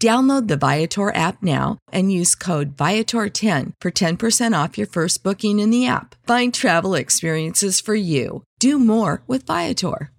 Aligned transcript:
Download 0.00 0.46
the 0.46 0.56
Viator 0.56 1.12
app 1.12 1.42
now 1.42 1.78
and 1.90 2.12
use 2.12 2.36
code 2.36 2.76
Viator10 2.76 3.72
for 3.80 3.90
10% 3.90 4.64
off 4.64 4.78
your 4.78 4.86
first 4.86 5.24
booking 5.24 5.58
in 5.58 5.70
the 5.70 5.88
app. 5.88 6.14
Find 6.24 6.54
travel 6.54 6.94
experiences 6.94 7.80
for 7.80 7.96
you. 7.96 8.44
Do 8.60 8.78
more 8.78 9.22
with 9.26 9.44
Viator. 9.44 10.12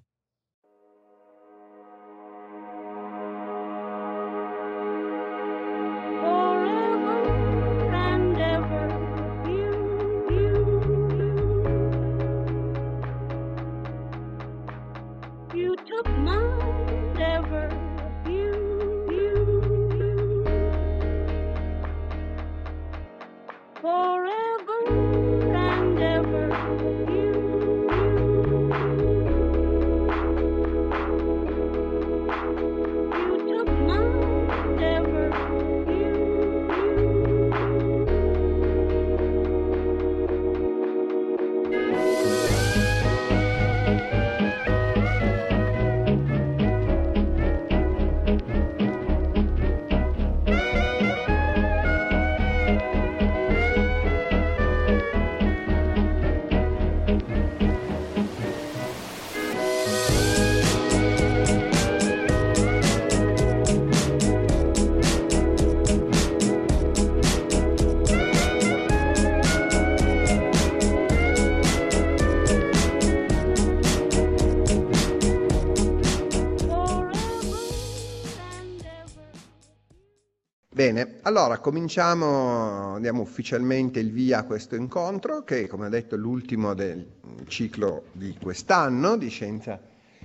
Forever 6.20 7.22
and 7.96 8.38
ever, 8.38 8.86
you, 9.48 9.72
you, 10.30 10.52
you. 15.54 15.62
You 15.62 15.76
took 15.88 16.08
mine 16.18 17.18
ever, 17.22 17.89
allora 81.30 81.60
cominciamo, 81.60 83.00
diamo 83.00 83.22
ufficialmente 83.22 84.00
il 84.00 84.12
via 84.12 84.40
a 84.40 84.44
questo 84.46 84.76
incontro 84.76 85.44
che 85.44 85.68
come 85.68 85.86
ho 85.86 85.90
detto 85.90 86.16
è 86.16 86.18
l'ultimo 86.18 86.74
del 86.74 87.06
ciclo 87.48 88.06
di 88.14 88.36
quest'anno 88.42 89.16
di, 89.16 89.30
scienza, 89.30 89.80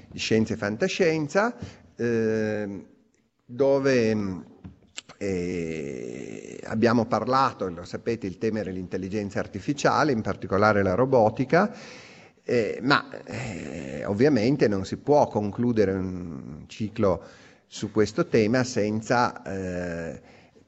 di 0.09 0.19
scienza 0.19 0.55
e 0.55 0.57
fantascienza 0.57 1.55
eh, 1.95 2.87
dove 3.45 4.15
mh, 4.15 4.45
eh, 5.19 6.61
abbiamo 6.65 7.05
parlato, 7.05 7.69
lo 7.69 7.85
sapete, 7.85 8.27
il 8.27 8.39
tema 8.39 8.61
era 8.61 8.71
l'intelligenza 8.71 9.41
artificiale, 9.41 10.11
in 10.11 10.23
particolare 10.23 10.83
la 10.83 10.95
robotica, 10.95 11.71
eh, 12.43 12.79
ma 12.81 13.11
eh, 13.25 14.05
ovviamente 14.07 14.69
non 14.69 14.87
si 14.87 14.97
può 14.97 15.29
concludere 15.29 15.93
un 15.93 16.65
ciclo 16.67 17.23
su 17.67 17.91
questo 17.91 18.27
tema 18.27 18.65
senza 18.65 19.43
eh, 19.43 20.21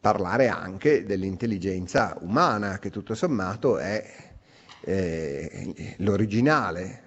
parlare 0.07 0.47
anche 0.47 1.03
dell'intelligenza 1.05 2.17
umana, 2.21 2.79
che 2.79 2.91
tutto 2.91 3.17
sommato 3.17 3.77
è 3.79 4.09
eh, 4.83 5.95
l'originale 5.99 7.03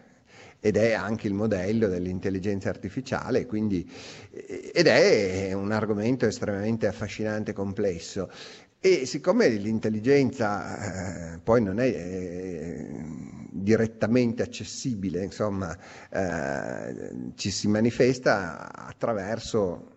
ed 0.60 0.76
è 0.76 0.92
anche 0.92 1.28
il 1.28 1.34
modello 1.34 1.88
dell'intelligenza 1.88 2.68
artificiale, 2.68 3.46
quindi, 3.46 3.90
eh, 4.32 4.72
ed 4.74 4.88
è 4.88 5.54
un 5.54 5.72
argomento 5.72 6.26
estremamente 6.26 6.88
affascinante 6.88 7.52
e 7.52 7.54
complesso. 7.54 8.30
E 8.82 9.06
siccome 9.06 9.48
l'intelligenza 9.48 11.36
eh, 11.36 11.40
poi 11.40 11.64
non 11.64 11.80
è 11.80 11.86
eh, 11.88 12.86
direttamente 13.50 14.44
accessibile, 14.44 15.24
insomma, 15.24 15.74
eh, 16.12 17.32
ci 17.36 17.50
si 17.50 17.70
manifesta 17.70 18.74
attraverso 18.76 19.89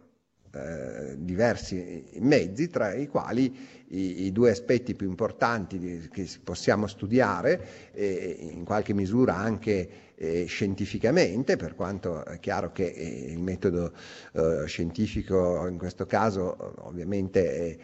eh, 0.55 1.15
diversi 1.19 2.05
mezzi, 2.19 2.69
tra 2.69 2.93
i 2.95 3.07
quali 3.09 3.57
i, 3.89 4.25
i 4.25 4.33
due 4.33 4.51
aspetti 4.51 4.95
più 4.95 5.09
importanti 5.09 5.79
di- 5.79 6.09
che 6.11 6.29
possiamo 6.43 6.87
studiare, 6.87 7.91
eh, 7.93 8.37
in 8.53 8.65
qualche 8.65 8.93
misura 8.95 9.35
anche 9.37 9.89
eh, 10.15 10.45
scientificamente, 10.45 11.57
per 11.57 11.75
quanto 11.75 12.25
è 12.25 12.39
chiaro 12.39 12.71
che 12.73 12.87
eh, 12.87 13.33
il 13.33 13.41
metodo 13.41 13.93
eh, 14.35 14.65
scientifico 14.67 15.67
in 15.67 15.79
questo 15.79 16.07
caso 16.07 16.75
ovviamente 16.87 17.79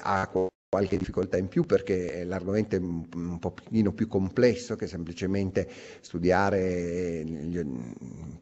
ha 0.00 0.28
qualche 0.76 0.98
difficoltà 0.98 1.38
in 1.38 1.48
più 1.48 1.64
perché 1.64 2.24
l'argomento 2.24 2.76
è 2.76 2.78
un, 2.78 3.38
pochino 3.38 3.92
più 3.92 4.08
complesso 4.08 4.76
che 4.76 4.86
semplicemente 4.86 5.66
studiare 6.00 7.24
gli 7.24 7.64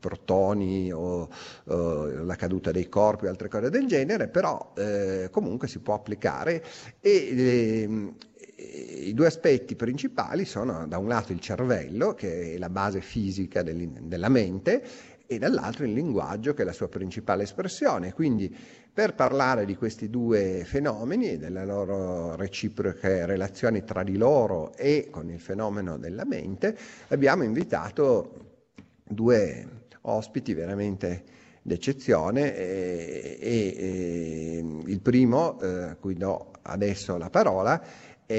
protoni 0.00 0.92
o, 0.92 1.28
o 1.66 2.06
la 2.24 2.34
caduta 2.34 2.72
dei 2.72 2.88
corpi 2.88 3.26
o 3.26 3.28
altre 3.28 3.46
cose 3.46 3.70
del 3.70 3.86
genere, 3.86 4.26
però 4.26 4.72
eh, 4.76 5.28
comunque 5.30 5.68
si 5.68 5.78
può 5.78 5.94
applicare 5.94 6.64
e 7.00 7.82
ehm, 7.82 8.14
i 8.56 9.14
due 9.14 9.26
aspetti 9.26 9.76
principali 9.76 10.44
sono 10.44 10.88
da 10.88 10.98
un 10.98 11.06
lato 11.06 11.30
il 11.30 11.40
cervello, 11.40 12.14
che 12.14 12.54
è 12.54 12.58
la 12.58 12.70
base 12.70 13.00
fisica 13.00 13.62
della 13.62 14.28
mente, 14.28 14.82
e 15.26 15.38
dall'altro 15.38 15.84
il 15.84 15.92
linguaggio 15.92 16.52
che 16.52 16.62
è 16.62 16.64
la 16.64 16.72
sua 16.72 16.88
principale 16.88 17.44
espressione. 17.44 18.12
Quindi 18.12 18.54
per 18.94 19.16
parlare 19.16 19.64
di 19.64 19.74
questi 19.74 20.08
due 20.08 20.62
fenomeni 20.64 21.30
e 21.30 21.36
delle 21.36 21.64
loro 21.66 22.36
reciproche 22.36 23.26
relazioni 23.26 23.82
tra 23.82 24.04
di 24.04 24.16
loro 24.16 24.72
e 24.76 25.08
con 25.10 25.28
il 25.30 25.40
fenomeno 25.40 25.98
della 25.98 26.24
mente, 26.24 26.78
abbiamo 27.08 27.42
invitato 27.42 28.60
due 29.02 29.66
ospiti 30.02 30.54
veramente 30.54 31.24
d'eccezione 31.60 32.54
e, 32.54 33.38
e, 33.40 33.74
e 33.76 34.64
il 34.86 35.00
primo, 35.00 35.60
eh, 35.60 35.66
a 35.66 35.96
cui 35.96 36.14
do 36.14 36.52
adesso 36.62 37.16
la 37.16 37.30
parola, 37.30 37.82
è 38.24 38.34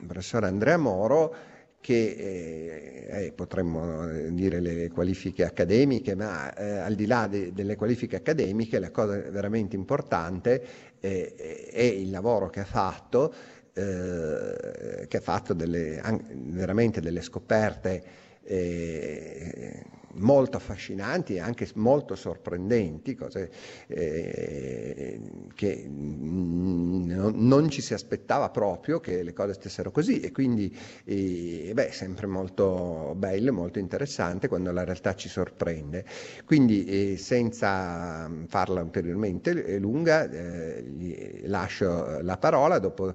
il 0.00 0.06
professor 0.06 0.44
Andrea 0.44 0.78
Moro, 0.78 1.34
che 1.80 3.08
eh, 3.10 3.24
eh, 3.26 3.32
potremmo 3.32 4.06
dire 4.30 4.60
le 4.60 4.90
qualifiche 4.90 5.44
accademiche, 5.44 6.14
ma 6.14 6.54
eh, 6.54 6.78
al 6.78 6.94
di 6.94 7.06
là 7.06 7.26
de, 7.26 7.52
delle 7.52 7.76
qualifiche 7.76 8.16
accademiche 8.16 8.78
la 8.78 8.90
cosa 8.90 9.16
veramente 9.30 9.76
importante 9.76 10.64
eh, 11.00 11.34
è 11.70 11.82
il 11.82 12.10
lavoro 12.10 12.50
che 12.50 12.60
ha 12.60 12.64
fatto, 12.64 13.32
eh, 13.72 15.06
che 15.08 15.16
ha 15.16 15.20
fatto 15.20 15.54
delle, 15.54 16.00
veramente 16.32 17.00
delle 17.00 17.22
scoperte 17.22 18.02
eh, 18.42 19.84
molto 20.14 20.56
affascinanti 20.56 21.34
e 21.34 21.40
anche 21.40 21.68
molto 21.74 22.14
sorprendenti, 22.14 23.14
cose 23.14 23.50
eh, 23.86 25.20
che 25.54 25.86
non, 25.88 27.68
ci 27.70 27.80
si 27.80 27.94
aspettava 27.94 28.50
proprio 28.50 29.00
che 29.00 29.22
le 29.22 29.32
cose 29.32 29.54
stessero 29.54 29.90
così 29.90 30.20
e 30.20 30.32
quindi 30.32 30.74
eh, 31.04 31.70
beh, 31.74 31.90
sempre 31.92 32.26
molto 32.26 33.14
bello, 33.16 33.52
molto 33.52 33.78
interessante 33.78 34.48
quando 34.48 34.72
la 34.72 34.84
realtà 34.84 35.14
ci 35.14 35.28
sorprende. 35.28 36.04
Quindi 36.44 36.84
eh, 36.84 37.16
senza 37.16 38.30
farla 38.46 38.82
ulteriormente 38.82 39.78
lunga, 39.78 40.28
eh, 40.30 41.42
lascio 41.44 42.20
la 42.22 42.36
parola, 42.36 42.78
dopo 42.78 43.14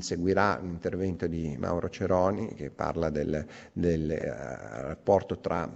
seguirà 0.00 0.58
un 0.60 0.70
intervento 0.70 1.26
di 1.26 1.56
Mauro 1.58 1.88
Ceroni 1.88 2.54
che 2.54 2.70
parla 2.70 3.08
del, 3.08 3.46
del 3.72 4.10
uh, 4.10 4.86
rapporto 4.88 5.38
tra 5.38 5.68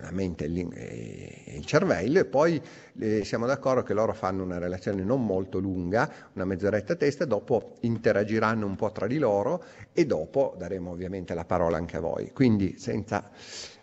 la 0.00 0.10
mente 0.10 0.44
e 0.46 1.54
il 1.56 1.64
cervello 1.64 2.18
e 2.18 2.24
poi 2.24 2.60
eh, 2.98 3.24
siamo 3.24 3.46
d'accordo 3.46 3.82
che 3.82 3.94
loro 3.94 4.12
fanno 4.12 4.42
una 4.42 4.58
relazione 4.58 5.04
non 5.04 5.24
molto 5.24 5.58
lunga, 5.58 6.10
una 6.32 6.44
mezz'oretta 6.44 6.94
a 6.94 6.96
testa, 6.96 7.24
dopo 7.24 7.76
interagiranno 7.80 8.66
un 8.66 8.74
po' 8.74 8.90
tra 8.90 9.06
di 9.06 9.18
loro 9.18 9.62
e 9.92 10.04
dopo 10.04 10.54
daremo 10.58 10.90
ovviamente 10.90 11.34
la 11.34 11.44
parola 11.44 11.76
anche 11.76 11.96
a 11.96 12.00
voi. 12.00 12.32
Quindi 12.32 12.76
senza 12.78 13.30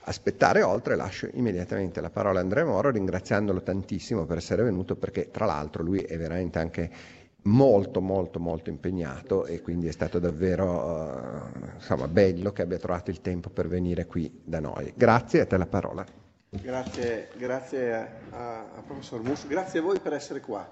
aspettare 0.02 0.64
oltre 0.64 0.96
lascio 0.96 1.30
immediatamente 1.34 2.02
la 2.02 2.10
parola 2.10 2.40
a 2.40 2.42
Andrea 2.42 2.66
Moro 2.66 2.92
ringraziandolo 2.92 3.62
tantissimo 3.62 4.26
per 4.26 4.38
essere 4.38 4.64
venuto 4.64 4.96
perché 4.96 5.32
tra 5.32 5.46
l'altro 5.46 5.84
lui 5.84 6.00
è 6.00 6.18
veramente 6.18 6.60
anche 6.60 6.90
molto 7.48 8.02
molto 8.02 8.40
molto 8.40 8.70
impegnato 8.70 9.46
e 9.46 9.62
quindi 9.62 9.88
è 9.88 9.92
stato 9.92 10.20
davvero 10.20 11.50
uh, 11.54 11.76
insomma, 11.76 12.08
bello 12.08 12.52
che 12.52 12.62
abbia 12.62 12.78
trovato 12.78 13.10
il 13.10 13.22
tempo 13.22 13.50
per 13.50 13.68
venire 13.68 14.06
qui 14.06 14.42
da 14.44 14.60
noi. 14.60 14.94
Grazie, 14.96 15.42
a 15.42 15.46
te 15.46 15.58
la 15.58 15.66
parola. 15.66 16.06
Grazie, 16.50 17.30
grazie 17.38 17.94
a, 18.32 18.58
a, 18.76 18.82
professor 18.86 19.22
Musso, 19.22 19.48
grazie 19.48 19.80
a 19.80 19.82
voi 19.82 20.00
per 20.00 20.14
essere 20.14 20.40
qua. 20.40 20.70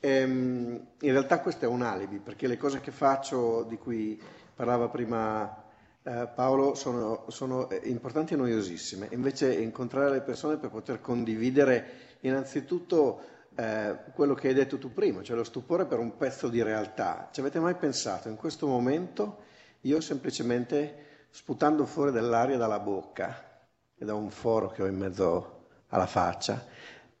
Ehm, 0.00 0.86
in 1.00 1.10
realtà 1.10 1.40
questo 1.40 1.64
è 1.64 1.68
un 1.68 1.82
alibi 1.82 2.18
perché 2.18 2.46
le 2.46 2.56
cose 2.56 2.80
che 2.80 2.90
faccio, 2.90 3.64
di 3.68 3.76
cui 3.76 4.20
parlava 4.54 4.88
prima 4.88 5.64
eh, 6.02 6.28
Paolo, 6.34 6.74
sono, 6.74 7.24
sono 7.28 7.68
importanti 7.82 8.34
e 8.34 8.36
noiosissime. 8.36 9.08
Invece 9.10 9.52
incontrare 9.54 10.10
le 10.10 10.20
persone 10.20 10.56
per 10.56 10.70
poter 10.70 11.00
condividere 11.00 11.86
innanzitutto 12.20 13.20
eh, 13.58 13.98
quello 14.14 14.34
che 14.34 14.48
hai 14.48 14.54
detto 14.54 14.78
tu 14.78 14.92
prima, 14.92 15.20
cioè 15.20 15.34
lo 15.34 15.42
stupore 15.42 15.84
per 15.84 15.98
un 15.98 16.16
pezzo 16.16 16.48
di 16.48 16.62
realtà. 16.62 17.28
Ci 17.32 17.40
avete 17.40 17.58
mai 17.58 17.74
pensato 17.74 18.28
in 18.28 18.36
questo 18.36 18.68
momento 18.68 19.46
io 19.80 20.00
semplicemente 20.00 21.26
sputando 21.30 21.84
fuori 21.84 22.12
dell'aria 22.12 22.56
dalla 22.56 22.78
bocca 22.78 23.66
e 23.96 24.04
da 24.04 24.14
un 24.14 24.30
foro 24.30 24.68
che 24.68 24.82
ho 24.82 24.86
in 24.86 24.96
mezzo 24.96 25.66
alla 25.88 26.06
faccia, 26.06 26.66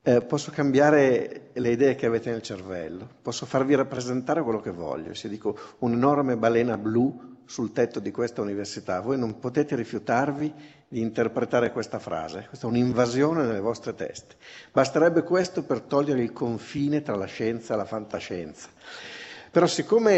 eh, 0.00 0.22
posso 0.22 0.52
cambiare 0.52 1.50
le 1.54 1.70
idee 1.70 1.96
che 1.96 2.06
avete 2.06 2.30
nel 2.30 2.42
cervello, 2.42 3.08
posso 3.20 3.44
farvi 3.44 3.74
rappresentare 3.74 4.42
quello 4.42 4.60
che 4.60 4.70
voglio. 4.70 5.14
Se 5.14 5.28
dico 5.28 5.58
un'enorme 5.78 6.36
balena 6.36 6.78
blu 6.78 7.36
sul 7.48 7.72
tetto 7.72 7.98
di 7.98 8.10
questa 8.10 8.42
università, 8.42 9.00
voi 9.00 9.16
non 9.16 9.38
potete 9.38 9.74
rifiutarvi 9.74 10.52
di 10.86 11.00
interpretare 11.00 11.72
questa 11.72 11.98
frase. 11.98 12.44
Questa 12.46 12.66
è 12.66 12.68
un'invasione 12.68 13.42
nelle 13.46 13.60
vostre 13.60 13.94
teste. 13.94 14.36
Basterebbe 14.70 15.22
questo 15.22 15.62
per 15.62 15.80
togliere 15.80 16.20
il 16.20 16.32
confine 16.32 17.00
tra 17.00 17.16
la 17.16 17.24
scienza 17.24 17.72
e 17.72 17.76
la 17.78 17.86
fantascienza. 17.86 18.68
Però 19.50 19.66
siccome 19.66 20.14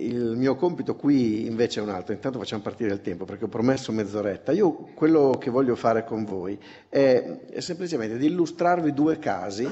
il 0.00 0.34
mio 0.36 0.56
compito 0.56 0.96
qui 0.96 1.46
invece 1.46 1.78
è 1.78 1.84
un 1.84 1.90
altro, 1.90 2.12
intanto 2.12 2.40
facciamo 2.40 2.62
partire 2.62 2.92
il 2.92 3.00
tempo 3.00 3.24
perché 3.24 3.44
ho 3.44 3.48
promesso 3.48 3.92
mezz'oretta, 3.92 4.50
io 4.50 4.72
quello 4.94 5.38
che 5.38 5.50
voglio 5.50 5.76
fare 5.76 6.04
con 6.04 6.24
voi 6.24 6.58
è, 6.88 7.38
è 7.48 7.60
semplicemente 7.60 8.18
di 8.18 8.26
illustrarvi 8.26 8.92
due 8.92 9.20
casi, 9.20 9.70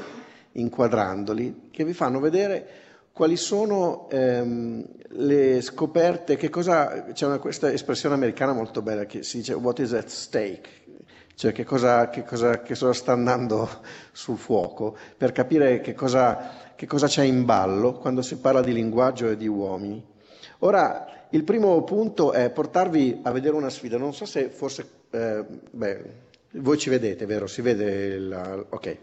inquadrandoli, 0.53 1.71
che 1.73 1.85
vi 1.85 1.93
fanno 1.93 2.21
vedere 2.21 2.89
quali 3.20 3.37
sono 3.37 4.08
ehm, 4.08 4.82
le 5.08 5.61
scoperte, 5.61 6.38
c'è 6.38 7.26
una, 7.26 7.38
questa 7.38 7.70
espressione 7.70 8.14
americana 8.14 8.55
molto 8.55 8.81
bella 8.81 9.05
che 9.05 9.22
si 9.22 9.37
dice 9.37 9.52
what 9.52 9.78
is 9.78 9.93
at 9.93 10.06
stake, 10.06 10.70
cioè 11.34 11.52
che 11.52 11.64
cosa, 11.64 12.08
che 12.08 12.25
cosa, 12.25 12.62
che 12.62 12.69
cosa 12.69 12.94
sta 12.94 13.12
andando 13.12 13.69
sul 14.12 14.38
fuoco, 14.38 14.96
per 15.19 15.32
capire 15.32 15.82
che 15.82 15.93
cosa, 15.93 16.72
che 16.75 16.87
cosa 16.87 17.08
c'è 17.08 17.22
in 17.25 17.44
ballo 17.44 17.93
quando 17.93 18.22
si 18.22 18.38
parla 18.38 18.62
di 18.62 18.72
linguaggio 18.72 19.28
e 19.28 19.37
di 19.37 19.46
uomini. 19.46 20.02
Ora, 20.61 21.26
il 21.28 21.44
primo 21.44 21.84
punto 21.84 22.32
è 22.32 22.49
portarvi 22.49 23.20
a 23.25 23.32
vedere 23.32 23.55
una 23.55 23.69
sfida, 23.69 23.99
non 23.99 24.14
so 24.14 24.25
se 24.25 24.49
forse, 24.49 24.88
eh, 25.11 25.44
beh, 25.73 26.05
voi 26.52 26.78
ci 26.78 26.88
vedete, 26.88 27.26
vero? 27.26 27.46
Si 27.46 27.61
vede 27.61 28.19
la, 28.19 28.64
ok. 28.66 28.96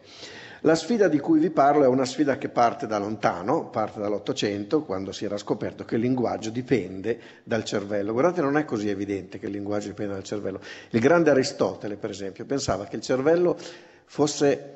La 0.67 0.75
sfida 0.75 1.07
di 1.07 1.19
cui 1.19 1.39
vi 1.39 1.49
parlo 1.49 1.85
è 1.85 1.87
una 1.87 2.03
sfida 2.03 2.37
che 2.37 2.49
parte 2.49 2.87
da 2.87 2.97
lontano, 2.97 3.69
parte 3.69 4.01
dall'Ottocento, 4.01 4.83
quando 4.83 5.13
si 5.13 5.23
era 5.23 5.37
scoperto 5.37 5.85
che 5.85 5.95
il 5.95 6.01
linguaggio 6.01 6.49
dipende 6.49 7.17
dal 7.45 7.63
cervello. 7.63 8.11
Guardate, 8.11 8.41
non 8.41 8.57
è 8.57 8.65
così 8.65 8.89
evidente 8.89 9.39
che 9.39 9.45
il 9.45 9.53
linguaggio 9.53 9.87
dipende 9.87 10.15
dal 10.15 10.25
cervello. 10.25 10.59
Il 10.89 10.99
grande 10.99 11.29
Aristotele, 11.29 11.95
per 11.95 12.09
esempio, 12.09 12.43
pensava 12.43 12.83
che 12.83 12.97
il 12.97 13.01
cervello 13.01 13.55
fosse 14.07 14.73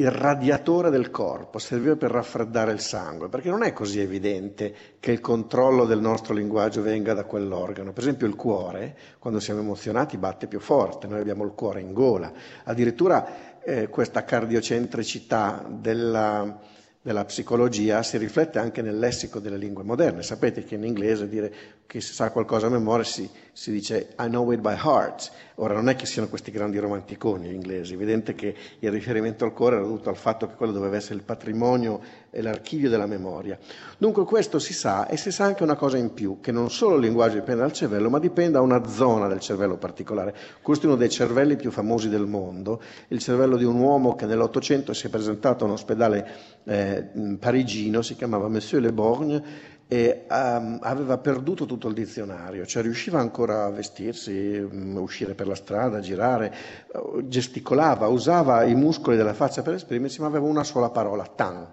il 0.00 0.10
radiatore 0.12 0.90
del 0.90 1.10
corpo, 1.10 1.58
serviva 1.58 1.96
per 1.96 2.12
raffreddare 2.12 2.70
il 2.70 2.78
sangue, 2.78 3.28
perché 3.28 3.48
non 3.48 3.64
è 3.64 3.72
così 3.72 4.00
evidente 4.00 4.74
che 5.00 5.10
il 5.10 5.20
controllo 5.20 5.86
del 5.86 6.00
nostro 6.00 6.34
linguaggio 6.34 6.82
venga 6.82 7.14
da 7.14 7.24
quell'organo. 7.24 7.92
Per 7.92 8.02
esempio 8.04 8.28
il 8.28 8.36
cuore, 8.36 8.96
quando 9.18 9.40
siamo 9.40 9.60
emozionati, 9.60 10.16
batte 10.16 10.46
più 10.46 10.60
forte, 10.60 11.08
noi 11.08 11.20
abbiamo 11.20 11.44
il 11.44 11.50
cuore 11.52 11.80
in 11.80 11.92
gola. 11.92 12.32
Addirittura 12.64 13.47
eh, 13.64 13.88
questa 13.88 14.24
cardiocentricità 14.24 15.64
della, 15.68 16.58
della 17.00 17.24
psicologia 17.24 18.02
si 18.02 18.16
riflette 18.18 18.58
anche 18.58 18.82
nel 18.82 18.98
lessico 18.98 19.38
delle 19.38 19.56
lingue 19.56 19.84
moderne. 19.84 20.22
Sapete 20.22 20.64
che 20.64 20.74
in 20.74 20.84
inglese 20.84 21.28
dire 21.28 21.52
che 21.86 22.00
si 22.00 22.12
sa 22.12 22.30
qualcosa 22.30 22.66
a 22.66 22.70
memoria 22.70 23.04
si, 23.04 23.28
si 23.58 23.72
dice 23.72 24.10
I 24.20 24.28
know 24.28 24.52
it 24.52 24.60
by 24.60 24.76
heart. 24.76 25.32
Ora 25.56 25.74
non 25.74 25.88
è 25.88 25.96
che 25.96 26.06
siano 26.06 26.28
questi 26.28 26.52
grandi 26.52 26.78
romanticoni 26.78 27.52
inglesi, 27.52 27.90
è 27.90 27.96
evidente 27.96 28.36
che 28.36 28.54
il 28.78 28.90
riferimento 28.92 29.44
al 29.44 29.52
cuore 29.52 29.74
era 29.74 29.84
dovuto 29.84 30.08
al 30.08 30.16
fatto 30.16 30.46
che 30.46 30.54
quello 30.54 30.70
doveva 30.70 30.94
essere 30.94 31.16
il 31.16 31.24
patrimonio 31.24 32.00
e 32.30 32.40
l'archivio 32.40 32.88
della 32.88 33.06
memoria. 33.06 33.58
Dunque 33.98 34.24
questo 34.24 34.60
si 34.60 34.72
sa 34.72 35.08
e 35.08 35.16
si 35.16 35.32
sa 35.32 35.46
anche 35.46 35.64
una 35.64 35.74
cosa 35.74 35.96
in 35.96 36.14
più, 36.14 36.38
che 36.40 36.52
non 36.52 36.70
solo 36.70 36.94
il 36.94 37.00
linguaggio 37.00 37.34
dipende 37.40 37.62
dal 37.62 37.72
cervello, 37.72 38.08
ma 38.08 38.20
dipende 38.20 38.52
da 38.52 38.60
una 38.60 38.86
zona 38.86 39.26
del 39.26 39.40
cervello 39.40 39.76
particolare. 39.76 40.36
Questo 40.62 40.86
è 40.86 40.88
uno 40.88 40.96
dei 40.96 41.10
cervelli 41.10 41.56
più 41.56 41.72
famosi 41.72 42.08
del 42.08 42.26
mondo, 42.26 42.80
il 43.08 43.18
cervello 43.18 43.56
di 43.56 43.64
un 43.64 43.80
uomo 43.80 44.14
che 44.14 44.26
nell'Ottocento 44.26 44.92
si 44.92 45.08
è 45.08 45.10
presentato 45.10 45.64
a 45.64 45.66
un 45.66 45.72
ospedale 45.72 46.30
eh, 46.62 47.08
parigino, 47.40 48.02
si 48.02 48.14
chiamava 48.14 48.46
Monsieur 48.46 48.80
Le 48.80 48.92
Borgne, 48.92 49.42
e 49.90 50.26
um, 50.28 50.78
aveva 50.82 51.16
perduto 51.16 51.64
tutto 51.64 51.88
il 51.88 51.94
dizionario, 51.94 52.66
cioè 52.66 52.82
riusciva 52.82 53.18
ancora 53.18 53.64
a 53.64 53.70
vestirsi, 53.70 54.58
um, 54.58 54.98
uscire 54.98 55.34
per 55.34 55.46
la 55.46 55.54
strada, 55.54 56.00
girare, 56.00 56.54
uh, 56.92 57.26
gesticolava, 57.26 58.06
usava 58.08 58.64
i 58.64 58.74
muscoli 58.74 59.16
della 59.16 59.32
faccia 59.32 59.62
per 59.62 59.72
esprimersi, 59.72 60.20
ma 60.20 60.26
aveva 60.26 60.46
una 60.46 60.62
sola 60.62 60.90
parola, 60.90 61.24
tan. 61.24 61.66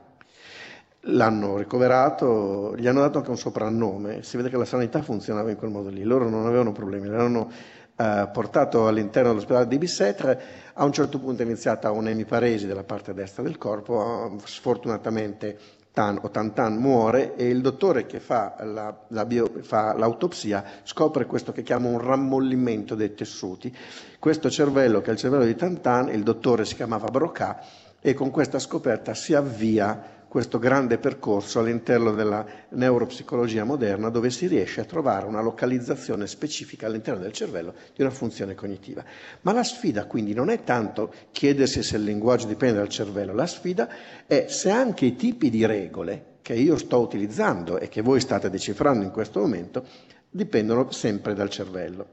L'hanno 1.08 1.58
ricoverato, 1.58 2.74
gli 2.78 2.88
hanno 2.88 3.02
dato 3.02 3.18
anche 3.18 3.30
un 3.30 3.38
soprannome, 3.38 4.24
si 4.24 4.38
vede 4.38 4.50
che 4.50 4.58
la 4.58 4.66
sanità 4.66 5.02
funzionava 5.02 5.50
in 5.52 5.58
quel 5.58 5.70
modo 5.70 5.90
lì, 5.90 6.02
loro 6.04 6.30
non 6.30 6.46
avevano 6.46 6.72
problemi, 6.72 7.10
l'hanno 7.10 7.52
uh, 7.98 8.32
portato 8.32 8.88
all'interno 8.88 9.30
dell'ospedale 9.30 9.68
di 9.68 9.78
Bissetre, 9.78 10.42
a 10.74 10.86
un 10.86 10.94
certo 10.94 11.20
punto 11.20 11.42
è 11.42 11.46
iniziata 11.46 11.92
un'emiparesi 11.92 12.66
della 12.66 12.84
parte 12.84 13.14
destra 13.14 13.44
del 13.44 13.58
corpo, 13.58 13.94
uh, 13.94 14.40
sfortunatamente 14.46 15.75
Tan 15.96 16.20
o 16.22 16.30
Tantan 16.30 16.75
muore 16.75 17.38
e 17.38 17.48
il 17.48 17.62
dottore 17.62 18.06
che 18.06 18.20
fa, 18.20 18.58
la, 18.66 18.94
la 19.08 19.24
bio, 19.24 19.50
fa 19.62 19.94
l'autopsia 19.98 20.62
scopre 20.84 21.25
questo 21.25 21.54
che 21.54 21.64
chiama 21.64 21.88
un 21.88 22.02
rammollimento 22.02 22.96
dei 22.96 23.16
tessuti. 23.16 23.74
Questo 24.20 24.50
cervello, 24.50 25.00
che 25.00 25.12
è 25.12 25.14
il 25.14 25.18
cervello 25.18 25.46
di 25.46 25.56
Tantan, 25.56 26.10
il 26.10 26.22
dottore 26.22 26.66
si 26.66 26.75
chiamava 26.75 27.08
Broca 27.08 27.62
e 28.02 28.14
con 28.14 28.30
questa 28.30 28.60
scoperta 28.60 29.14
si 29.14 29.34
avvia 29.34 30.15
questo 30.36 30.60
grande 30.60 30.98
percorso 30.98 31.60
all'interno 31.60 32.12
della 32.12 32.46
neuropsicologia 32.72 33.63
moderna 33.63 34.10
dove 34.10 34.30
si 34.30 34.48
riesce 34.48 34.82
a 34.82 34.84
trovare 34.84 35.25
una 35.25 35.39
localizzazione 35.39 36.27
specifica 36.27 36.88
all'interno 36.88 37.22
del 37.22 37.32
cervello 37.32 37.74
di 37.96 38.01
una 38.01 38.12
funzione 38.12 38.54
cognitiva. 38.54 39.01
Ma 39.44 39.54
la 39.54 39.63
sfida 39.63 40.08
quindi 40.08 40.34
non 40.34 40.50
è 40.50 40.62
tanto 40.65 41.13
chiedersi 41.32 41.82
se 41.84 41.96
il 41.96 42.04
linguaggio 42.04 42.48
dipende 42.48 42.80
dal 42.80 42.89
cervello, 42.89 43.34
la 43.34 43.46
sfida 43.48 43.88
è 44.27 44.48
se 44.50 44.70
anche 44.72 45.06
i 45.06 45.15
tipi 45.15 45.50
di 45.50 45.65
regole 45.65 46.39
che 46.42 46.54
io 46.54 46.75
sto 46.75 47.00
utilizzando 47.00 47.80
e 47.80 47.88
che 47.88 48.01
voi 48.01 48.20
state 48.20 48.50
decifrando 48.50 49.06
in 49.06 49.12
questo 49.12 49.39
momento 49.39 49.86
dipendono 50.30 50.92
sempre 50.92 51.34
dal 51.34 51.50
cervello. 51.50 52.08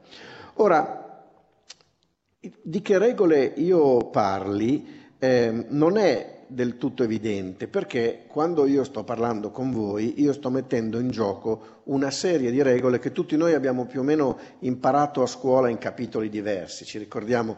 Ora, 0.53 1.27
di 2.39 2.81
che 2.81 2.97
regole 2.97 3.43
io 3.57 3.97
parli 4.11 5.09
eh, 5.19 5.65
non 5.67 5.97
è 5.97 6.32
del 6.53 6.77
tutto 6.77 7.03
evidente, 7.03 7.67
perché 7.67 8.25
quando 8.27 8.65
io 8.65 8.83
sto 8.83 9.03
parlando 9.03 9.51
con 9.51 9.71
voi, 9.71 10.21
io 10.21 10.33
sto 10.33 10.49
mettendo 10.49 10.99
in 10.99 11.09
gioco 11.09 11.81
una 11.85 12.11
serie 12.11 12.51
di 12.51 12.61
regole 12.61 12.99
che 12.99 13.11
tutti 13.11 13.35
noi 13.35 13.53
abbiamo 13.53 13.85
più 13.85 14.01
o 14.01 14.03
meno 14.03 14.37
imparato 14.59 15.21
a 15.21 15.27
scuola 15.27 15.69
in 15.69 15.77
capitoli 15.77 16.29
diversi. 16.29 16.85
Ci 16.85 16.97
ricordiamo 16.97 17.57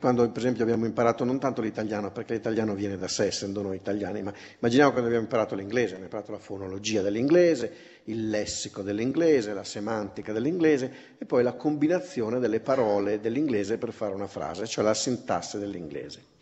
quando 0.00 0.28
per 0.30 0.38
esempio 0.42 0.62
abbiamo 0.62 0.86
imparato 0.86 1.24
non 1.24 1.38
tanto 1.38 1.60
l'italiano, 1.60 2.10
perché 2.10 2.34
l'italiano 2.34 2.74
viene 2.74 2.96
da 2.96 3.08
sé, 3.08 3.26
essendo 3.26 3.62
noi 3.62 3.76
italiani, 3.76 4.22
ma 4.22 4.32
immaginiamo 4.58 4.90
quando 4.90 5.08
abbiamo 5.08 5.24
imparato 5.24 5.54
l'inglese, 5.54 5.94
abbiamo 5.94 6.04
imparato 6.04 6.32
la 6.32 6.38
fonologia 6.38 7.02
dell'inglese, 7.02 7.72
il 8.04 8.28
lessico 8.28 8.82
dell'inglese, 8.82 9.52
la 9.52 9.64
semantica 9.64 10.32
dell'inglese 10.32 10.92
e 11.18 11.24
poi 11.26 11.42
la 11.42 11.54
combinazione 11.54 12.38
delle 12.38 12.60
parole 12.60 13.20
dell'inglese 13.20 13.78
per 13.78 13.92
fare 13.92 14.14
una 14.14 14.28
frase, 14.28 14.66
cioè 14.66 14.84
la 14.84 14.94
sintassi 14.94 15.58
dell'inglese. 15.58 16.34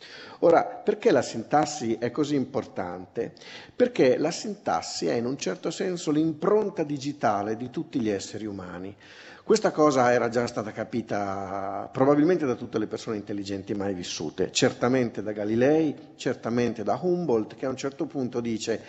Ora, 0.44 0.62
perché 0.62 1.10
la 1.10 1.22
sintassi 1.22 1.96
è 1.98 2.10
così 2.10 2.34
importante? 2.34 3.32
Perché 3.74 4.18
la 4.18 4.30
sintassi 4.30 5.06
è 5.06 5.14
in 5.14 5.24
un 5.24 5.38
certo 5.38 5.70
senso 5.70 6.10
l'impronta 6.10 6.82
digitale 6.82 7.56
di 7.56 7.70
tutti 7.70 7.98
gli 7.98 8.10
esseri 8.10 8.44
umani. 8.44 8.94
Questa 9.42 9.70
cosa 9.70 10.12
era 10.12 10.28
già 10.28 10.46
stata 10.46 10.70
capita 10.70 11.88
probabilmente 11.90 12.44
da 12.44 12.56
tutte 12.56 12.78
le 12.78 12.86
persone 12.86 13.16
intelligenti 13.16 13.72
mai 13.72 13.94
vissute, 13.94 14.52
certamente 14.52 15.22
da 15.22 15.32
Galilei, 15.32 15.94
certamente 16.16 16.82
da 16.82 16.98
Humboldt, 17.00 17.56
che 17.56 17.64
a 17.64 17.70
un 17.70 17.76
certo 17.76 18.04
punto 18.04 18.40
dice 18.40 18.82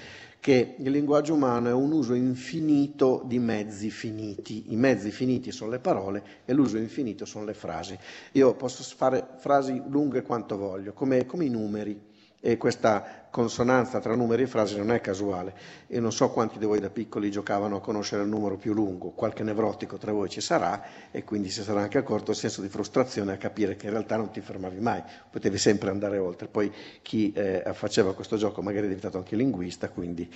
che 0.46 0.76
il 0.78 0.92
linguaggio 0.92 1.34
umano 1.34 1.70
è 1.70 1.74
un 1.74 1.92
uso 1.92 2.14
infinito 2.14 3.24
di 3.26 3.40
mezzi 3.40 3.90
finiti. 3.90 4.66
I 4.68 4.76
mezzi 4.76 5.10
finiti 5.10 5.52
sono 5.52 5.72
le 5.72 5.80
parole 5.80 6.24
e 6.46 6.54
l'uso 6.54 6.78
infinito 6.78 7.26
sono 7.26 7.46
le 7.46 7.56
frasi. 7.56 7.98
Io 8.34 8.54
posso 8.54 8.84
fare 8.96 9.26
frasi 9.38 9.82
lunghe 9.88 10.22
quanto 10.22 10.56
voglio, 10.56 10.94
come, 10.94 11.26
come 11.26 11.46
i 11.46 11.50
numeri 11.50 12.00
e 12.46 12.58
questa 12.58 13.24
consonanza 13.32 14.00
tra 14.00 14.14
numeri 14.16 14.44
e 14.44 14.48
frasi 14.48 14.78
non 14.78 14.92
è 14.92 15.02
casuale. 15.02 15.56
Io 15.88 16.00
non 16.00 16.12
so 16.12 16.30
quanti 16.30 16.60
di 16.60 16.66
voi 16.66 16.80
da 16.80 16.92
piccoli 16.92 17.32
giocavano 17.32 17.78
a 17.78 17.82
conoscere 17.82 18.22
il 18.22 18.30
numero 18.30 18.56
più 18.56 18.72
lungo, 18.72 19.10
qualche 19.10 19.42
nevrotico 19.42 19.98
tra 19.98 20.12
voi 20.12 20.30
ci 20.30 20.42
sarà 20.42 20.84
e 21.10 21.24
quindi 21.24 21.50
si 21.50 21.64
sarà 21.64 21.82
anche 21.82 21.98
accorto 21.98 22.30
il 22.30 22.38
senso 22.38 22.62
di 22.62 22.70
frustrazione 22.70 23.34
a 23.34 23.38
capire 23.38 23.76
che 23.76 23.88
in 23.88 23.94
realtà 23.94 24.16
non 24.16 24.30
ti 24.30 24.42
fermavi 24.42 24.80
mai, 24.80 25.02
potevi 25.32 25.58
sempre 25.58 25.90
andare 25.90 26.20
oltre. 26.20 26.46
Poi 26.48 26.72
chi 27.02 27.34
eh, 27.34 27.64
faceva 27.74 28.14
questo 28.14 28.38
gioco 28.38 28.62
magari 28.62 28.86
è 28.86 28.90
diventato 28.90 29.18
anche 29.18 29.36
linguista, 29.36 29.90
quindi 29.90 30.32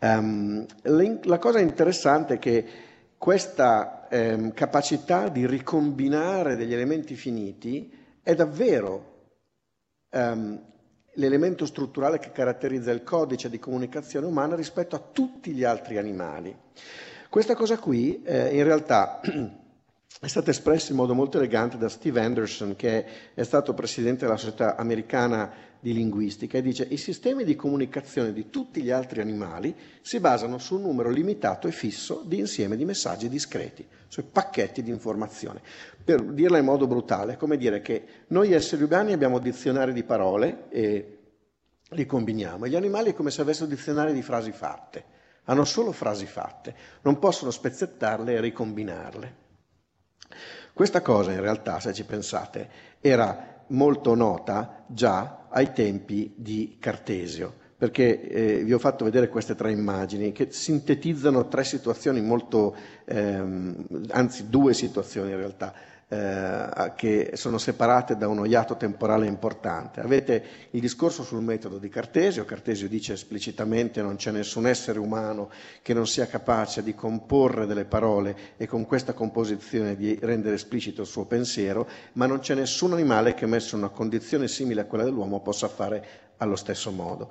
um, 0.00 0.66
la 0.82 1.38
cosa 1.38 1.60
interessante 1.60 2.34
è 2.34 2.38
che 2.40 2.66
questa 3.16 4.08
um, 4.10 4.52
capacità 4.52 5.28
di 5.28 5.46
ricombinare 5.46 6.56
degli 6.56 6.74
elementi 6.74 7.14
finiti 7.14 7.90
è 8.24 8.34
davvero 8.34 9.12
um, 10.10 10.72
l'elemento 11.14 11.66
strutturale 11.66 12.18
che 12.18 12.32
caratterizza 12.32 12.90
il 12.90 13.02
codice 13.02 13.50
di 13.50 13.58
comunicazione 13.58 14.26
umana 14.26 14.54
rispetto 14.56 14.96
a 14.96 15.02
tutti 15.12 15.52
gli 15.52 15.64
altri 15.64 15.98
animali. 15.98 16.54
Questa 17.28 17.54
cosa 17.54 17.78
qui 17.78 18.22
eh, 18.22 18.54
in 18.56 18.64
realtà 18.64 19.20
è 20.20 20.26
stata 20.28 20.50
espressa 20.50 20.92
in 20.92 20.96
modo 20.96 21.14
molto 21.14 21.38
elegante 21.38 21.76
da 21.76 21.88
Steve 21.88 22.20
Anderson, 22.20 22.76
che 22.76 23.04
è 23.34 23.42
stato 23.42 23.74
presidente 23.74 24.24
della 24.24 24.36
Società 24.36 24.76
Americana 24.76 25.52
di 25.80 25.92
Linguistica, 25.92 26.58
e 26.58 26.62
dice 26.62 26.86
i 26.88 26.96
sistemi 26.96 27.44
di 27.44 27.56
comunicazione 27.56 28.32
di 28.32 28.48
tutti 28.48 28.82
gli 28.82 28.90
altri 28.90 29.20
animali 29.20 29.74
si 30.00 30.20
basano 30.20 30.58
su 30.58 30.76
un 30.76 30.82
numero 30.82 31.10
limitato 31.10 31.68
e 31.68 31.72
fisso 31.72 32.22
di 32.24 32.38
insieme 32.38 32.76
di 32.76 32.84
messaggi 32.84 33.28
discreti, 33.28 33.86
sui 34.08 34.22
pacchetti 34.22 34.82
di 34.82 34.90
informazione. 34.90 35.60
Per 36.04 36.22
dirla 36.22 36.58
in 36.58 36.66
modo 36.66 36.86
brutale, 36.86 37.38
come 37.38 37.56
dire 37.56 37.80
che 37.80 38.04
noi 38.28 38.52
esseri 38.52 38.82
umani 38.82 39.14
abbiamo 39.14 39.38
dizionari 39.38 39.94
di 39.94 40.04
parole 40.04 40.68
e 40.68 41.18
li 41.88 42.04
combiniamo, 42.04 42.66
e 42.66 42.68
gli 42.68 42.76
animali 42.76 43.10
è 43.10 43.14
come 43.14 43.30
se 43.30 43.40
avessero 43.40 43.66
dizionari 43.66 44.12
di 44.12 44.20
frasi 44.20 44.52
fatte, 44.52 45.04
hanno 45.44 45.64
solo 45.64 45.92
frasi 45.92 46.26
fatte, 46.26 46.74
non 47.02 47.18
possono 47.18 47.50
spezzettarle 47.50 48.34
e 48.34 48.40
ricombinarle. 48.40 49.36
Questa 50.74 51.00
cosa 51.00 51.32
in 51.32 51.40
realtà, 51.40 51.80
se 51.80 51.94
ci 51.94 52.04
pensate, 52.04 52.68
era 53.00 53.64
molto 53.68 54.14
nota 54.14 54.84
già 54.86 55.46
ai 55.48 55.72
tempi 55.72 56.34
di 56.36 56.76
Cartesio, 56.78 57.62
perché 57.84 58.28
eh, 58.28 58.64
vi 58.64 58.72
ho 58.72 58.78
fatto 58.78 59.04
vedere 59.04 59.28
queste 59.28 59.54
tre 59.54 59.70
immagini 59.70 60.32
che 60.32 60.46
sintetizzano 60.50 61.48
tre 61.48 61.64
situazioni 61.64 62.22
molto, 62.22 62.74
ehm, 63.04 64.06
anzi 64.08 64.48
due 64.48 64.72
situazioni 64.72 65.32
in 65.32 65.36
realtà, 65.36 65.74
eh, 66.08 66.92
che 66.96 67.32
sono 67.34 67.58
separate 67.58 68.16
da 68.16 68.26
uno 68.26 68.46
iato 68.46 68.78
temporale 68.78 69.26
importante. 69.26 70.00
Avete 70.00 70.42
il 70.70 70.80
discorso 70.80 71.22
sul 71.24 71.42
metodo 71.42 71.76
di 71.76 71.90
Cartesio, 71.90 72.46
Cartesio 72.46 72.88
dice 72.88 73.12
esplicitamente 73.12 74.00
non 74.00 74.16
c'è 74.16 74.30
nessun 74.30 74.66
essere 74.66 74.98
umano 74.98 75.50
che 75.82 75.92
non 75.92 76.06
sia 76.06 76.26
capace 76.26 76.82
di 76.82 76.94
comporre 76.94 77.66
delle 77.66 77.84
parole 77.84 78.34
e 78.56 78.66
con 78.66 78.86
questa 78.86 79.12
composizione 79.12 79.94
di 79.94 80.18
rendere 80.22 80.54
esplicito 80.54 81.02
il 81.02 81.06
suo 81.06 81.26
pensiero, 81.26 81.86
ma 82.12 82.24
non 82.24 82.38
c'è 82.38 82.54
nessun 82.54 82.94
animale 82.94 83.34
che 83.34 83.44
messo 83.44 83.76
in 83.76 83.82
una 83.82 83.90
condizione 83.92 84.48
simile 84.48 84.80
a 84.80 84.84
quella 84.86 85.04
dell'uomo 85.04 85.40
possa 85.40 85.68
fare 85.68 86.22
allo 86.38 86.56
stesso 86.56 86.90
modo 86.90 87.30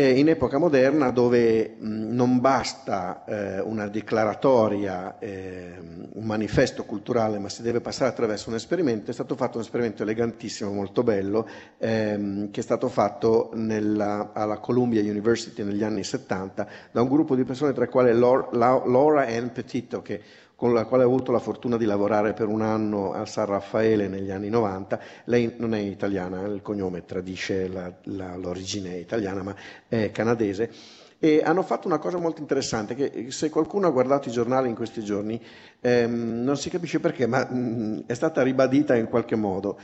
in 0.00 0.28
epoca 0.28 0.58
moderna 0.58 1.10
dove 1.10 1.76
non 1.78 2.40
basta 2.40 3.24
eh, 3.24 3.60
una 3.60 3.86
declaratoria, 3.86 5.20
eh, 5.20 5.74
un 6.14 6.24
manifesto 6.24 6.84
culturale, 6.84 7.38
ma 7.38 7.48
si 7.48 7.62
deve 7.62 7.80
passare 7.80 8.10
attraverso 8.10 8.48
un 8.48 8.56
esperimento, 8.56 9.12
è 9.12 9.14
stato 9.14 9.36
fatto 9.36 9.58
un 9.58 9.62
esperimento 9.62 10.02
elegantissimo, 10.02 10.72
molto 10.72 11.04
bello, 11.04 11.48
ehm, 11.78 12.50
che 12.50 12.58
è 12.58 12.62
stato 12.64 12.88
fatto 12.88 13.50
nella, 13.54 14.32
alla 14.32 14.58
Columbia 14.58 15.00
University 15.00 15.62
negli 15.62 15.84
anni 15.84 16.02
70 16.02 16.66
da 16.90 17.00
un 17.00 17.08
gruppo 17.08 17.36
di 17.36 17.44
persone 17.44 17.72
tra 17.72 17.84
le 17.84 17.90
quali 17.90 18.18
Laura 18.18 19.26
Ann 19.28 19.48
Petito, 19.48 20.02
che 20.02 20.20
con 20.64 20.72
la 20.72 20.86
quale 20.86 21.04
ho 21.04 21.08
avuto 21.08 21.30
la 21.30 21.40
fortuna 21.40 21.76
di 21.76 21.84
lavorare 21.84 22.32
per 22.32 22.48
un 22.48 22.62
anno 22.62 23.12
a 23.12 23.26
San 23.26 23.44
Raffaele 23.44 24.08
negli 24.08 24.30
anni 24.30 24.48
90. 24.48 24.98
Lei 25.24 25.56
non 25.58 25.74
è 25.74 25.78
italiana, 25.78 26.40
il 26.46 26.62
cognome 26.62 27.04
tradisce 27.04 27.68
la, 27.68 27.92
la, 28.04 28.34
l'origine 28.36 28.96
italiana, 28.96 29.42
ma 29.42 29.54
è 29.86 30.10
canadese. 30.10 30.72
E 31.18 31.42
hanno 31.44 31.60
fatto 31.60 31.86
una 31.86 31.98
cosa 31.98 32.16
molto 32.16 32.40
interessante, 32.40 32.94
che 32.94 33.30
se 33.30 33.50
qualcuno 33.50 33.88
ha 33.88 33.90
guardato 33.90 34.30
i 34.30 34.32
giornali 34.32 34.70
in 34.70 34.74
questi 34.74 35.04
giorni, 35.04 35.38
ehm, 35.82 36.42
non 36.42 36.56
si 36.56 36.70
capisce 36.70 36.98
perché, 36.98 37.26
ma 37.26 37.46
mh, 37.46 37.58
mm, 37.58 37.98
è 38.06 38.14
stata 38.14 38.40
ribadita 38.40 38.96
in 38.96 39.08
qualche 39.10 39.36
modo. 39.36 39.78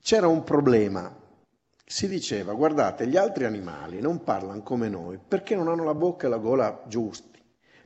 C'era 0.00 0.26
un 0.26 0.42
problema, 0.42 1.14
si 1.84 2.08
diceva, 2.08 2.54
guardate, 2.54 3.06
gli 3.06 3.18
altri 3.18 3.44
animali 3.44 4.00
non 4.00 4.24
parlano 4.24 4.62
come 4.62 4.88
noi 4.88 5.18
perché 5.18 5.54
non 5.54 5.68
hanno 5.68 5.84
la 5.84 5.94
bocca 5.94 6.28
e 6.28 6.30
la 6.30 6.38
gola 6.38 6.84
giusti, 6.86 7.38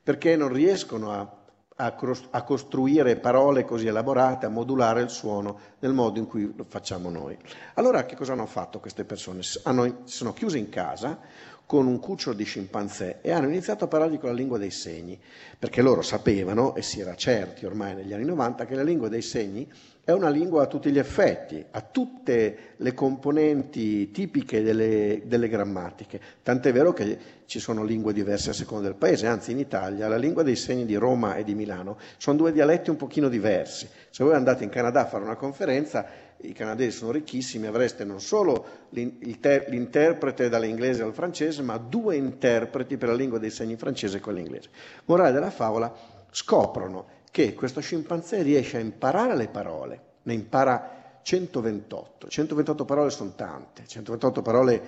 perché 0.05 0.37
non 0.37 0.53
riescono 0.53 1.11
a 1.11 1.41
a, 1.83 2.43
costruire 2.43 3.17
parole 3.17 3.65
così 3.65 3.87
elaborate, 3.87 4.47
a 4.47 4.49
modulare 4.49 5.03
il 5.03 5.11
suono 5.11 5.59
nel 5.81 5.93
modo 5.93 6.19
in 6.19 6.27
cui 6.27 6.53
lo 6.55 6.65
facciamo 6.65 7.11
noi. 7.11 7.37
Allora 7.75 8.05
che 8.05 8.15
cosa 8.15 8.33
hanno 8.33 8.47
fatto 8.47 8.79
queste 8.79 9.05
persone? 9.05 9.43
Si 9.43 9.61
sono 10.05 10.33
chiuse 10.33 10.59
in 10.59 10.69
casa 10.69 11.19
con 11.67 11.87
un 11.87 11.99
cucciolo 11.99 12.37
di 12.37 12.45
scimpanzé 12.45 13.19
e 13.23 13.33
hanno 13.33 13.49
iniziato 13.49 13.85
a 13.85 13.89
parlargli 13.89 14.19
con 14.19 14.29
la 14.29 14.35
lingua 14.35 14.59
dei 14.59 14.71
segni, 14.71 15.19
perché 15.59 15.83
loro 15.83 16.03
sapevano, 16.03 16.75
e 16.75 16.83
si 16.83 17.01
era 17.01 17.15
certi 17.15 17.65
ormai 17.65 17.95
negli 17.95 18.13
anni 18.13 18.27
90, 18.27 18.67
che 18.67 18.75
la 18.75 18.83
lingua 18.83 19.09
dei 19.09 19.23
segni 19.23 19.71
è 20.05 20.11
una 20.11 20.31
lingua 20.31 20.65
a 20.65 20.67
tutti 20.67 20.91
gli 20.91 20.99
effetti, 20.99 21.65
ha 21.71 21.81
tutte 21.81 22.75
le 22.77 22.93
componenti 22.93 24.11
tipiche 24.11 24.61
delle, 24.61 25.23
delle, 25.27 25.49
grammatiche, 25.49 26.21
tant'è 26.43 26.73
vero 26.73 26.93
che 26.93 27.19
ci 27.47 27.61
sono 27.61 27.85
lingue 27.85 28.13
diverse 28.13 28.51
a 28.51 28.53
seconda 28.53 28.89
del 28.89 28.97
paese, 28.97 29.29
anzi 29.29 29.53
in 29.53 29.61
Italia 29.61 30.09
la 30.09 30.17
lingua 30.17 30.43
dei 30.43 30.57
segni 30.57 30.87
di 30.87 30.97
Roma 30.97 31.37
e 31.37 31.45
di 31.45 31.55
Milano 31.55 31.99
sono 32.17 32.37
due 32.37 32.51
dialetti 32.51 32.91
un 32.91 32.97
pochino 32.97 33.29
diversi. 33.29 33.89
Se 34.11 34.25
voi 34.25 34.35
andate 34.35 34.65
in 34.65 34.71
Canada 34.71 35.03
a 35.03 35.07
fare 35.07 35.23
una 35.23 35.37
conferenza, 35.37 36.05
i 36.39 36.53
canadesi 36.53 36.97
sono 36.97 37.13
ricchissimi, 37.13 37.67
avreste 37.67 38.05
non 38.05 38.21
solo 38.21 38.89
l'in- 38.89 39.19
il 39.21 39.39
ter- 39.39 39.69
l'interprete 39.69 40.49
dall'inglese 40.49 41.05
al 41.05 41.15
francese, 41.15 41.63
ma 41.63 41.79
due 41.79 42.17
interpreti 42.17 42.97
per 42.97 43.11
la 43.11 43.15
lingua 43.15 43.39
dei 43.39 43.51
segni 43.51 43.77
francese 43.77 44.17
e 44.17 44.21
quella 44.21 44.41
inglese. 44.41 44.69
Morale 45.05 45.31
della 45.31 45.51
favola, 45.51 45.95
scoprono 46.33 47.21
che 47.33 47.55
questo 47.55 47.81
scimpanzé 47.81 48.43
riesce 48.43 48.77
a 48.77 48.81
imparare 48.81 49.35
le 49.35 49.49
parole, 49.49 50.01
ne 50.25 50.35
impara 50.35 51.19
128. 51.23 52.29
128 52.29 52.85
parole 52.85 53.09
sono 53.11 53.33
tante, 53.35 53.85
128 53.87 54.43
parole 54.43 54.83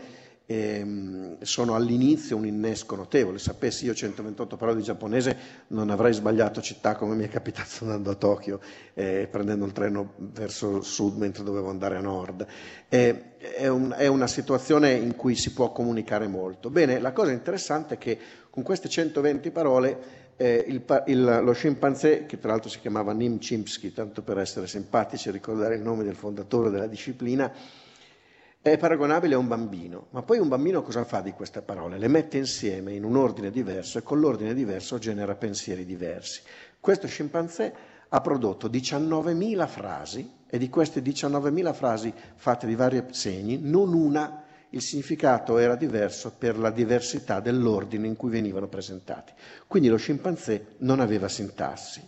ehm, 0.44 1.38
sono 1.40 1.74
all'inizio 1.74 2.36
un 2.36 2.44
innesco 2.44 2.96
notevole. 2.96 3.38
Sapessi 3.38 3.86
io 3.86 3.94
128 3.94 4.56
parole 4.58 4.76
di 4.76 4.82
giapponese 4.82 5.36
non 5.68 5.88
avrei 5.88 6.12
sbagliato 6.12 6.60
città 6.60 6.96
come 6.96 7.14
mi 7.14 7.24
è 7.24 7.28
capitato 7.28 7.70
andando 7.84 8.10
a 8.10 8.14
Tokyo 8.14 8.60
eh, 8.92 9.26
prendendo 9.30 9.64
il 9.64 9.72
treno 9.72 10.12
verso 10.18 10.82
sud 10.82 11.16
mentre 11.16 11.44
dovevo 11.44 11.70
andare 11.70 11.96
a 11.96 12.00
nord. 12.00 12.46
Eh, 12.90 13.38
è, 13.38 13.68
un- 13.68 13.94
è 13.96 14.06
una 14.06 14.26
situazione 14.26 14.92
in 14.92 15.16
cui 15.16 15.34
si 15.34 15.54
può 15.54 15.72
comunicare 15.72 16.26
molto. 16.26 16.68
Bene, 16.68 16.98
la 16.98 17.12
cosa 17.12 17.32
interessante 17.32 17.94
è 17.94 17.98
che 17.98 18.18
con 18.50 18.62
queste 18.62 18.88
120 18.90 19.50
parole 19.50 20.23
eh, 20.36 20.64
il 20.68 20.82
il- 21.06 21.40
lo 21.42 21.52
scimpanzé, 21.52 22.26
che 22.26 22.38
tra 22.38 22.50
l'altro 22.50 22.68
si 22.70 22.80
chiamava 22.80 23.12
Nim 23.12 23.38
Chimpsky, 23.38 23.92
tanto 23.92 24.22
per 24.22 24.38
essere 24.38 24.66
simpatici 24.66 25.28
e 25.28 25.32
ricordare 25.32 25.76
il 25.76 25.82
nome 25.82 26.04
del 26.04 26.16
fondatore 26.16 26.70
della 26.70 26.86
disciplina, 26.86 27.52
è 28.60 28.78
paragonabile 28.78 29.34
a 29.34 29.38
un 29.38 29.46
bambino. 29.46 30.06
Ma 30.10 30.22
poi 30.22 30.38
un 30.38 30.48
bambino 30.48 30.82
cosa 30.82 31.04
fa 31.04 31.20
di 31.20 31.32
queste 31.32 31.60
parole? 31.60 31.98
Le 31.98 32.08
mette 32.08 32.38
insieme 32.38 32.94
in 32.94 33.04
un 33.04 33.16
ordine 33.16 33.50
diverso 33.50 33.98
e 33.98 34.02
con 34.02 34.20
l'ordine 34.20 34.54
diverso 34.54 34.98
genera 34.98 35.34
pensieri 35.34 35.84
diversi. 35.84 36.40
Questo 36.80 37.06
scimpanzé 37.06 37.72
ha 38.08 38.20
prodotto 38.20 38.68
19.000 38.68 39.66
frasi 39.66 40.30
e 40.48 40.56
di 40.56 40.68
queste 40.70 41.02
19.000 41.02 41.72
frasi 41.74 42.12
fatte 42.36 42.66
di 42.66 42.74
vari 42.74 43.04
segni, 43.10 43.58
non 43.60 43.92
una 43.92 44.43
il 44.74 44.82
significato 44.82 45.58
era 45.58 45.76
diverso 45.76 46.34
per 46.36 46.58
la 46.58 46.70
diversità 46.70 47.38
dell'ordine 47.38 48.08
in 48.08 48.16
cui 48.16 48.30
venivano 48.30 48.66
presentati. 48.66 49.32
Quindi 49.68 49.88
lo 49.88 49.96
scimpanzé 49.96 50.74
non 50.78 50.98
aveva 50.98 51.28
sintassi. 51.28 52.06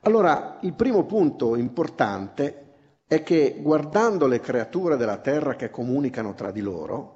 Allora, 0.00 0.58
il 0.62 0.74
primo 0.74 1.04
punto 1.06 1.56
importante 1.56 2.64
è 3.06 3.22
che 3.22 3.56
guardando 3.60 4.26
le 4.26 4.40
creature 4.40 4.96
della 4.98 5.16
terra 5.16 5.56
che 5.56 5.70
comunicano 5.70 6.34
tra 6.34 6.50
di 6.50 6.60
loro, 6.60 7.14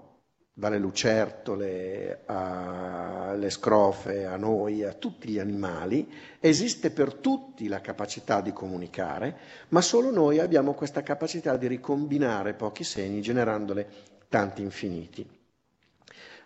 dalle 0.54 0.78
lucertole 0.78 2.22
alle 2.26 3.50
scrofe, 3.50 4.24
a 4.24 4.36
noi, 4.36 4.82
a 4.82 4.94
tutti 4.94 5.28
gli 5.28 5.38
animali, 5.38 6.10
esiste 6.40 6.90
per 6.90 7.14
tutti 7.14 7.68
la 7.68 7.80
capacità 7.82 8.40
di 8.40 8.52
comunicare, 8.52 9.36
ma 9.68 9.82
solo 9.82 10.10
noi 10.10 10.38
abbiamo 10.38 10.72
questa 10.72 11.02
capacità 11.02 11.56
di 11.58 11.66
ricombinare 11.66 12.54
pochi 12.54 12.84
segni 12.84 13.20
generandole 13.20 14.10
tanti 14.32 14.62
infiniti. 14.62 15.28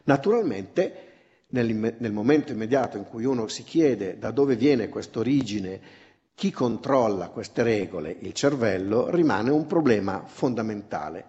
Naturalmente, 0.07 1.05
nel, 1.51 1.73
nel 1.99 2.13
momento 2.13 2.51
immediato 2.51 2.97
in 2.97 3.05
cui 3.05 3.25
uno 3.25 3.47
si 3.47 3.63
chiede 3.63 4.19
da 4.19 4.33
dove 4.33 4.57
viene 4.57 4.89
questa 4.89 5.21
origine, 5.21 5.81
chi 6.35 6.51
controlla 6.51 7.29
queste 7.29 7.63
regole, 7.63 8.17
il 8.19 8.33
cervello, 8.33 9.09
rimane 9.09 9.51
un 9.51 9.67
problema 9.67 10.25
fondamentale, 10.27 11.27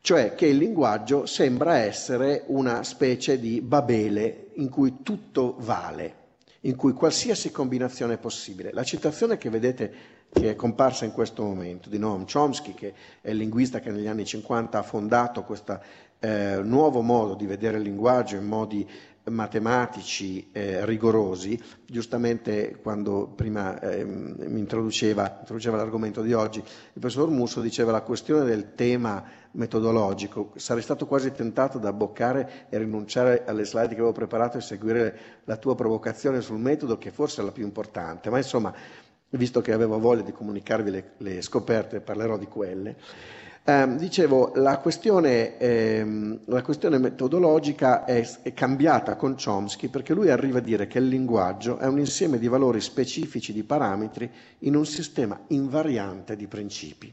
cioè 0.00 0.34
che 0.34 0.46
il 0.46 0.56
linguaggio 0.56 1.24
sembra 1.24 1.76
essere 1.78 2.42
una 2.46 2.82
specie 2.82 3.38
di 3.38 3.60
babele 3.60 4.48
in 4.54 4.68
cui 4.68 4.96
tutto 5.04 5.54
vale, 5.60 6.14
in 6.62 6.74
cui 6.74 6.92
qualsiasi 6.94 7.52
combinazione 7.52 8.14
è 8.14 8.18
possibile. 8.18 8.72
La 8.72 8.82
citazione 8.82 9.38
che 9.38 9.50
vedete 9.50 9.94
che 10.32 10.50
è 10.50 10.54
comparsa 10.54 11.04
in 11.04 11.12
questo 11.12 11.42
momento 11.42 11.88
di 11.88 11.98
Noam 11.98 12.26
Chomsky, 12.30 12.74
che 12.74 12.94
è 13.20 13.30
il 13.30 13.36
linguista 13.36 13.80
che 13.80 13.90
negli 13.90 14.06
anni 14.06 14.24
50 14.24 14.78
ha 14.78 14.82
fondato 14.82 15.42
questo 15.44 15.80
eh, 16.20 16.60
nuovo 16.62 17.00
modo 17.02 17.34
di 17.34 17.46
vedere 17.46 17.78
il 17.78 17.84
linguaggio 17.84 18.36
in 18.36 18.46
modi 18.46 18.88
matematici 19.30 20.50
eh, 20.52 20.84
rigorosi, 20.84 21.60
giustamente 21.84 22.78
quando 22.80 23.26
prima 23.34 23.78
eh, 23.80 24.04
mi 24.04 24.60
introduceva, 24.60 25.38
introduceva 25.40 25.76
l'argomento 25.76 26.22
di 26.22 26.32
oggi, 26.32 26.60
il 26.60 27.00
professor 27.00 27.28
Musso 27.28 27.60
diceva 27.60 27.90
la 27.90 28.02
questione 28.02 28.44
del 28.44 28.74
tema 28.74 29.24
metodologico, 29.52 30.52
sarei 30.56 30.82
stato 30.82 31.06
quasi 31.06 31.32
tentato 31.32 31.78
da 31.78 31.88
abboccare 31.88 32.66
e 32.68 32.78
rinunciare 32.78 33.44
alle 33.46 33.64
slide 33.64 33.88
che 33.88 33.94
avevo 33.94 34.12
preparato 34.12 34.58
e 34.58 34.60
seguire 34.60 35.18
la 35.44 35.56
tua 35.56 35.74
provocazione 35.74 36.40
sul 36.40 36.58
metodo 36.58 36.96
che 36.98 37.10
forse 37.10 37.40
è 37.40 37.44
la 37.44 37.52
più 37.52 37.64
importante, 37.64 38.30
ma 38.30 38.36
insomma, 38.36 38.72
visto 39.30 39.60
che 39.60 39.72
avevo 39.72 39.98
voglia 39.98 40.22
di 40.22 40.32
comunicarvi 40.32 40.90
le, 40.90 41.04
le 41.18 41.42
scoperte, 41.42 42.00
parlerò 42.00 42.38
di 42.38 42.46
quelle. 42.46 42.96
Eh, 43.68 43.96
dicevo, 43.96 44.52
la 44.54 44.78
questione, 44.78 45.58
ehm, 45.58 46.42
la 46.44 46.62
questione 46.62 46.98
metodologica 46.98 48.04
è, 48.04 48.24
è, 48.42 48.54
cambiata 48.54 49.16
con 49.16 49.34
Chomsky 49.34 49.88
perché 49.88 50.14
lui 50.14 50.30
arriva 50.30 50.58
a 50.58 50.60
dire 50.60 50.86
che 50.86 50.98
il 50.98 51.08
linguaggio 51.08 51.78
è 51.78 51.86
un 51.88 51.98
insieme 51.98 52.38
di 52.38 52.46
valori 52.46 52.80
specifici 52.80 53.52
di 53.52 53.64
parametri 53.64 54.30
in 54.60 54.76
un 54.76 54.86
sistema 54.86 55.36
invariante 55.48 56.36
di 56.36 56.46
principi. 56.46 57.12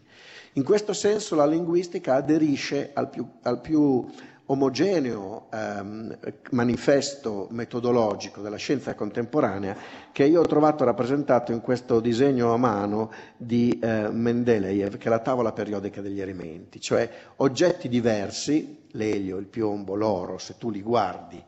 In 0.54 0.64
questo 0.64 0.94
senso 0.94 1.34
la 1.34 1.48
linguistica 1.48 2.14
aderisce 2.14 2.92
al 2.94 3.10
più, 3.10 3.28
al 3.42 3.60
più 3.60 4.08
omogeneo 4.48 5.48
ehm, 5.52 6.18
manifesto 6.52 7.48
metodologico 7.52 8.42
della 8.42 8.58
scienza 8.58 8.94
contemporanea 8.94 9.76
che 10.12 10.26
io 10.26 10.42
ho 10.42 10.46
trovato 10.46 10.84
rappresentato 10.84 11.52
in 11.52 11.62
questo 11.62 12.00
disegno 12.00 12.54
a 12.54 12.58
mano 12.58 13.12
di 13.38 13.80
eh, 13.82 14.10
Mendeleev, 14.10 14.98
che 14.98 15.08
è 15.08 15.10
la 15.10 15.20
tavola 15.20 15.54
periodica 15.54 16.02
degli 16.02 16.20
elementi, 16.20 16.82
cioè 16.82 17.10
oggetti 17.38 17.88
diversi, 17.88 18.86
l'elio, 18.92 19.38
il 19.38 19.48
piombo, 19.48 19.96
l'oro, 19.96 20.38
se 20.38 20.56
tu 20.58 20.70
li 20.70 20.82
guardi 20.82 21.44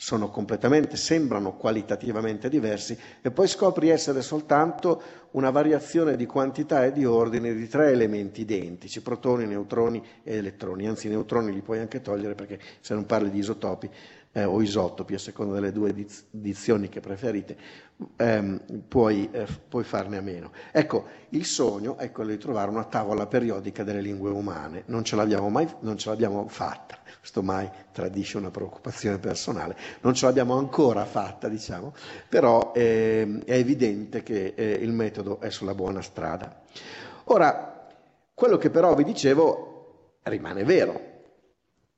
sono 0.00 0.30
completamente, 0.30 0.96
sembrano 0.96 1.56
qualitativamente 1.56 2.48
diversi 2.48 2.98
e 3.20 3.30
poi 3.30 3.46
scopri 3.46 3.90
essere 3.90 4.22
soltanto 4.22 5.02
una 5.32 5.50
variazione 5.50 6.16
di 6.16 6.26
quantità 6.26 6.84
e 6.84 6.92
di 6.92 7.04
ordine 7.04 7.54
di 7.54 7.68
tre 7.68 7.90
elementi 7.90 8.40
identici, 8.40 9.00
protoni, 9.00 9.46
neutroni 9.46 10.02
e 10.22 10.36
elettroni, 10.36 10.86
anzi 10.86 11.06
i 11.06 11.10
neutroni 11.10 11.52
li 11.52 11.60
puoi 11.60 11.78
anche 11.78 12.00
togliere 12.00 12.34
perché 12.34 12.58
se 12.80 12.94
non 12.94 13.06
parli 13.06 13.30
di 13.30 13.38
isotopi 13.38 13.88
eh, 14.32 14.44
o 14.44 14.60
isotopi 14.62 15.14
a 15.14 15.18
seconda 15.18 15.54
delle 15.54 15.72
due 15.72 15.92
diz- 15.92 16.24
dizioni 16.30 16.88
che 16.88 17.00
preferite, 17.00 17.56
ehm, 18.16 18.84
puoi, 18.88 19.28
eh, 19.32 19.46
puoi, 19.68 19.84
farne 19.84 20.16
a 20.18 20.20
meno. 20.20 20.52
Ecco, 20.70 21.06
il 21.30 21.44
sogno 21.44 21.96
è 21.96 22.10
quello 22.10 22.30
di 22.30 22.38
trovare 22.38 22.70
una 22.70 22.84
tavola 22.84 23.26
periodica 23.26 23.82
delle 23.84 24.00
lingue 24.00 24.30
umane, 24.30 24.84
non 24.86 25.04
ce 25.04 25.16
l'abbiamo 25.16 25.48
mai 25.48 25.68
non 25.80 25.96
ce 25.96 26.08
l'abbiamo 26.08 26.46
fatta 26.48 26.98
questo 27.20 27.42
mai 27.42 27.70
tradisce 27.92 28.38
una 28.38 28.50
preoccupazione 28.50 29.18
personale, 29.18 29.76
non 30.00 30.14
ce 30.14 30.24
l'abbiamo 30.24 30.56
ancora 30.56 31.04
fatta, 31.04 31.48
diciamo, 31.48 31.92
però 32.28 32.72
eh, 32.74 33.42
è 33.44 33.52
evidente 33.52 34.22
che 34.22 34.54
eh, 34.56 34.72
il 34.72 34.92
metodo 34.92 35.38
è 35.40 35.50
sulla 35.50 35.74
buona 35.74 36.00
strada. 36.00 36.62
Ora, 37.24 37.86
quello 38.32 38.56
che 38.56 38.70
però 38.70 38.94
vi 38.94 39.04
dicevo 39.04 40.18
rimane 40.22 40.64
vero. 40.64 41.09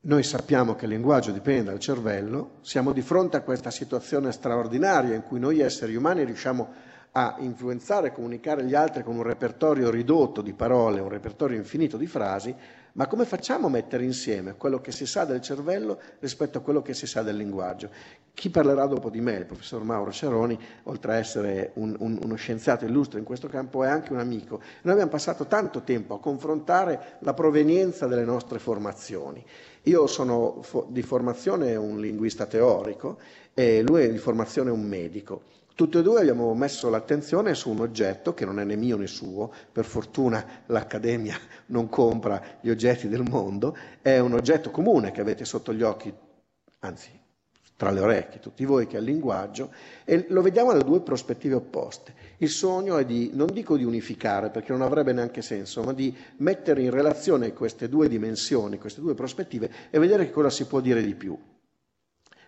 Noi 0.05 0.25
sappiamo 0.25 0.75
che 0.75 0.87
il 0.87 0.91
linguaggio 0.91 1.31
dipende 1.31 1.71
dal 1.71 1.79
cervello, 1.79 2.55
siamo 2.63 2.91
di 2.91 3.03
fronte 3.03 3.37
a 3.37 3.43
questa 3.43 3.71
situazione 3.71 4.33
straordinaria 4.33 5.15
in 5.15 5.23
cui 5.23 5.39
noi 5.39 5.61
esseri 5.61 5.95
umani 5.95 6.25
riusciamo 6.25 6.91
a 7.13 7.37
influenzare 7.39 8.09
e 8.09 8.13
comunicare 8.13 8.63
agli 8.63 8.75
altri 8.75 9.05
con 9.05 9.15
un 9.15 9.23
repertorio 9.23 9.91
ridotto 9.91 10.43
di 10.43 10.55
parole, 10.55 10.99
un 10.99 11.09
repertorio 11.09 11.57
infinito 11.57 11.97
di 11.97 12.09
frasi, 12.09 12.53
ma 12.95 13.07
come 13.07 13.25
facciamo 13.25 13.69
a 13.69 13.71
mettere 13.71 14.03
insieme 14.03 14.57
quello 14.57 14.81
che 14.81 14.91
si 14.91 15.07
sa 15.07 15.25
del 15.25 15.41
cervello 15.41 16.01
rispetto 16.19 16.59
a 16.59 16.63
quello 16.63 16.83
che 16.83 16.95
si 16.95 17.07
sa 17.07 17.23
del 17.23 17.37
linguaggio? 17.37 17.89
Chi 18.35 18.51
parlerà 18.51 18.87
dopo 18.87 19.09
di 19.09 19.21
me, 19.21 19.35
il 19.35 19.45
professor 19.45 19.85
Mauro 19.85 20.11
Ceroni, 20.11 20.59
oltre 20.85 21.13
a 21.13 21.17
essere 21.17 21.71
un, 21.75 21.95
un, 22.01 22.19
uno 22.21 22.35
scienziato 22.35 22.87
illustre 22.87 23.19
in 23.19 23.25
questo 23.25 23.47
campo, 23.47 23.85
è 23.85 23.89
anche 23.89 24.13
un 24.13 24.19
amico. 24.19 24.61
Noi 24.83 24.95
abbiamo 24.95 25.11
passato 25.11 25.47
tanto 25.47 25.83
tempo 25.83 26.15
a 26.15 26.21
confrontare 26.21 27.19
la 27.21 27.35
provenienza 27.35 28.07
delle 28.07 28.25
nostre 28.25 28.59
formazioni. 28.59 29.45
Io 29.85 30.07
sono 30.07 30.63
fo- 30.63 30.87
di 30.89 31.03
formazione 31.03 31.75
un 31.75 32.01
linguista 32.01 32.47
teorico 32.47 33.19
e 33.55 33.83
lui 33.83 34.03
è 34.05 34.11
di 34.11 34.19
formazione 34.19 34.71
un 34.71 34.83
medico. 34.83 35.43
Tutti 35.75 35.99
e 35.99 36.03
due 36.03 36.21
abbiamo 36.21 36.55
messo 36.55 36.89
l'attenzione 36.89 37.55
su 37.55 37.71
un 37.71 37.81
oggetto 37.81 38.35
che 38.35 38.45
non 38.45 38.61
è 38.61 38.65
né 38.65 38.77
mio 38.77 38.97
né 38.97 39.07
suo, 39.07 39.51
per 39.73 39.85
fortuna 39.85 40.63
l'Accademia 40.67 41.37
non 41.67 41.89
compra 41.89 42.59
gli 42.61 42.71
oggetti 42.71 43.09
del 43.09 43.23
mondo, 43.23 43.77
è 44.01 44.19
un 44.19 44.35
oggetto 44.35 44.71
comune 44.71 45.11
che 45.11 45.21
avete 45.21 45.45
sotto 45.45 45.73
gli 45.73 45.83
occhi, 45.83 46.13
anzi 46.81 47.22
tra 47.83 47.91
le 47.91 47.99
orecchie, 47.99 48.39
tutti 48.39 48.65
voi, 48.65 48.87
che 48.87 48.97
è 48.97 49.01
il 49.01 49.07
linguaggio, 49.07 49.73
e 50.05 50.27
lo 50.29 50.41
vediamo 50.41 50.73
da 50.73 50.79
due 50.83 51.01
prospettive 51.01 51.57
opposte. 51.57 52.15
Il 52.37 52.49
sogno 52.49 52.97
è 52.97 53.05
di, 53.05 53.33
non 53.35 53.49
dico 53.53 53.77
di 53.77 53.83
unificare, 53.83 54.51
perché 54.51 54.71
non 54.71 54.83
avrebbe 54.83 55.13
neanche 55.13 55.43
senso, 55.43 55.83
ma 55.83 55.93
di 55.93 56.17
mettere 56.37 56.83
in 56.83 56.91
relazione 56.91 57.53
queste 57.53 57.89
due 57.89 58.07
dimensioni, 58.07 58.79
queste 58.79 59.01
due 59.01 59.15
prospettive 59.15 59.69
e 59.91 59.99
vedere 59.99 60.27
che 60.27 60.31
cosa 60.31 60.49
si 60.49 60.65
può 60.67 60.79
dire 60.79 61.03
di 61.03 61.17
più. 61.17 61.37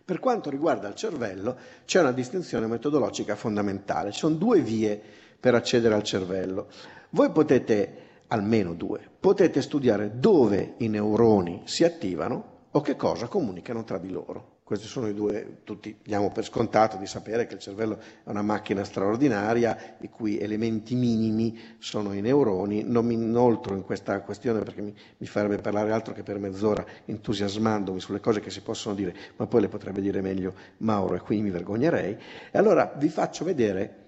Per 0.04 0.20
quanto 0.20 0.50
riguarda 0.50 0.86
il 0.86 0.94
cervello, 0.94 1.56
c'è 1.84 1.98
una 1.98 2.12
distinzione 2.12 2.68
metodologica 2.68 3.34
fondamentale. 3.34 4.12
Ci 4.12 4.20
sono 4.20 4.36
due 4.36 4.60
vie 4.60 5.02
per 5.40 5.56
accedere 5.56 5.94
al 5.94 6.04
cervello. 6.04 6.68
Voi 7.10 7.32
potete 7.32 8.22
almeno 8.28 8.72
due. 8.72 9.00
Potete 9.18 9.62
studiare 9.62 10.12
dove 10.14 10.74
i 10.76 10.86
neuroni 10.86 11.62
si 11.64 11.82
attivano 11.82 12.68
o 12.70 12.80
che 12.82 12.94
cosa 12.94 13.26
comunicano 13.26 13.82
tra 13.82 13.98
di 13.98 14.10
loro. 14.10 14.53
Questi 14.64 14.86
sono 14.86 15.08
i 15.08 15.12
due, 15.12 15.58
tutti 15.62 15.94
diamo 16.02 16.32
per 16.32 16.42
scontato 16.42 16.96
di 16.96 17.04
sapere 17.04 17.46
che 17.46 17.52
il 17.52 17.60
cervello 17.60 17.98
è 17.98 18.30
una 18.30 18.40
macchina 18.40 18.82
straordinaria, 18.82 19.96
i 20.00 20.08
cui 20.08 20.38
elementi 20.38 20.94
minimi 20.94 21.76
sono 21.78 22.14
i 22.14 22.22
neuroni. 22.22 22.82
Non 22.82 23.04
mi 23.04 23.12
inoltro 23.12 23.74
in 23.74 23.82
questa 23.82 24.22
questione 24.22 24.60
perché 24.60 24.80
mi, 24.80 24.94
mi 25.18 25.26
farebbe 25.26 25.58
parlare 25.58 25.92
altro 25.92 26.14
che 26.14 26.22
per 26.22 26.38
mezz'ora 26.38 26.82
entusiasmandomi 27.04 28.00
sulle 28.00 28.20
cose 28.20 28.40
che 28.40 28.48
si 28.48 28.62
possono 28.62 28.94
dire, 28.94 29.14
ma 29.36 29.46
poi 29.46 29.60
le 29.60 29.68
potrebbe 29.68 30.00
dire 30.00 30.22
meglio 30.22 30.54
Mauro 30.78 31.16
e 31.16 31.20
qui 31.20 31.42
mi 31.42 31.50
vergognerei. 31.50 32.16
E 32.50 32.56
allora 32.56 32.90
vi 32.96 33.10
faccio 33.10 33.44
vedere 33.44 34.04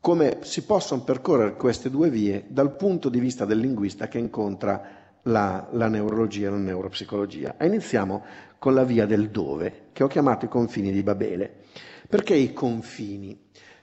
come 0.00 0.38
si 0.44 0.64
possono 0.64 1.02
percorrere 1.04 1.56
queste 1.56 1.90
due 1.90 2.08
vie 2.08 2.46
dal 2.48 2.74
punto 2.74 3.10
di 3.10 3.20
vista 3.20 3.44
del 3.44 3.58
linguista 3.58 4.08
che 4.08 4.16
incontra 4.16 4.99
la, 5.22 5.68
la 5.72 5.88
neurologia 5.88 6.48
e 6.48 6.50
la 6.50 6.56
neuropsicologia. 6.56 7.56
Iniziamo 7.60 8.24
con 8.58 8.74
la 8.74 8.84
via 8.84 9.06
del 9.06 9.30
dove, 9.30 9.88
che 9.92 10.02
ho 10.04 10.06
chiamato 10.06 10.44
i 10.44 10.48
confini 10.48 10.92
di 10.92 11.02
Babele. 11.02 11.62
Perché 12.08 12.34
i 12.34 12.52
confini? 12.52 13.38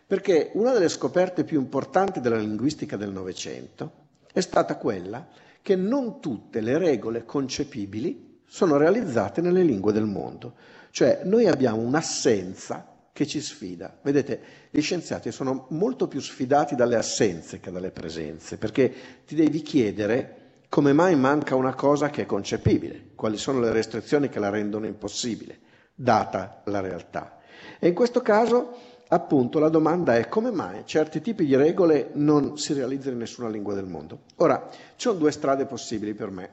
Perché 0.06 0.52
una 0.54 0.72
delle 0.72 0.90
scoperte 0.90 1.44
più 1.44 1.60
importanti 1.60 2.20
della 2.20 2.38
linguistica 2.38 2.96
del 2.96 3.12
Novecento 3.12 4.06
è 4.32 4.40
stata 4.42 4.78
quella 4.78 5.28
che 5.62 5.76
non 5.76 6.20
tutte 6.22 6.62
le 6.62 6.78
regole 6.78 7.26
concepibili 7.26 8.40
sono 8.46 8.78
realizzate 8.78 9.42
nelle 9.42 9.64
lingue 9.64 9.92
del 9.92 10.06
mondo. 10.06 10.54
Cioè 10.92 11.22
noi 11.26 11.48
abbiamo 11.48 11.82
un'assenza 11.82 12.96
che 13.12 13.26
ci 13.26 13.42
sfida. 13.42 13.98
Vedete, 14.04 14.40
gli 14.70 14.80
scienziati 14.80 15.32
sono 15.32 15.66
molto 15.72 16.08
più 16.08 16.22
sfidati 16.22 16.76
dalle 16.76 16.96
assenze 16.96 17.60
che 17.60 17.72
dalle 17.72 17.90
presenze, 17.92 18.58
perché 18.58 18.94
ti 19.26 19.34
devi 19.34 19.62
chiedere 19.64 20.37
come 20.70 20.94
mai 20.94 21.16
manca 21.16 21.56
una 21.56 21.74
cosa 21.74 22.10
che 22.10 22.24
è 22.24 22.26
concepibile, 22.26 23.10
quali 23.16 23.38
sono 23.38 23.60
le 23.60 23.72
restrizioni 23.72 24.30
che 24.30 24.40
la 24.40 24.50
rendono 24.50 24.86
impossibile, 24.86 25.60
data 25.96 26.62
la 26.66 26.82
realtà. 26.82 27.38
E 27.80 27.88
in 27.88 27.94
questo 27.94 28.22
caso, 28.22 28.76
appunto, 29.08 29.60
la 29.60 29.70
domanda 29.70 30.18
è 30.18 30.28
come 30.28 30.52
mai 30.52 30.84
certi 30.86 31.22
tipi 31.22 31.46
di 31.46 31.56
regole 31.56 32.10
non 32.14 32.58
si 32.58 32.74
realizzano 32.74 33.14
in 33.14 33.20
nessuna 33.20 33.50
lingua 33.50 33.74
del 33.74 33.86
mondo. 33.86 34.22
Ora, 34.38 34.68
ci 34.70 35.08
sono 35.08 35.18
due 35.18 35.32
strade 35.32 35.66
possibili 35.66 36.14
per 36.14 36.30
me, 36.30 36.50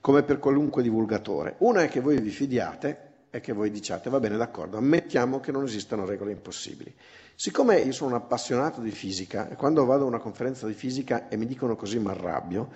come 0.00 0.22
per 0.22 0.38
qualunque 0.38 0.82
divulgatore. 0.82 1.54
Una 1.58 1.82
è 1.82 1.88
che 1.88 2.00
voi 2.00 2.18
vi 2.18 2.30
fidiate 2.30 3.12
e 3.30 3.40
che 3.40 3.52
voi 3.52 3.70
diciate, 3.70 4.10
va 4.10 4.20
bene, 4.20 4.36
d'accordo, 4.36 4.76
ammettiamo 4.76 5.40
che 5.40 5.50
non 5.50 5.64
esistano 5.64 6.04
regole 6.04 6.32
impossibili. 6.32 6.94
Siccome 7.34 7.78
io 7.78 7.90
sono 7.90 8.10
un 8.10 8.16
appassionato 8.16 8.80
di 8.80 8.92
fisica 8.92 9.48
e 9.48 9.56
quando 9.56 9.84
vado 9.84 10.04
a 10.04 10.06
una 10.06 10.20
conferenza 10.20 10.68
di 10.68 10.72
fisica 10.72 11.28
e 11.28 11.36
mi 11.36 11.46
dicono 11.46 11.74
così 11.74 11.98
mi 11.98 12.10
arrabbio, 12.10 12.70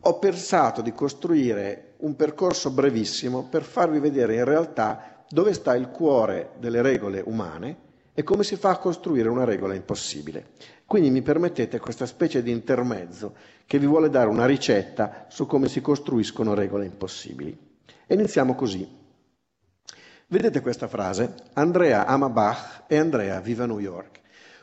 ho 0.00 0.18
pensato 0.18 0.80
di 0.80 0.92
costruire 0.92 1.94
un 1.98 2.16
percorso 2.16 2.70
brevissimo 2.70 3.44
per 3.44 3.62
farvi 3.62 3.98
vedere 3.98 4.36
in 4.36 4.44
realtà 4.44 5.24
dove 5.28 5.52
sta 5.52 5.74
il 5.74 5.88
cuore 5.88 6.52
delle 6.58 6.82
regole 6.82 7.22
umane 7.24 7.84
e 8.14 8.22
come 8.22 8.44
si 8.44 8.56
fa 8.56 8.70
a 8.70 8.78
costruire 8.78 9.28
una 9.28 9.44
regola 9.44 9.74
impossibile. 9.74 10.52
Quindi 10.86 11.10
mi 11.10 11.20
permettete 11.20 11.78
questa 11.78 12.06
specie 12.06 12.42
di 12.42 12.50
intermezzo 12.50 13.34
che 13.66 13.78
vi 13.78 13.86
vuole 13.86 14.08
dare 14.08 14.28
una 14.28 14.46
ricetta 14.46 15.26
su 15.28 15.46
come 15.46 15.68
si 15.68 15.80
costruiscono 15.80 16.54
regole 16.54 16.86
impossibili. 16.86 17.58
Iniziamo 18.06 18.54
così. 18.54 19.04
Vedete 20.28 20.60
questa 20.60 20.88
frase? 20.88 21.34
Andrea 21.54 22.06
ama 22.06 22.30
Bach 22.30 22.84
e 22.86 22.96
Andrea 22.96 23.40
vive 23.40 23.64
a 23.64 23.66
New 23.66 23.80
York. 23.80 24.20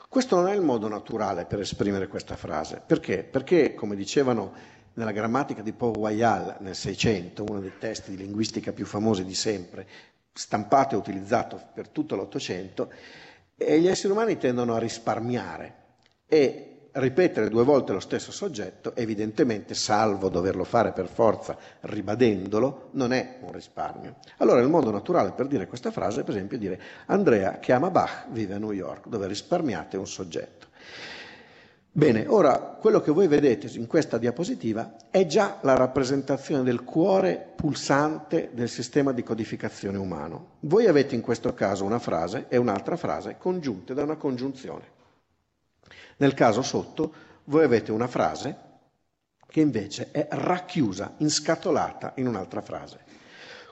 Questo 0.09 0.35
non 0.35 0.47
è 0.47 0.55
il 0.55 0.61
modo 0.61 0.87
naturale 0.87 1.45
per 1.45 1.59
esprimere 1.59 2.07
questa 2.07 2.35
frase. 2.35 2.81
Perché? 2.85 3.23
Perché, 3.23 3.73
come 3.73 3.95
dicevano 3.95 4.53
nella 4.95 5.11
grammatica 5.11 5.61
di 5.61 5.73
Paul 5.73 5.95
Royal 5.95 6.57
nel 6.59 6.75
600, 6.75 7.43
uno 7.47 7.59
dei 7.59 7.73
testi 7.79 8.11
di 8.11 8.17
linguistica 8.17 8.71
più 8.71 8.85
famosi 8.85 9.25
di 9.25 9.35
sempre, 9.35 9.87
stampato 10.31 10.95
e 10.95 10.97
utilizzato 10.97 11.61
per 11.73 11.89
tutto 11.89 12.15
l'Ottocento, 12.15 12.91
gli 13.55 13.87
esseri 13.87 14.11
umani 14.11 14.37
tendono 14.37 14.75
a 14.75 14.79
risparmiare 14.79 15.75
e 16.27 16.73
ripetere 16.93 17.49
due 17.49 17.63
volte 17.63 17.93
lo 17.93 17.99
stesso 17.99 18.31
soggetto, 18.31 18.95
evidentemente, 18.95 19.73
salvo 19.73 20.29
doverlo 20.29 20.63
fare 20.63 20.91
per 20.91 21.07
forza 21.07 21.57
ribadendolo, 21.81 22.89
non 22.91 23.13
è 23.13 23.37
un 23.41 23.51
risparmio. 23.51 24.17
Allora 24.37 24.59
il 24.61 24.69
modo 24.69 24.91
naturale 24.91 25.31
per 25.31 25.47
dire 25.47 25.67
questa 25.67 25.91
frase 25.91 26.21
è 26.21 26.23
per 26.23 26.35
esempio 26.35 26.57
dire 26.57 26.79
Andrea 27.07 27.57
che 27.59 27.73
ama 27.73 27.89
Bach 27.89 28.27
vive 28.29 28.55
a 28.55 28.59
New 28.59 28.71
York, 28.71 29.07
dove 29.07 29.27
risparmiate 29.27 29.97
un 29.97 30.07
soggetto. 30.07 30.67
Bene, 31.95 32.25
ora 32.25 32.57
quello 32.57 33.01
che 33.01 33.11
voi 33.11 33.27
vedete 33.27 33.67
in 33.77 33.85
questa 33.85 34.17
diapositiva 34.17 34.95
è 35.11 35.27
già 35.27 35.59
la 35.61 35.75
rappresentazione 35.75 36.63
del 36.63 36.83
cuore 36.83 37.53
pulsante 37.55 38.49
del 38.51 38.67
sistema 38.67 39.11
di 39.11 39.21
codificazione 39.21 39.99
umano. 39.99 40.55
Voi 40.61 40.87
avete 40.87 41.13
in 41.13 41.21
questo 41.21 41.53
caso 41.53 41.85
una 41.85 41.99
frase 41.99 42.47
e 42.49 42.57
un'altra 42.57 42.95
frase 42.95 43.37
congiunte 43.37 43.93
da 43.93 44.01
una 44.01 44.15
congiunzione. 44.15 44.89
Nel 46.17 46.33
caso 46.33 46.63
sotto 46.63 47.13
voi 47.43 47.63
avete 47.63 47.91
una 47.91 48.07
frase 48.07 48.57
che 49.45 49.61
invece 49.61 50.09
è 50.09 50.27
racchiusa, 50.31 51.13
inscatolata 51.17 52.13
in 52.15 52.25
un'altra 52.25 52.61
frase. 52.61 53.01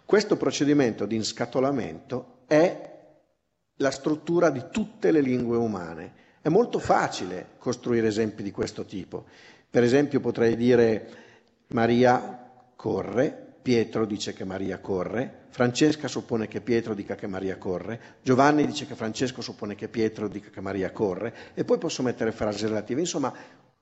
Questo 0.06 0.38
procedimento 0.38 1.08
di 1.08 1.16
inscatolamento 1.16 2.44
è 2.46 2.88
la 3.78 3.90
struttura 3.90 4.52
di 4.52 4.64
tutte 4.70 5.10
le 5.10 5.22
lingue 5.22 5.58
umane 5.58 6.30
è 6.42 6.50
molto 6.50 6.80
facile 6.80 7.52
costruire 7.58 8.08
esempi 8.08 8.42
di 8.44 8.52
questo 8.52 8.86
tipo. 8.86 9.26
Per 9.70 9.84
esempio 9.84 10.20
potrei 10.20 10.56
dire 10.56 11.10
Maria 11.68 12.50
corre, 12.76 13.56
Pietro 13.62 14.06
dice 14.06 14.34
che 14.34 14.44
Maria 14.44 14.80
corre, 14.80 15.46
Francesca 15.50 16.08
suppone 16.08 16.48
che 16.48 16.62
Pietro 16.62 16.94
dica 16.94 17.16
che 17.16 17.28
Maria 17.28 17.58
corre, 17.58 18.18
Giovanni 18.24 18.66
dice 18.66 18.88
che 18.88 18.96
Francesco 18.96 19.42
suppone 19.42 19.76
che 19.76 19.88
Pietro 19.88 20.28
dica 20.28 20.50
che 20.50 20.62
Maria 20.62 20.92
corre 20.92 21.34
e 21.54 21.64
poi 21.64 21.78
posso 21.78 22.02
mettere 22.02 22.32
frasi 22.32 22.66
relative. 22.66 23.02
Insomma, 23.02 23.32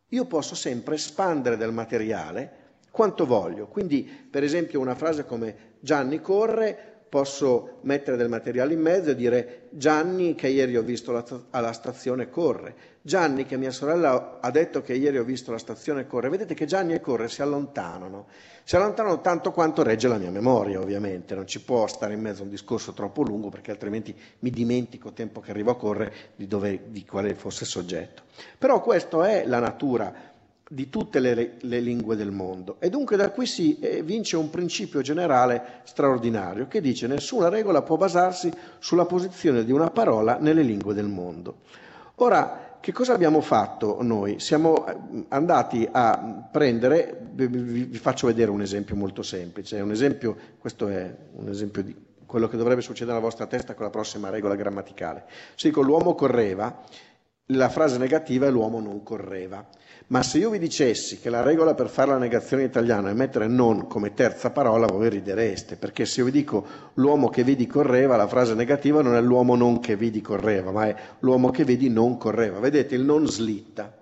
io 0.09 0.25
posso 0.25 0.55
sempre 0.55 0.95
espandere 0.95 1.55
del 1.55 1.71
materiale 1.71 2.67
quanto 2.91 3.25
voglio. 3.25 3.67
Quindi, 3.67 4.03
per 4.03 4.43
esempio, 4.43 4.79
una 4.79 4.95
frase 4.95 5.25
come 5.25 5.77
Gianni 5.79 6.19
corre 6.19 6.88
posso 7.09 7.79
mettere 7.81 8.15
del 8.15 8.29
materiale 8.29 8.73
in 8.73 8.81
mezzo 8.81 9.09
e 9.09 9.15
dire 9.15 9.67
Gianni 9.71 10.35
che 10.35 10.47
ieri 10.47 10.77
ho 10.77 10.83
visto 10.83 11.11
la, 11.11 11.25
alla 11.49 11.73
stazione 11.73 12.29
corre, 12.29 12.75
Gianni 13.01 13.45
che 13.45 13.57
mia 13.57 13.71
sorella 13.71 14.37
ha 14.39 14.51
detto 14.51 14.81
che 14.81 14.93
ieri 14.93 15.17
ho 15.17 15.23
visto 15.23 15.51
la 15.51 15.57
stazione 15.57 16.05
corre. 16.05 16.29
Vedete 16.29 16.53
che 16.53 16.65
Gianni 16.65 16.93
e 16.93 16.99
corre 16.99 17.27
si 17.27 17.41
allontanano, 17.41 18.27
si 18.63 18.75
allontanano 18.75 19.21
tanto 19.21 19.51
quanto 19.51 19.81
regge 19.81 20.07
la 20.07 20.17
mia 20.17 20.29
memoria 20.29 20.79
ovviamente, 20.79 21.33
non 21.33 21.47
ci 21.47 21.61
può 21.61 21.87
stare 21.87 22.13
in 22.13 22.21
mezzo 22.21 22.43
un 22.43 22.49
discorso 22.49 22.93
troppo 22.93 23.23
lungo 23.23 23.49
perché 23.49 23.71
altrimenti 23.71 24.15
mi 24.39 24.51
dimentico 24.51 25.11
tempo 25.11 25.39
che 25.39 25.51
arrivo 25.51 25.71
a 25.71 25.77
correre 25.77 26.13
di, 26.35 26.47
di 26.87 27.05
quale 27.05 27.33
fosse 27.33 27.63
il 27.63 27.69
soggetto. 27.69 28.23
Però 28.57 28.81
questa 28.81 29.27
è 29.27 29.45
la 29.45 29.59
natura 29.59 30.28
di 30.71 30.87
tutte 30.87 31.19
le, 31.19 31.55
le, 31.61 31.79
lingue 31.79 32.15
del 32.15 32.29
mondo. 32.29 32.75
E 32.79 32.91
dunque 32.91 33.17
da 33.17 33.31
qui 33.31 33.47
si 33.47 33.79
eh, 33.79 34.03
vince 34.03 34.37
un 34.37 34.51
principio 34.51 35.01
generale 35.01 35.81
straordinario 35.83 36.67
che 36.67 36.79
dice 36.79 37.07
nessuna 37.07 37.49
regola 37.49 37.81
può 37.81 37.97
basarsi 37.97 38.53
sulla 38.77 39.05
posizione 39.05 39.65
di 39.65 39.71
una 39.71 39.89
parola 39.89 40.37
nelle 40.37 40.61
lingue 40.61 40.93
del 40.93 41.07
mondo. 41.07 41.61
Ora, 42.15 42.77
che 42.79 42.91
cosa 42.91 43.13
abbiamo 43.13 43.41
fatto 43.41 43.97
noi? 44.01 44.39
Siamo 44.39 44.85
eh, 44.85 45.25
andati 45.29 45.89
a 45.91 46.47
prendere, 46.51 47.19
vi, 47.31 47.85
faccio 47.97 48.27
vedere 48.27 48.51
un 48.51 48.61
esempio 48.61 48.95
molto 48.95 49.23
semplice, 49.23 49.81
un 49.81 49.89
esempio, 49.89 50.37
questo 50.59 50.87
è 50.87 51.11
un 51.33 51.49
esempio 51.49 51.81
di 51.81 51.95
quello 52.27 52.47
che 52.47 52.57
dovrebbe 52.57 52.81
succedere 52.81 53.13
nella 53.13 53.25
vostra 53.25 53.47
testa 53.47 53.73
con 53.73 53.85
la 53.85 53.91
prossima 53.91 54.29
regola 54.29 54.53
grammaticale. 54.53 55.23
Se 55.55 55.69
dico 55.69 55.81
l'uomo 55.81 56.13
correva, 56.13 56.83
la 57.47 57.69
frase 57.69 57.97
negativa 57.97 58.45
è 58.45 58.51
l'uomo 58.51 58.79
non 58.79 59.01
correva. 59.01 59.65
Ma 60.07 60.23
se 60.23 60.39
io 60.39 60.49
vi 60.49 60.57
dicessi 60.57 61.19
che 61.19 61.29
la 61.29 61.41
regola 61.41 61.75
per 61.75 61.87
fare 61.87 62.11
la 62.11 62.17
negazione 62.17 62.63
in 62.63 62.69
italiano 62.69 63.09
è 63.09 63.13
mettere 63.13 63.47
non 63.47 63.85
come 63.87 64.13
terza 64.13 64.49
parola, 64.49 64.87
voi 64.87 65.09
ridereste, 65.09 65.75
perché 65.75 66.05
se 66.05 66.19
io 66.21 66.25
vi 66.25 66.31
dico 66.31 66.65
l'uomo 66.95 67.29
che 67.29 67.43
vedi 67.43 67.67
correva, 67.67 68.15
la 68.15 68.27
frase 68.27 68.55
negativa 68.55 69.01
non 69.01 69.15
è 69.15 69.21
l'uomo 69.21 69.55
non 69.55 69.79
che 69.79 69.95
vedi 69.95 70.21
correva, 70.21 70.71
ma 70.71 70.87
è 70.87 70.95
l'uomo 71.19 71.51
che 71.51 71.63
vedi 71.63 71.89
non 71.89 72.17
correva. 72.17 72.59
Vedete, 72.59 72.95
il 72.95 73.03
non 73.03 73.27
slitta. 73.27 73.95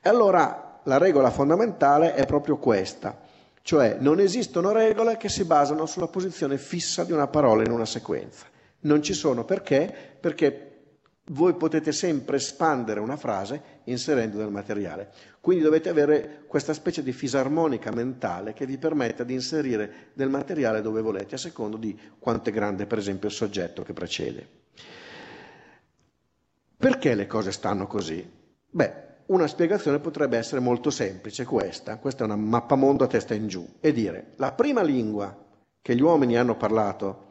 E 0.00 0.08
allora 0.08 0.80
la 0.84 0.96
regola 0.96 1.30
fondamentale 1.30 2.14
è 2.14 2.24
proprio 2.24 2.56
questa, 2.56 3.18
cioè 3.60 3.98
non 4.00 4.20
esistono 4.20 4.72
regole 4.72 5.18
che 5.18 5.28
si 5.28 5.44
basano 5.44 5.84
sulla 5.84 6.08
posizione 6.08 6.56
fissa 6.56 7.04
di 7.04 7.12
una 7.12 7.26
parola 7.26 7.62
in 7.62 7.70
una 7.70 7.84
sequenza. 7.84 8.46
Non 8.80 9.02
ci 9.02 9.12
sono 9.12 9.44
perché? 9.44 9.92
Perché 10.18 10.68
voi 11.32 11.54
potete 11.54 11.92
sempre 11.92 12.36
espandere 12.36 13.00
una 13.00 13.16
frase 13.16 13.77
inserendo 13.90 14.38
del 14.38 14.50
materiale. 14.50 15.10
Quindi 15.40 15.64
dovete 15.64 15.88
avere 15.88 16.42
questa 16.46 16.72
specie 16.72 17.02
di 17.02 17.12
fisarmonica 17.12 17.90
mentale 17.90 18.52
che 18.52 18.66
vi 18.66 18.78
permetta 18.78 19.24
di 19.24 19.34
inserire 19.34 20.10
del 20.12 20.28
materiale 20.28 20.82
dove 20.82 21.00
volete, 21.00 21.34
a 21.34 21.38
secondo 21.38 21.76
di 21.76 21.98
quanto 22.18 22.50
è 22.50 22.52
grande, 22.52 22.86
per 22.86 22.98
esempio, 22.98 23.28
il 23.28 23.34
soggetto 23.34 23.82
che 23.82 23.92
precede. 23.92 24.46
Perché 26.76 27.14
le 27.14 27.26
cose 27.26 27.50
stanno 27.50 27.86
così? 27.86 28.24
Beh, 28.70 29.06
una 29.26 29.46
spiegazione 29.46 29.98
potrebbe 29.98 30.38
essere 30.38 30.60
molto 30.60 30.90
semplice, 30.90 31.44
questa, 31.44 31.98
questa 31.98 32.22
è 32.22 32.26
una 32.26 32.36
mappamondo 32.36 33.04
a 33.04 33.08
testa 33.08 33.34
in 33.34 33.48
giù, 33.48 33.66
e 33.80 33.92
dire 33.92 34.32
la 34.36 34.52
prima 34.52 34.82
lingua 34.82 35.46
che 35.82 35.94
gli 35.94 36.00
uomini 36.00 36.36
hanno 36.36 36.56
parlato 36.56 37.26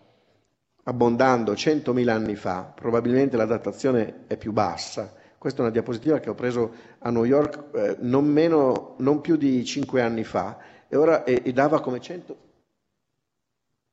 abbondando 0.83 1.53
100.000 1.53 2.09
anni 2.09 2.35
fa, 2.35 2.71
probabilmente 2.73 3.35
la 3.35 3.45
datazione 3.45 4.25
è 4.27 4.37
più 4.37 4.51
bassa, 4.51 5.13
questa 5.37 5.59
è 5.59 5.63
una 5.63 5.71
diapositiva 5.71 6.19
che 6.19 6.29
ho 6.29 6.35
preso 6.35 6.71
a 6.99 7.09
New 7.09 7.23
York 7.23 7.75
eh, 7.75 7.95
non, 7.99 8.25
meno, 8.25 8.95
non 8.97 9.21
più 9.21 9.35
di 9.35 9.63
5 9.63 10.01
anni 10.01 10.23
fa, 10.23 10.57
e 10.87 10.95
ora 10.95 11.23
e, 11.23 11.41
e 11.43 11.53
dava 11.53 11.81
come 11.81 11.99
100, 11.99 12.37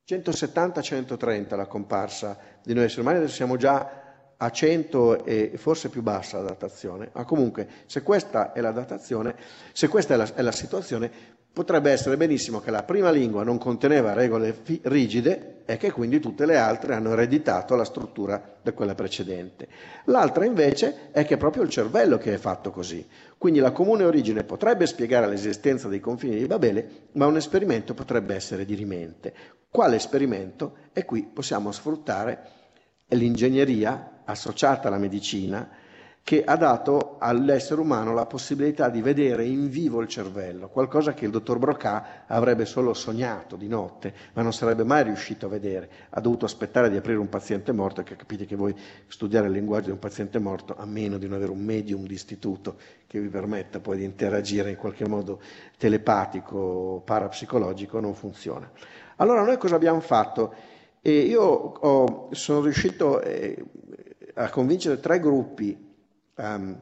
170-130 0.07 1.55
la 1.55 1.65
comparsa 1.65 2.37
di 2.63 2.73
noi 2.73 2.85
esseri 2.85 3.01
umani, 3.01 3.17
adesso 3.17 3.35
siamo 3.35 3.57
già 3.57 4.04
a 4.37 4.51
100 4.51 5.25
e 5.25 5.51
forse 5.55 5.89
più 5.89 6.01
bassa 6.01 6.37
la 6.37 6.49
datazione, 6.49 7.09
ma 7.13 7.23
comunque 7.23 7.67
se 7.85 8.03
questa 8.03 8.51
è 8.53 8.61
la 8.61 8.71
datazione, 8.71 9.35
se 9.71 9.87
questa 9.87 10.13
è 10.13 10.17
la, 10.17 10.33
è 10.33 10.41
la 10.41 10.51
situazione, 10.51 11.09
potrebbe 11.55 11.89
essere 11.89 12.17
benissimo 12.17 12.59
che 12.59 12.69
la 12.69 12.83
prima 12.83 13.09
lingua 13.11 13.43
non 13.43 13.57
conteneva 13.57 14.11
regole 14.11 14.51
fi- 14.51 14.81
rigide 14.83 15.61
e 15.65 15.77
che 15.77 15.89
quindi 15.89 16.19
tutte 16.19 16.45
le 16.45 16.57
altre 16.57 16.93
hanno 16.93 17.13
ereditato 17.13 17.75
la 17.75 17.85
struttura 17.85 18.57
da 18.61 18.73
quella 18.73 18.93
precedente. 18.93 19.69
L'altra 20.05 20.43
invece 20.43 21.11
è 21.11 21.23
che 21.25 21.35
è 21.35 21.37
proprio 21.37 21.63
il 21.63 21.69
cervello 21.69 22.17
che 22.17 22.33
è 22.33 22.37
fatto 22.37 22.71
così. 22.71 23.07
Quindi 23.37 23.59
la 23.59 23.71
comune 23.71 24.03
origine 24.03 24.43
potrebbe 24.43 24.85
spiegare 24.85 25.27
l'esistenza 25.27 25.87
dei 25.87 26.01
confini 26.01 26.35
di 26.35 26.45
Babele, 26.45 27.07
ma 27.13 27.25
un 27.25 27.37
esperimento 27.37 27.93
potrebbe 27.93 28.35
essere 28.35 28.65
dirimente. 28.65 29.33
Quale 29.69 29.95
esperimento? 29.95 30.75
E 30.91 31.05
qui 31.05 31.23
possiamo 31.23 31.71
sfruttare 31.71 32.49
l'ingegneria 33.07 34.14
associata 34.25 34.87
alla 34.87 34.97
medicina 34.97 35.67
che 36.25 36.43
ha 36.43 36.55
dato 36.55 37.17
all'essere 37.19 37.79
umano 37.79 38.11
la 38.11 38.25
possibilità 38.25 38.89
di 38.89 38.99
vedere 38.99 39.45
in 39.45 39.69
vivo 39.69 40.01
il 40.01 40.07
cervello, 40.07 40.69
qualcosa 40.69 41.13
che 41.13 41.25
il 41.25 41.29
dottor 41.29 41.59
Broca 41.59 42.23
avrebbe 42.25 42.65
solo 42.65 42.95
sognato 42.95 43.55
di 43.55 43.67
notte, 43.67 44.11
ma 44.33 44.41
non 44.41 44.51
sarebbe 44.51 44.83
mai 44.83 45.03
riuscito 45.03 45.45
a 45.45 45.49
vedere. 45.49 45.87
Ha 46.09 46.19
dovuto 46.19 46.45
aspettare 46.45 46.89
di 46.89 46.97
aprire 46.97 47.19
un 47.19 47.29
paziente 47.29 47.71
morto, 47.73 48.01
che 48.01 48.15
capite 48.15 48.47
che 48.47 48.55
voi 48.55 48.75
studiare 49.05 49.45
il 49.45 49.53
linguaggio 49.53 49.85
di 49.85 49.91
un 49.91 49.99
paziente 49.99 50.39
morto, 50.39 50.75
a 50.75 50.85
meno 50.87 51.19
di 51.19 51.27
non 51.27 51.35
avere 51.35 51.51
un 51.51 51.63
medium 51.63 52.07
di 52.07 52.15
istituto 52.15 52.77
che 53.05 53.19
vi 53.19 53.27
permetta 53.27 53.79
poi 53.79 53.97
di 53.97 54.03
interagire 54.03 54.71
in 54.71 54.77
qualche 54.77 55.07
modo 55.07 55.39
telepatico 55.77 56.57
o 56.57 56.99
parapsicologico, 57.01 57.99
non 57.99 58.15
funziona. 58.15 58.67
Allora 59.17 59.43
noi 59.43 59.59
cosa 59.59 59.75
abbiamo 59.75 59.99
fatto? 59.99 60.55
E 61.03 61.19
io 61.19 61.43
ho, 61.43 62.29
sono 62.31 62.61
riuscito 62.61 63.21
eh, 63.21 63.63
a 64.35 64.49
convincere 64.49 64.99
tre 64.99 65.19
gruppi 65.19 65.93
um, 66.35 66.81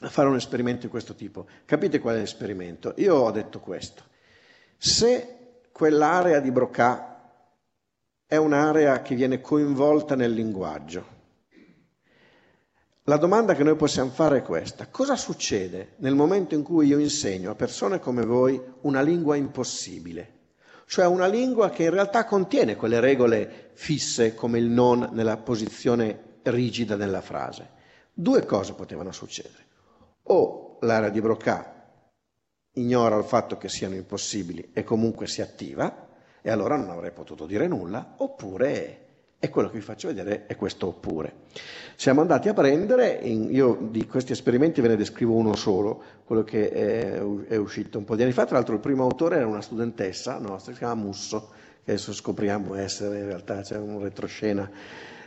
a 0.00 0.08
fare 0.08 0.28
un 0.28 0.36
esperimento 0.36 0.82
di 0.82 0.88
questo 0.88 1.14
tipo. 1.14 1.46
Capite 1.64 2.00
qual 2.00 2.16
è 2.16 2.18
l'esperimento? 2.18 2.94
Io 2.96 3.14
ho 3.14 3.30
detto 3.30 3.60
questo. 3.60 4.02
Se 4.76 5.60
quell'area 5.70 6.40
di 6.40 6.50
Broca 6.50 7.08
è 8.26 8.36
un'area 8.36 9.00
che 9.02 9.14
viene 9.14 9.40
coinvolta 9.40 10.16
nel 10.16 10.32
linguaggio, 10.32 11.20
la 13.04 13.16
domanda 13.16 13.54
che 13.54 13.62
noi 13.62 13.76
possiamo 13.76 14.10
fare 14.10 14.38
è 14.38 14.42
questa. 14.42 14.88
Cosa 14.88 15.16
succede 15.16 15.94
nel 15.98 16.14
momento 16.14 16.54
in 16.54 16.62
cui 16.62 16.86
io 16.86 16.98
insegno 16.98 17.50
a 17.50 17.56
persone 17.56 17.98
come 17.98 18.24
voi 18.24 18.60
una 18.82 19.02
lingua 19.02 19.36
impossibile? 19.36 20.40
Cioè 20.86 21.06
una 21.06 21.26
lingua 21.26 21.70
che 21.70 21.84
in 21.84 21.90
realtà 21.90 22.24
contiene 22.24 22.76
quelle 22.76 23.00
regole 23.00 23.70
fisse 23.74 24.34
come 24.34 24.58
il 24.58 24.66
non 24.66 25.10
nella 25.12 25.36
posizione 25.36 26.31
rigida 26.44 26.96
della 26.96 27.20
frase. 27.20 27.80
Due 28.12 28.44
cose 28.44 28.74
potevano 28.74 29.12
succedere. 29.12 29.66
O 30.24 30.78
l'area 30.80 31.08
di 31.08 31.20
Broca 31.20 31.72
ignora 32.74 33.16
il 33.16 33.24
fatto 33.24 33.58
che 33.58 33.68
siano 33.68 33.94
impossibili 33.94 34.70
e 34.72 34.82
comunque 34.82 35.26
si 35.26 35.42
attiva, 35.42 36.08
e 36.40 36.50
allora 36.50 36.76
non 36.76 36.90
avrei 36.90 37.12
potuto 37.12 37.46
dire 37.46 37.66
nulla, 37.66 38.14
oppure 38.18 39.02
e 39.44 39.48
quello 39.48 39.70
che 39.70 39.78
vi 39.78 39.84
faccio 39.84 40.06
vedere 40.06 40.46
è 40.46 40.54
questo 40.54 40.86
oppure. 40.86 41.34
Siamo 41.96 42.20
andati 42.20 42.48
a 42.48 42.54
prendere, 42.54 43.14
io 43.14 43.76
di 43.90 44.06
questi 44.06 44.30
esperimenti 44.30 44.80
ve 44.80 44.86
ne 44.86 44.96
descrivo 44.96 45.34
uno 45.34 45.56
solo, 45.56 46.00
quello 46.24 46.44
che 46.44 46.70
è, 46.70 47.20
è, 47.48 47.56
uscito 47.56 47.98
un 47.98 48.04
po' 48.04 48.14
di 48.14 48.22
anni 48.22 48.30
fa, 48.30 48.44
tra 48.46 48.54
l'altro 48.54 48.74
il 48.74 48.80
primo 48.80 49.02
autore 49.02 49.38
era 49.38 49.46
una 49.48 49.60
studentessa 49.60 50.38
nostra, 50.38 50.72
si 50.72 50.78
chiama 50.78 50.94
Musso, 50.94 51.50
che 51.82 51.90
adesso 51.90 52.12
scopriamo 52.12 52.76
essere 52.76 53.18
in 53.18 53.26
realtà 53.26 53.62
c'è 53.62 53.78
un 53.78 54.00
retroscena 54.00 54.70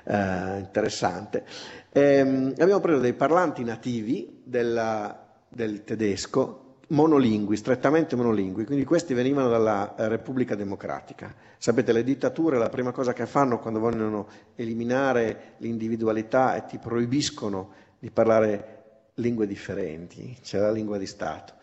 eh, 0.06 0.58
interessante. 0.60 1.44
Ehm, 1.92 2.54
abbiamo 2.58 2.80
preso 2.80 3.00
dei 3.00 3.14
parlanti 3.14 3.64
nativi 3.64 4.42
della, 4.44 5.26
del 5.50 5.84
tedesco, 5.84 6.78
monolingui, 6.88 7.56
strettamente 7.56 8.16
monolingui, 8.16 8.66
quindi 8.66 8.86
questi 8.86 9.14
venivano 9.14 9.50
dalla 9.50 9.96
Repubblica 9.98 10.56
Democratica. 10.56 11.34
Sapete, 11.58 11.92
le 11.92 12.04
dittature 12.04 12.58
la 12.58 12.70
prima 12.70 12.92
cosa 12.92 13.14
che 13.14 13.26
fanno 13.26 13.60
quando 13.60 13.80
vogliono 13.80 14.28
eliminare 14.56 15.54
l'individualità 15.58 16.56
e 16.56 16.66
ti 16.66 16.78
proibiscono 16.78 17.72
di 17.98 18.12
parlare 18.12 18.74
lingue 19.16 19.48
differenti, 19.48 20.38
c'è 20.42 20.60
la 20.60 20.72
lingua 20.72 20.98
di 20.98 21.08
Stato, 21.08 21.54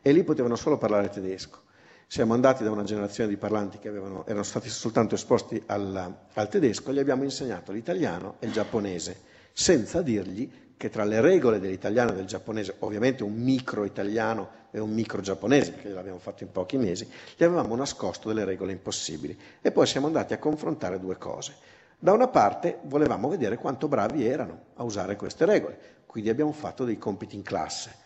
e 0.00 0.12
lì 0.12 0.24
potevano 0.24 0.56
solo 0.56 0.78
parlare 0.78 1.10
tedesco. 1.10 1.61
Siamo 2.12 2.34
andati 2.34 2.62
da 2.62 2.70
una 2.70 2.82
generazione 2.84 3.30
di 3.30 3.38
parlanti 3.38 3.78
che 3.78 3.88
avevano, 3.88 4.26
erano 4.26 4.42
stati 4.42 4.68
soltanto 4.68 5.14
esposti 5.14 5.62
al, 5.64 6.14
al 6.34 6.48
tedesco 6.50 6.92
gli 6.92 6.98
abbiamo 6.98 7.22
insegnato 7.22 7.72
l'italiano 7.72 8.34
e 8.38 8.48
il 8.48 8.52
giapponese, 8.52 9.18
senza 9.50 10.02
dirgli 10.02 10.74
che 10.76 10.90
tra 10.90 11.04
le 11.04 11.22
regole 11.22 11.58
dell'italiano 11.58 12.10
e 12.10 12.16
del 12.16 12.26
giapponese, 12.26 12.74
ovviamente 12.80 13.22
un 13.22 13.32
micro 13.32 13.86
italiano 13.86 14.50
e 14.72 14.78
un 14.78 14.92
micro 14.92 15.22
giapponese, 15.22 15.72
perché 15.72 15.88
l'abbiamo 15.88 16.18
fatto 16.18 16.42
in 16.42 16.52
pochi 16.52 16.76
mesi, 16.76 17.08
gli 17.34 17.44
avevamo 17.44 17.74
nascosto 17.76 18.28
delle 18.28 18.44
regole 18.44 18.72
impossibili. 18.72 19.34
E 19.62 19.72
poi 19.72 19.86
siamo 19.86 20.06
andati 20.06 20.34
a 20.34 20.38
confrontare 20.38 21.00
due 21.00 21.16
cose. 21.16 21.54
Da 21.98 22.12
una 22.12 22.28
parte 22.28 22.80
volevamo 22.82 23.30
vedere 23.30 23.56
quanto 23.56 23.88
bravi 23.88 24.26
erano 24.26 24.64
a 24.74 24.82
usare 24.82 25.16
queste 25.16 25.46
regole, 25.46 25.78
quindi 26.04 26.28
abbiamo 26.28 26.52
fatto 26.52 26.84
dei 26.84 26.98
compiti 26.98 27.36
in 27.36 27.42
classe. 27.42 28.00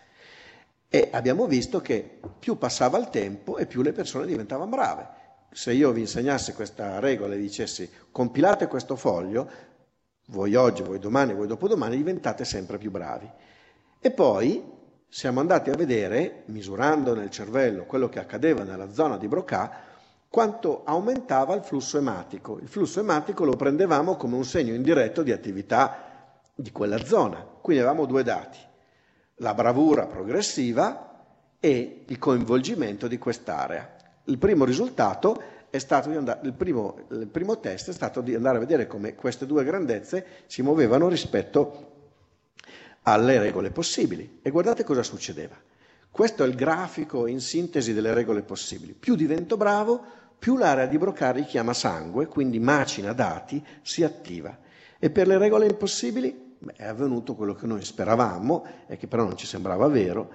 E 0.88 1.09
abbiamo 1.12 1.46
visto 1.46 1.81
che 1.81 2.20
più 2.38 2.59
passava 2.59 2.99
il 2.99 3.11
tempo 3.11 3.57
e 3.59 3.66
più 3.66 3.83
le 3.83 3.92
persone 3.92 4.27
diventavano 4.27 4.70
brave. 4.70 5.09
Se 5.51 5.72
io 5.72 5.90
vi 5.90 6.01
insegnassi 6.01 6.53
questa 6.53 7.01
regola 7.01 7.35
e 7.35 7.38
dicessi 7.38 7.90
compilate 8.11 8.68
questo 8.68 8.94
foglio, 8.94 9.51
voi 10.27 10.55
oggi, 10.55 10.83
voi 10.83 10.99
domani, 10.99 11.35
voi 11.35 11.46
dopodomani 11.46 11.96
diventate 11.96 12.44
sempre 12.44 12.79
più 12.79 12.90
bravi. 12.90 13.29
E 14.01 14.11
poi 14.11 14.62
siamo 15.09 15.40
andati 15.40 15.70
a 15.70 15.77
vedere, 15.77 16.42
misurando 16.46 17.14
nel 17.14 17.31
cervello 17.31 17.85
quello 17.85 18.09
che 18.09 18.18
accadeva 18.18 18.62
nella 18.62 18.92
zona 18.92 19.16
di 19.16 19.29
Broca, 19.29 19.72
quanto 20.29 20.85
aumentava 20.85 21.55
il 21.55 21.62
flusso 21.62 21.99
ematico. 21.99 22.59
Il 22.59 22.68
flusso 22.68 23.01
ematico 23.01 23.44
lo 23.44 23.57
prendevamo 23.57 24.16
come 24.16 24.37
un 24.37 24.44
segno 24.44 24.75
indiretto 24.75 25.22
di 25.22 25.33
attività 25.33 26.42
di 26.55 26.70
quella 26.70 27.03
zona. 27.05 27.38
Quindi 27.38 27.83
avevamo 27.83 28.07
due 28.07 28.22
dati 28.22 28.65
la 29.37 29.55
bravura 29.55 30.07
progressiva 30.07 31.25
e 31.61 32.05
il 32.07 32.18
coinvolgimento 32.18 33.07
di 33.09 33.18
quest'area. 33.18 33.96
Il 34.25 34.38
primo 34.38 34.64
risultato 34.64 35.40
è 35.70 35.79
stato 35.79 36.09
di 36.11 36.16
andare, 36.16 36.40
il 36.44 36.53
primo, 36.53 36.96
il 37.11 37.27
primo 37.27 37.59
test 37.61 37.90
è 37.90 37.92
stato 37.92 38.20
di 38.20 38.35
andare 38.35 38.57
a 38.57 38.61
vedere 38.61 38.87
come 38.87 39.14
queste 39.14 39.46
due 39.46 39.64
grandezze 39.64 40.25
si 40.46 40.62
muovevano 40.62 41.09
rispetto 41.09 41.92
alle 43.03 43.38
regole 43.38 43.70
possibili. 43.70 44.38
E 44.42 44.51
guardate 44.51 44.85
cosa 44.85 45.03
succedeva. 45.03 45.57
Questo 46.11 46.44
è 46.44 46.46
il 46.46 46.55
grafico 46.55 47.27
in 47.27 47.40
sintesi 47.40 47.92
delle 47.92 48.14
regole 48.14 48.42
possibili. 48.42 48.94
Più 48.94 49.16
divento 49.16 49.57
bravo, 49.57 50.03
più 50.38 50.57
l'area 50.57 50.87
di 50.87 50.96
Brocari 50.99 51.44
chiama 51.44 51.75
sangue, 51.75 52.27
quindi 52.27 52.59
macina 52.59 53.12
dati, 53.12 53.62
si 53.83 54.03
attiva. 54.03 54.57
E 54.99 55.11
per 55.11 55.27
le 55.27 55.37
regole 55.37 55.66
impossibili 55.66 56.46
È 56.74 56.85
avvenuto 56.85 57.35
quello 57.35 57.55
che 57.55 57.66
noi 57.66 57.83
speravamo 57.85 58.64
e 58.87 58.96
che 58.96 59.07
però 59.07 59.24
non 59.24 59.37
ci 59.37 59.46
sembrava 59.46 59.87
vero, 59.88 60.31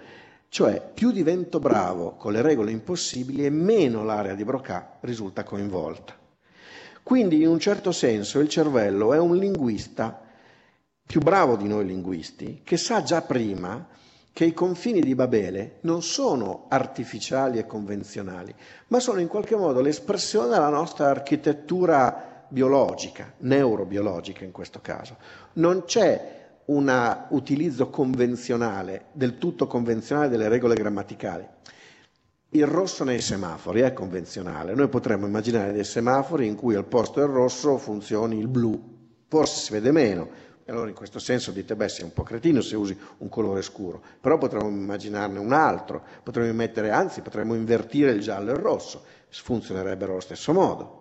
cioè 0.50 0.82
più 0.94 1.12
divento 1.12 1.60
bravo 1.60 2.16
con 2.16 2.32
le 2.34 2.42
regole 2.42 2.72
impossibili 2.72 3.46
e 3.46 3.50
meno 3.50 4.04
l'area 4.04 4.36
di 4.36 4.44
Broca 4.44 4.98
risulta 5.02 5.44
coinvolta. 5.44 6.14
Quindi 7.04 7.42
in 7.42 7.48
un 7.48 7.60
certo 7.60 7.92
senso 7.92 8.40
il 8.40 8.50
cervello 8.50 9.14
è 9.14 9.20
un 9.20 9.36
linguista 9.36 10.22
più 11.06 11.20
bravo 11.20 11.56
di 11.56 11.68
noi 11.68 11.86
linguisti 11.86 12.62
che 12.64 12.78
sa 12.78 13.04
già 13.04 13.22
prima 13.22 13.88
che 14.34 14.46
i 14.46 14.54
confini 14.54 15.02
di 15.02 15.14
Babele 15.14 15.78
non 15.82 16.02
sono 16.02 16.66
artificiali 16.70 17.58
e 17.58 17.66
convenzionali, 17.66 18.54
ma 18.88 19.00
sono 19.00 19.20
in 19.20 19.28
qualche 19.28 19.56
modo 19.58 19.82
l'espressione 19.82 20.48
della 20.50 20.70
nostra 20.70 21.10
architettura 21.10 22.31
biologica, 22.52 23.34
neurobiologica 23.40 24.44
in 24.44 24.52
questo 24.52 24.80
caso. 24.82 25.16
Non 25.54 25.86
c'è 25.86 26.40
un 26.66 27.26
utilizzo 27.30 27.90
convenzionale, 27.90 29.06
del 29.14 29.38
tutto 29.38 29.68
convenzionale 29.68 30.30
delle 30.30 30.50
regole 30.50 30.76
grammaticali. 30.76 31.48
Il 32.50 32.68
rosso 32.68 33.06
nei 33.06 33.22
semafori 33.22 33.80
è 33.80 33.94
convenzionale. 33.94 34.76
Noi 34.76 34.90
potremmo 34.90 35.26
immaginare 35.26 35.72
dei 35.72 35.86
semafori 35.86 36.48
in 36.48 36.56
cui 36.56 36.76
al 36.76 36.86
posto 36.86 37.22
del 37.22 37.30
rosso 37.30 37.78
funzioni 37.78 38.38
il 38.38 38.50
blu. 38.50 39.00
Forse 39.28 39.62
si 39.62 39.72
vede 39.72 39.92
meno, 39.92 40.30
allora 40.72 40.90
in 40.90 40.96
questo 40.96 41.20
senso 41.20 41.52
dite, 41.52 41.76
beh, 41.76 41.90
sei 41.90 42.04
un 42.04 42.14
po' 42.14 42.24
cretino 42.24 42.62
se 42.62 42.76
usi 42.76 42.98
un 43.18 43.30
colore 43.30 43.62
scuro, 43.62 44.02
però 44.20 44.38
potremmo 44.38 44.68
immaginarne 44.68 45.40
un 45.40 45.54
altro, 45.54 46.04
potremmo 46.24 46.54
mettere, 46.54 46.92
anzi, 46.92 47.22
potremmo 47.22 47.56
invertire 47.56 48.12
il 48.12 48.22
giallo 48.22 48.52
e 48.52 48.54
il 48.54 48.60
rosso, 48.60 49.04
funzionerebbero 49.30 50.12
allo 50.12 50.22
stesso 50.22 50.54
modo. 50.54 51.01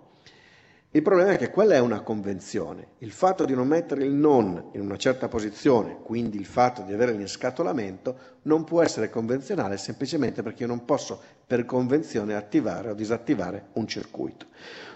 Il 0.92 1.02
problema 1.02 1.30
è 1.30 1.36
che 1.36 1.50
quella 1.50 1.74
è 1.74 1.78
una 1.78 2.00
convenzione. 2.00 2.94
Il 2.98 3.12
fatto 3.12 3.44
di 3.44 3.54
non 3.54 3.68
mettere 3.68 4.02
il 4.02 4.10
non 4.12 4.70
in 4.72 4.80
una 4.80 4.96
certa 4.96 5.28
posizione, 5.28 5.98
quindi 6.02 6.36
il 6.36 6.46
fatto 6.46 6.82
di 6.82 6.92
avere 6.92 7.12
l'inscatolamento, 7.12 8.16
non 8.42 8.64
può 8.64 8.82
essere 8.82 9.08
convenzionale 9.08 9.76
semplicemente 9.76 10.42
perché 10.42 10.62
io 10.64 10.68
non 10.68 10.84
posso 10.84 11.20
per 11.46 11.64
convenzione 11.64 12.34
attivare 12.34 12.90
o 12.90 12.94
disattivare 12.94 13.68
un 13.74 13.86
circuito. 13.86 14.46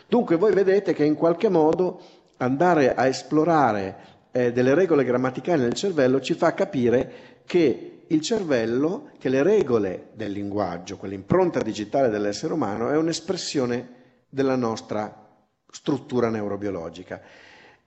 Dunque 0.09 0.35
voi 0.35 0.53
vedete 0.53 0.95
che 0.95 1.05
in 1.05 1.15
qualche 1.15 1.49
modo 1.49 2.01
andare 2.39 2.93
a 2.93 3.07
esplorare 3.07 3.97
eh, 4.33 4.53
delle 4.53 4.75
regole 4.75 5.05
grammaticali 5.05 5.63
nel 5.63 5.75
cervello 5.75 6.21
ci 6.21 6.35
fa 6.35 6.55
capire 6.55 7.13
che 7.47 8.07
il 8.09 8.21
cervello, 8.21 9.11
che 9.19 9.29
le 9.29 9.45
regole 9.45 10.09
del 10.15 10.33
linguaggio, 10.33 10.97
quell'impronta 10.97 11.61
digitale 11.61 12.09
dell'essere 12.09 12.53
umano, 12.53 12.91
è 12.91 12.97
un'espressione 12.97 14.03
della 14.29 14.57
nostra 14.57 15.24
struttura 15.75 16.29
neurobiologica. 16.29 17.21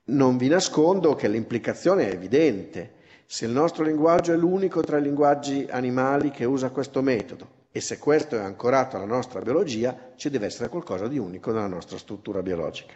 Non 0.05 0.35
vi 0.35 0.49
nascondo 0.49 1.15
che 1.15 1.29
l'implicazione 1.29 2.09
è 2.09 2.13
evidente. 2.13 2.95
Se 3.25 3.45
il 3.45 3.51
nostro 3.51 3.83
linguaggio 3.83 4.33
è 4.33 4.35
l'unico 4.35 4.81
tra 4.81 4.97
i 4.97 5.01
linguaggi 5.01 5.67
animali 5.69 6.29
che 6.29 6.45
usa 6.45 6.69
questo 6.69 7.01
metodo 7.01 7.55
e 7.71 7.79
se 7.79 7.97
questo 7.97 8.35
è 8.35 8.39
ancorato 8.39 8.97
alla 8.97 9.05
nostra 9.05 9.39
biologia, 9.41 10.11
ci 10.15 10.29
deve 10.29 10.47
essere 10.47 10.69
qualcosa 10.69 11.07
di 11.07 11.17
unico 11.17 11.51
nella 11.51 11.67
nostra 11.67 11.97
struttura 11.97 12.41
biologica. 12.41 12.93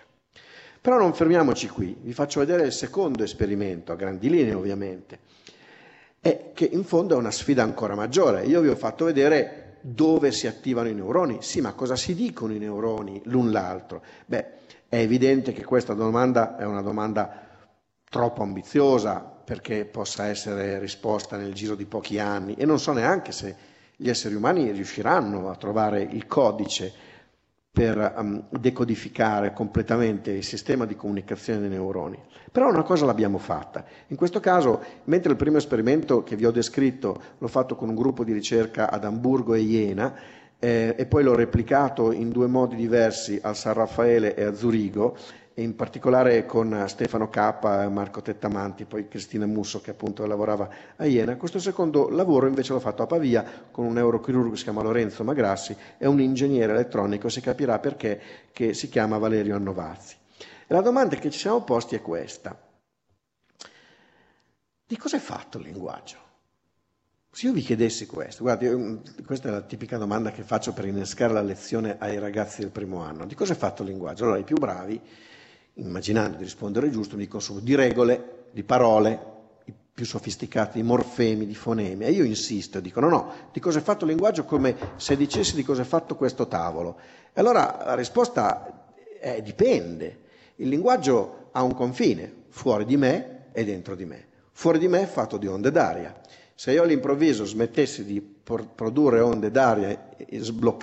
Però 0.82 0.98
non 0.98 1.14
fermiamoci 1.14 1.70
qui, 1.70 1.96
vi 2.02 2.14
faccio 2.14 2.40
vedere 2.40 2.66
il 2.66 2.72
secondo 2.72 3.24
esperimento, 3.24 3.92
a 3.92 3.96
grandi 3.96 4.30
linee 4.30 4.54
ovviamente, 4.54 5.20
e 6.20 6.52
che 6.54 6.66
in 6.66 6.84
fondo 6.84 7.14
è 7.14 7.18
una 7.18 7.32
sfida 7.32 7.64
ancora 7.64 7.96
maggiore. 7.96 8.46
Io 8.46 8.62
vi 8.62 8.70
ho 8.70 8.76
fatto 8.76 9.06
vedere 9.06 9.78
dove 9.82 10.32
si 10.32 10.48
attivano 10.48 10.90
i 10.90 10.94
neuroni, 10.94 11.40
sì, 11.42 11.62
ma 11.62 11.74
cosa 11.74 11.96
si 11.96 12.16
dicono 12.16 12.54
i 12.54 12.60
neuroni 12.60 13.22
l'un 13.26 13.52
l'altro? 13.52 14.02
Beh, 14.26 14.46
è 14.92 14.98
evidente 14.98 15.54
che 15.54 15.64
questa 15.64 15.94
domanda 15.94 16.58
è 16.58 16.66
una 16.66 16.82
domanda 16.82 17.48
troppo 18.10 18.44
ambiziosa 18.44 19.22
perché 19.22 19.86
possa 19.86 20.26
essere 20.26 20.80
risposta 20.80 21.38
nel 21.38 21.54
giro 21.54 21.76
di 21.76 21.86
pochi 21.86 22.20
anni 22.20 22.56
e 22.56 22.66
non 22.66 22.78
so 22.78 22.92
neanche 22.92 23.32
se 23.32 23.56
gli 23.96 24.10
esseri 24.10 24.36
umani 24.36 24.70
riusciranno 24.72 25.50
a 25.50 25.56
trovare 25.56 26.02
il 26.02 26.28
codice 26.28 26.92
per 27.72 28.16
um, 28.18 28.44
decodificare 28.50 29.54
completamente 29.54 30.32
il 30.32 30.44
sistema 30.44 30.86
di 30.86 30.98
comunicazione 30.98 31.62
dei 31.62 31.70
neuroni. 31.70 32.22
Però 32.52 32.68
una 32.68 32.84
cosa 32.84 33.06
l'abbiamo 33.06 33.38
fatta. 33.38 33.86
In 34.08 34.18
questo 34.18 34.42
caso, 34.42 34.84
mentre 35.06 35.32
il 35.32 35.38
primo 35.38 35.56
esperimento 35.56 36.22
che 36.22 36.36
vi 36.36 36.46
ho 36.46 36.52
descritto 36.52 37.22
l'ho 37.38 37.48
fatto 37.48 37.78
con 37.78 37.88
un 37.88 37.96
gruppo 37.96 38.26
di 38.26 38.34
ricerca 38.34 38.92
ad 38.92 39.06
Amburgo 39.06 39.54
e 39.54 39.62
Iena, 39.62 40.14
eh, 40.64 40.94
e 40.96 41.06
poi 41.08 41.24
l'ho 41.24 41.34
replicato 41.34 42.12
in 42.12 42.30
due 42.30 42.46
modi 42.46 42.76
diversi 42.76 43.40
al 43.42 43.56
San 43.56 43.74
Raffaele 43.74 44.36
e 44.36 44.44
a 44.44 44.54
Zurigo, 44.54 45.18
e 45.54 45.64
in 45.64 45.76
particolare 45.76 46.46
con 46.46 46.86
Stefano 46.88 47.30
Cappa, 47.30 47.90
Marco 47.90 48.22
Tettamanti, 48.22 48.86
poi 48.86 49.08
Cristina 49.08 49.46
Musso 49.46 49.82
che 49.82 49.92
appunto 49.92 50.26
lavorava 50.26 50.70
a 50.96 51.06
Iena. 51.06 51.36
Questo 51.36 51.60
secondo 51.60 52.10
lavoro 52.10 52.48
invece 52.48 52.74
l'ho 52.74 52.80
fatto 52.80 53.02
a 53.02 53.08
Pavia 53.08 53.44
con 53.72 53.86
un 53.86 53.94
neurochirurgo 53.94 54.52
che 54.52 54.58
si 54.58 54.64
chiama 54.64 54.84
Lorenzo 54.84 55.24
Magrassi 55.24 55.76
e 55.98 56.08
un 56.08 56.22
ingegnere 56.22 56.74
elettronico, 56.74 57.28
si 57.28 57.42
capirà 57.42 57.80
perché, 57.80 58.22
che 58.54 58.74
si 58.74 58.88
chiama 58.88 59.18
Valerio 59.18 59.56
Annovazzi. 59.56 60.16
E 60.68 60.74
la 60.74 60.82
domanda 60.82 61.16
che 61.16 61.30
ci 61.32 61.40
siamo 61.40 61.64
posti 61.64 61.96
è 61.96 62.02
questa. 62.02 62.58
Di 64.86 64.98
cosa 64.98 65.18
è 65.18 65.20
fatto 65.20 65.58
il 65.58 65.66
linguaggio? 65.66 66.31
Se 67.34 67.48
io 67.48 67.54
vi 67.54 67.62
chiedessi 67.62 68.08
questo, 68.08 68.44
guardi, 68.44 68.68
mm, 68.68 68.98
questa 69.26 69.48
è 69.48 69.52
la 69.52 69.62
tipica 69.62 69.98
domanda 69.98 70.32
che 70.32 70.44
faccio 70.44 70.74
per 70.74 70.86
innescare 70.86 71.32
la 71.32 71.42
lezione 71.42 71.96
ai 71.98 72.20
ragazzi 72.20 72.60
del 72.60 72.72
primo 72.72 73.02
anno. 73.04 73.26
Di 73.26 73.36
cosa 73.36 73.54
è 73.54 73.56
fatto 73.56 73.84
il 73.84 73.88
linguaggio? 73.88 74.26
Allora 74.26 74.38
i 74.38 74.44
più 74.44 74.58
bravi, 74.58 75.00
immaginando 75.76 76.36
di 76.36 76.44
rispondere 76.44 76.90
giusto, 76.90 77.16
mi 77.16 77.22
dicono 77.24 77.60
di 77.62 77.74
regole, 77.74 78.48
di 78.52 78.64
parole, 78.64 79.20
i 79.64 79.74
più 79.94 80.06
sofisticati 80.06 80.82
di 80.82 80.84
morfemi, 80.84 81.46
di 81.46 81.56
fonemi. 81.56 82.04
E 82.04 82.12
io 82.12 82.26
insisto 82.26 82.82
dico 82.82 83.00
no, 83.00 83.08
no, 83.08 83.34
di 83.54 83.62
cosa 83.62 83.80
è 83.80 83.82
fatto 83.82 84.04
il 84.04 84.10
linguaggio 84.10 84.44
come 84.44 84.76
se 84.98 85.16
dicessi 85.16 85.56
di 85.56 85.64
cosa 85.64 85.84
è 85.84 85.86
fatto 85.86 86.18
questo 86.18 86.50
tavolo. 86.50 86.98
E 87.32 87.40
allora 87.40 87.84
la 87.86 87.96
risposta 87.96 88.94
è 89.18 89.42
dipende. 89.42 90.24
Il 90.56 90.68
linguaggio 90.68 91.48
ha 91.54 91.64
un 91.64 91.74
confine, 91.76 92.30
fuori 92.50 92.84
di 92.84 92.98
me 92.98 93.46
e 93.54 93.64
dentro 93.64 93.96
di 93.96 94.04
me. 94.04 94.28
Fuori 94.52 94.80
di 94.80 94.90
me 94.90 95.04
è 95.04 95.08
fatto 95.08 95.38
di 95.38 95.48
onde 95.48 95.72
d'aria 95.72 96.21
se 96.62 96.74
io 96.74 96.84
all'improvviso 96.84 97.44
smettessi 97.44 98.06
di 98.06 98.22
produrre 98.22 99.20
onde 99.20 99.50
d'aria 99.50 100.10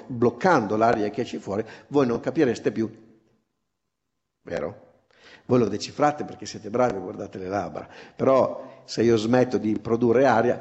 bloccando 0.08 0.76
l'aria 0.76 1.08
che 1.08 1.22
c'è 1.22 1.38
fuori, 1.38 1.64
voi 1.86 2.04
non 2.04 2.18
capireste 2.18 2.72
più. 2.72 2.92
Vero? 4.42 5.04
Voi 5.46 5.60
lo 5.60 5.68
decifrate 5.68 6.24
perché 6.24 6.46
siete 6.46 6.68
bravi 6.68 6.98
guardate 6.98 7.38
le 7.38 7.46
labbra. 7.46 7.88
Però 8.16 8.82
se 8.86 9.04
io 9.04 9.16
smetto 9.16 9.56
di 9.56 9.78
produrre 9.78 10.26
aria, 10.26 10.54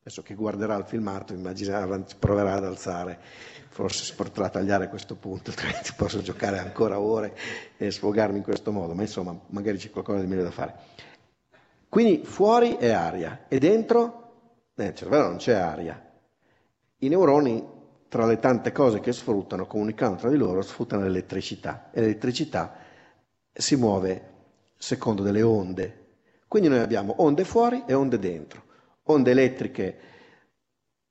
adesso 0.00 0.22
che 0.22 0.34
guarderà 0.34 0.76
il 0.76 0.86
filmato, 0.86 1.34
immaginerà, 1.34 2.02
proverà 2.18 2.54
ad 2.54 2.64
alzare, 2.64 3.18
forse 3.68 4.04
si 4.04 4.14
potrà 4.14 4.48
tagliare 4.48 4.88
questo 4.88 5.16
punto, 5.16 5.50
altrimenti 5.52 5.92
posso 5.94 6.22
giocare 6.22 6.60
ancora 6.60 6.98
ore 6.98 7.36
e 7.76 7.90
sfogarmi 7.90 8.38
in 8.38 8.42
questo 8.42 8.72
modo, 8.72 8.94
ma 8.94 9.02
insomma 9.02 9.38
magari 9.48 9.76
c'è 9.76 9.90
qualcosa 9.90 10.20
di 10.20 10.26
meglio 10.26 10.44
da 10.44 10.50
fare. 10.50 11.06
Quindi 11.88 12.22
fuori 12.24 12.76
è 12.76 12.90
aria 12.90 13.46
e 13.48 13.58
dentro 13.58 14.18
nel 14.74 14.94
cervello 14.94 15.28
non 15.28 15.36
c'è 15.36 15.54
aria. 15.54 16.00
I 16.98 17.08
neuroni, 17.08 17.66
tra 18.08 18.26
le 18.26 18.38
tante 18.38 18.72
cose 18.72 19.00
che 19.00 19.12
sfruttano, 19.12 19.66
comunicando 19.66 20.18
tra 20.18 20.30
di 20.30 20.36
loro, 20.36 20.62
sfruttano 20.62 21.02
l'elettricità 21.02 21.90
e 21.92 22.00
l'elettricità 22.00 22.74
si 23.52 23.76
muove 23.76 24.34
secondo 24.76 25.22
delle 25.22 25.42
onde. 25.42 26.06
Quindi 26.46 26.68
noi 26.68 26.78
abbiamo 26.78 27.14
onde 27.18 27.44
fuori 27.44 27.82
e 27.86 27.94
onde 27.94 28.18
dentro, 28.18 28.62
onde 29.04 29.30
elettriche 29.30 29.98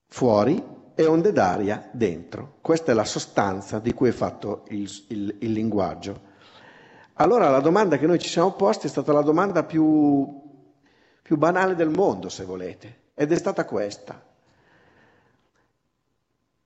fuori 0.07 0.63
e 0.95 1.05
onde 1.05 1.31
d'aria 1.31 1.89
dentro. 1.91 2.57
Questa 2.61 2.91
è 2.91 2.95
la 2.95 3.03
sostanza 3.03 3.79
di 3.79 3.93
cui 3.93 4.09
è 4.09 4.13
fatto 4.13 4.63
il, 4.69 4.89
il, 5.09 5.35
il 5.39 5.51
linguaggio. 5.51 6.21
Allora 7.19 7.49
la 7.49 7.59
domanda 7.59 7.97
che 7.97 8.07
noi 8.07 8.19
ci 8.19 8.29
siamo 8.29 8.53
posti 8.53 8.87
è 8.87 8.89
stata 8.89 9.11
la 9.11 9.21
domanda 9.21 9.63
più 9.63 10.36
più 11.27 11.35
banale 11.35 11.75
del 11.75 11.89
mondo, 11.89 12.29
se 12.29 12.45
volete, 12.45 12.99
ed 13.13 13.33
è 13.33 13.35
stata 13.35 13.65
questa. 13.65 14.23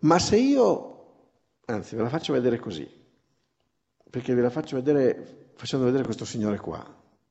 Ma 0.01 0.19
se 0.19 0.37
io, 0.37 1.05
anzi 1.65 1.95
ve 1.95 2.03
la 2.03 2.09
faccio 2.09 2.31
vedere 2.31 2.59
così, 2.59 2.87
perché 4.07 4.35
ve 4.35 4.41
la 4.41 4.51
faccio 4.51 4.75
vedere 4.75 5.53
facendo 5.55 5.87
vedere 5.87 6.03
questo 6.03 6.25
signore 6.25 6.59
qua. 6.59 6.85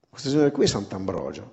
Questo 0.09 0.29
signore 0.29 0.51
qui 0.51 0.65
è 0.65 0.67
Sant'Ambrogio, 0.67 1.53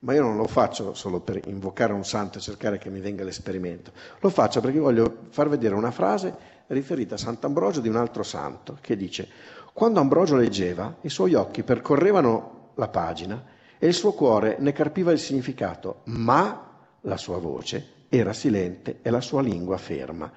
ma 0.00 0.14
io 0.14 0.22
non 0.22 0.36
lo 0.36 0.48
faccio 0.48 0.94
solo 0.94 1.20
per 1.20 1.40
invocare 1.46 1.92
un 1.92 2.04
santo 2.04 2.38
e 2.38 2.40
cercare 2.40 2.78
che 2.78 2.90
mi 2.90 2.98
venga 2.98 3.22
l'esperimento, 3.22 3.92
lo 4.18 4.30
faccio 4.30 4.60
perché 4.60 4.80
voglio 4.80 5.26
far 5.28 5.48
vedere 5.48 5.76
una 5.76 5.92
frase 5.92 6.34
riferita 6.66 7.14
a 7.14 7.18
Sant'Ambrogio 7.18 7.78
di 7.78 7.88
un 7.88 7.94
altro 7.94 8.24
santo 8.24 8.78
che 8.80 8.96
dice, 8.96 9.28
quando 9.72 10.00
Ambrogio 10.00 10.34
leggeva, 10.34 10.96
i 11.02 11.08
suoi 11.08 11.34
occhi 11.34 11.62
percorrevano 11.62 12.70
la 12.74 12.88
pagina 12.88 13.51
e 13.82 13.88
il 13.88 13.94
suo 13.94 14.12
cuore 14.12 14.58
ne 14.60 14.70
carpiva 14.70 15.10
il 15.10 15.18
significato, 15.18 16.02
ma 16.04 16.70
la 17.00 17.16
sua 17.16 17.38
voce 17.38 18.04
era 18.08 18.32
silente 18.32 19.00
e 19.02 19.10
la 19.10 19.20
sua 19.20 19.42
lingua 19.42 19.76
ferma. 19.76 20.30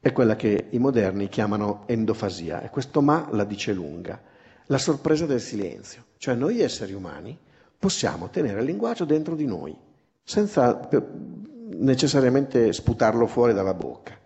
È 0.00 0.10
quella 0.10 0.36
che 0.36 0.68
i 0.70 0.78
moderni 0.78 1.28
chiamano 1.28 1.82
endofasia 1.84 2.62
e 2.62 2.70
questo 2.70 3.02
ma 3.02 3.28
la 3.30 3.44
dice 3.44 3.74
lunga, 3.74 4.18
la 4.68 4.78
sorpresa 4.78 5.26
del 5.26 5.42
silenzio, 5.42 6.04
cioè 6.16 6.34
noi 6.34 6.62
esseri 6.62 6.94
umani 6.94 7.38
possiamo 7.78 8.30
tenere 8.30 8.60
il 8.60 8.64
linguaggio 8.64 9.04
dentro 9.04 9.34
di 9.34 9.44
noi, 9.44 9.76
senza 10.24 10.88
necessariamente 11.74 12.72
sputarlo 12.72 13.26
fuori 13.26 13.52
dalla 13.52 13.74
bocca. 13.74 14.18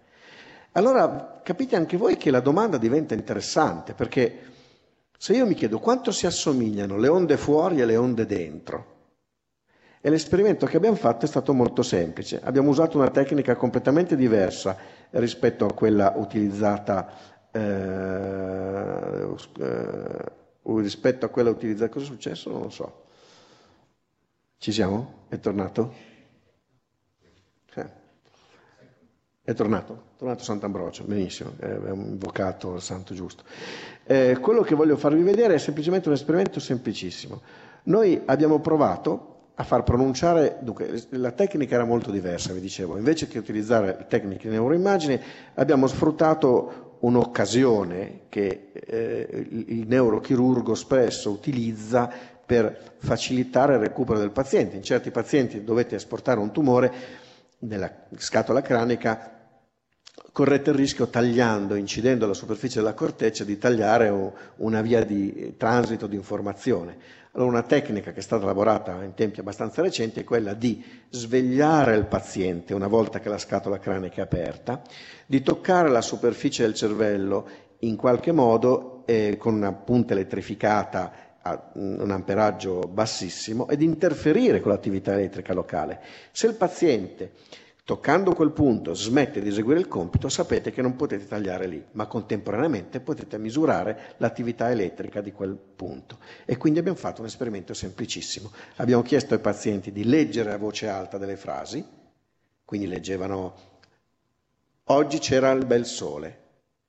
Allora 0.75 1.41
capite 1.43 1.75
anche 1.75 1.97
voi 1.97 2.17
che 2.17 2.31
la 2.31 2.39
domanda 2.39 2.79
diventa 2.79 3.15
interessante 3.15 3.93
perché 3.93 4.50
se 5.23 5.35
io 5.35 5.45
mi 5.45 5.53
chiedo 5.53 5.79
quanto 5.81 6.13
si 6.13 6.25
assomigliano 6.25 6.97
le 6.97 7.09
onde 7.09 7.37
fuori 7.37 7.79
e 7.79 7.85
le 7.85 7.95
onde 7.97 8.25
dentro, 8.25 8.87
e 10.01 10.09
l'esperimento 10.09 10.65
che 10.65 10.79
abbiamo 10.79 10.97
fatto 10.97 11.27
è 11.27 11.29
stato 11.29 11.53
molto 11.53 11.83
semplice. 11.83 12.41
Abbiamo 12.43 12.71
usato 12.71 12.97
una 12.97 13.11
tecnica 13.11 13.55
completamente 13.55 14.17
diversa 14.17 14.75
rispetto 15.11 15.67
a 15.67 15.75
quella 15.75 16.15
utilizzata, 16.17 17.13
eh, 17.51 19.37
eh, 19.59 20.25
rispetto 20.63 21.27
a 21.27 21.29
quella 21.29 21.51
utilizzata. 21.51 21.93
Cosa 21.93 22.07
è 22.07 22.09
successo? 22.09 22.51
Non 22.51 22.63
lo 22.63 22.71
so. 22.71 23.05
Ci 24.57 24.73
siamo? 24.73 25.27
È 25.29 25.39
tornato? 25.39 25.93
Eh. 27.75 27.91
È 29.43 29.55
tornato, 29.55 29.95
è 29.95 30.19
tornato 30.19 30.45
Sant'Ambrogio, 30.45 31.05
benissimo, 31.05 31.53
è 31.59 31.67
invocato 31.93 32.75
il 32.75 32.83
santo 32.83 33.15
giusto. 33.15 33.43
Eh, 34.05 34.37
quello 34.39 34.61
che 34.61 34.75
voglio 34.75 34.99
farvi 34.99 35.23
vedere 35.23 35.55
è 35.55 35.59
semplicemente 35.59 36.09
un 36.09 36.15
esperimento 36.15 36.61
semplicissimo. 36.61 37.41
Noi 37.85 38.21
abbiamo 38.27 38.61
provato 38.61 39.53
a 39.55 39.65
far 39.65 39.83
pronunciare, 39.83 40.59
dunque 40.61 41.05
la 41.11 41.33
tecnica 41.33 41.75
era 41.75 41.85
molto 41.85 42.11
diversa, 42.11 42.53
vi 42.53 42.61
dicevo, 42.61 42.99
invece 42.99 43.29
che 43.29 43.39
utilizzare 43.39 44.05
tecniche 44.09 44.49
di 44.49 44.55
neuroimmagine 44.55 45.21
abbiamo 45.55 45.87
sfruttato 45.87 46.97
un'occasione 47.01 48.27
che 48.29 48.71
eh, 48.73 49.47
il 49.49 49.87
neurochirurgo 49.89 50.75
spesso 50.75 51.31
utilizza 51.31 52.11
per 52.45 52.79
facilitare 52.99 53.75
il 53.75 53.81
recupero 53.81 54.19
del 54.19 54.33
paziente. 54.33 54.77
In 54.77 54.83
certi 54.83 55.11
pazienti 55.11 55.65
dovete 55.65 55.95
esportare 55.95 56.41
un 56.41 56.53
tumore 56.53 56.93
nella 57.61 58.07
scatola 58.17 58.63
cranica, 58.63 59.39
correte 60.33 60.71
il 60.71 60.77
rischio 60.77 61.09
tagliando, 61.09 61.75
incidendo 61.75 62.27
la 62.27 62.35
superficie 62.35 62.79
della 62.79 62.95
corteccia, 62.95 63.45
di 63.45 63.59
tagliare 63.59 64.13
una 64.57 64.81
via 64.81 65.05
di 65.05 65.55
transito 65.57 66.07
di 66.07 66.17
informazione. 66.17 67.19
Allora 67.33 67.51
una 67.51 67.63
tecnica 67.63 68.13
che 68.13 68.19
è 68.19 68.23
stata 68.23 68.43
elaborata 68.43 69.03
in 69.05 69.15
tempi 69.15 69.39
abbastanza 69.41 69.83
recenti 69.83 70.21
è 70.21 70.25
quella 70.25 70.53
di 70.53 70.85
svegliare 71.11 71.95
il 71.95 72.07
paziente 72.07 72.75
una 72.75 72.89
volta 72.89 73.21
che 73.21 73.29
la 73.29 73.39
scatola 73.39 73.79
cranica 73.79 74.17
è 74.17 74.25
aperta, 74.25 74.83
di 75.27 75.41
toccare 75.41 75.89
la 75.89 76.01
superficie 76.01 76.65
del 76.65 76.75
cervello 76.75 77.49
in 77.81 77.97
qualche 77.97 78.33
modo 78.33 79.05
eh, 79.07 79.37
con 79.39 79.55
una 79.55 79.73
punta 79.73 80.13
elettrificata 80.13 81.30
a 81.43 81.71
un 81.75 82.11
amperaggio 82.11 82.81
bassissimo 82.81 83.69
ed 83.69 83.83
interferire 83.83 84.61
con 84.61 84.73
l'attività 84.73 85.13
elettrica 85.13 85.55
locale. 85.55 86.01
Se 86.33 86.47
il 86.47 86.55
paziente, 86.55 87.33
toccando 87.85 88.35
quel 88.35 88.53
punto, 88.53 88.95
smette 88.95 89.41
di 89.41 89.49
eseguire 89.49 89.81
il 89.81 89.89
compito, 89.89 90.29
sapete 90.29 90.71
che 90.71 90.83
non 90.83 90.97
potete 90.97 91.27
tagliare 91.27 91.67
lì, 91.67 91.85
ma 91.93 92.07
contemporaneamente 92.07 93.01
potete 93.01 93.39
misurare 93.39 94.15
l'attività 94.19 94.71
elettrica 94.71 95.21
di 95.21 95.33
quel 95.33 95.57
punto. 95.57 96.19
E 96.45 96.57
quindi 96.57 96.79
abbiamo 96.79 96.99
fatto 96.99 97.21
un 97.21 97.27
esperimento 97.27 97.73
semplicissimo. 97.73 98.53
Abbiamo 98.77 99.03
chiesto 99.03 99.35
ai 99.35 99.41
pazienti 99.41 99.93
di 99.93 100.05
leggere 100.05 100.53
a 100.53 100.59
voce 100.59 100.89
alta 100.89 101.17
delle 101.17 101.37
frasi, 101.37 101.85
quindi 102.65 102.87
leggevano 102.87 103.69
oggi 104.85 105.19
c'era 105.19 105.51
il 105.53 105.65
bel 105.65 105.87
sole, 105.87 106.39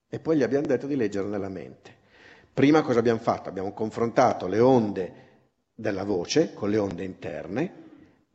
e 0.10 0.20
poi 0.20 0.36
gli 0.38 0.44
abbiamo 0.44 0.68
detto 0.68 0.88
di 0.88 0.96
leggere 0.96 1.28
nella 1.28 1.50
mente. 1.50 2.00
Prima 2.54 2.82
cosa 2.82 3.00
abbiamo 3.00 3.20
fatto? 3.20 3.50
Abbiamo 3.50 3.74
confrontato 3.74 4.48
le 4.48 4.60
onde 4.60 5.14
della 5.74 6.04
voce 6.04 6.54
con 6.54 6.70
le 6.70 6.78
onde 6.78 7.04
interne 7.04 7.74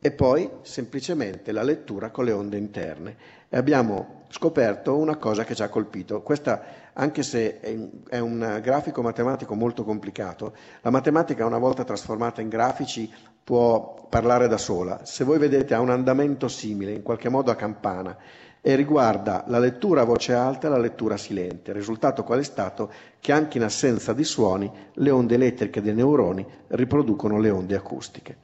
e 0.00 0.10
poi 0.10 0.48
semplicemente 0.62 1.52
la 1.52 1.62
lettura 1.62 2.10
con 2.10 2.24
le 2.24 2.32
onde 2.32 2.56
interne. 2.56 3.16
E 3.48 3.56
abbiamo 3.56 4.24
scoperto 4.28 4.96
una 4.96 5.16
cosa 5.16 5.44
che 5.44 5.54
ci 5.54 5.62
ha 5.62 5.68
colpito. 5.68 6.22
Questa, 6.22 6.62
anche 6.92 7.22
se 7.22 7.60
è 7.60 8.18
un 8.18 8.60
grafico 8.62 9.02
matematico 9.02 9.54
molto 9.54 9.84
complicato, 9.84 10.54
la 10.80 10.90
matematica 10.90 11.44
una 11.44 11.58
volta 11.58 11.84
trasformata 11.84 12.40
in 12.40 12.48
grafici 12.48 13.12
può 13.44 14.06
parlare 14.08 14.48
da 14.48 14.58
sola. 14.58 15.04
Se 15.04 15.24
voi 15.24 15.38
vedete 15.38 15.74
ha 15.74 15.80
un 15.80 15.90
andamento 15.90 16.48
simile, 16.48 16.92
in 16.92 17.02
qualche 17.02 17.28
modo 17.28 17.50
a 17.50 17.54
campana, 17.56 18.16
e 18.60 18.74
riguarda 18.74 19.44
la 19.46 19.60
lettura 19.60 20.00
a 20.00 20.04
voce 20.04 20.34
alta 20.34 20.66
e 20.66 20.70
la 20.70 20.78
lettura 20.78 21.16
silente. 21.16 21.70
Il 21.70 21.76
risultato 21.76 22.24
qual 22.24 22.40
è 22.40 22.42
stato? 22.42 22.90
Che 23.26 23.32
anche 23.32 23.58
in 23.58 23.64
assenza 23.64 24.12
di 24.12 24.22
suoni 24.22 24.70
le 24.92 25.10
onde 25.10 25.34
elettriche 25.34 25.82
dei 25.82 25.92
neuroni 25.92 26.46
riproducono 26.68 27.40
le 27.40 27.50
onde 27.50 27.74
acustiche. 27.74 28.36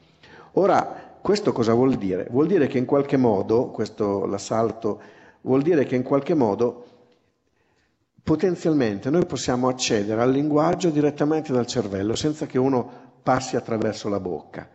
Ora, 0.54 1.18
questo 1.20 1.52
cosa 1.52 1.72
vuol 1.72 1.94
dire? 1.94 2.26
Vuol 2.28 2.48
dire 2.48 2.66
che 2.66 2.78
in 2.78 2.84
qualche 2.84 3.16
modo, 3.16 3.70
questo 3.70 4.26
l'assalto, 4.26 5.00
vuol 5.42 5.62
dire 5.62 5.84
che 5.84 5.94
in 5.94 6.02
qualche 6.02 6.34
modo 6.34 6.84
potenzialmente 8.24 9.08
noi 9.08 9.24
possiamo 9.24 9.68
accedere 9.68 10.20
al 10.20 10.32
linguaggio 10.32 10.90
direttamente 10.90 11.52
dal 11.52 11.68
cervello 11.68 12.16
senza 12.16 12.46
che 12.46 12.58
uno 12.58 12.90
passi 13.22 13.54
attraverso 13.54 14.08
la 14.08 14.18
bocca. 14.18 14.68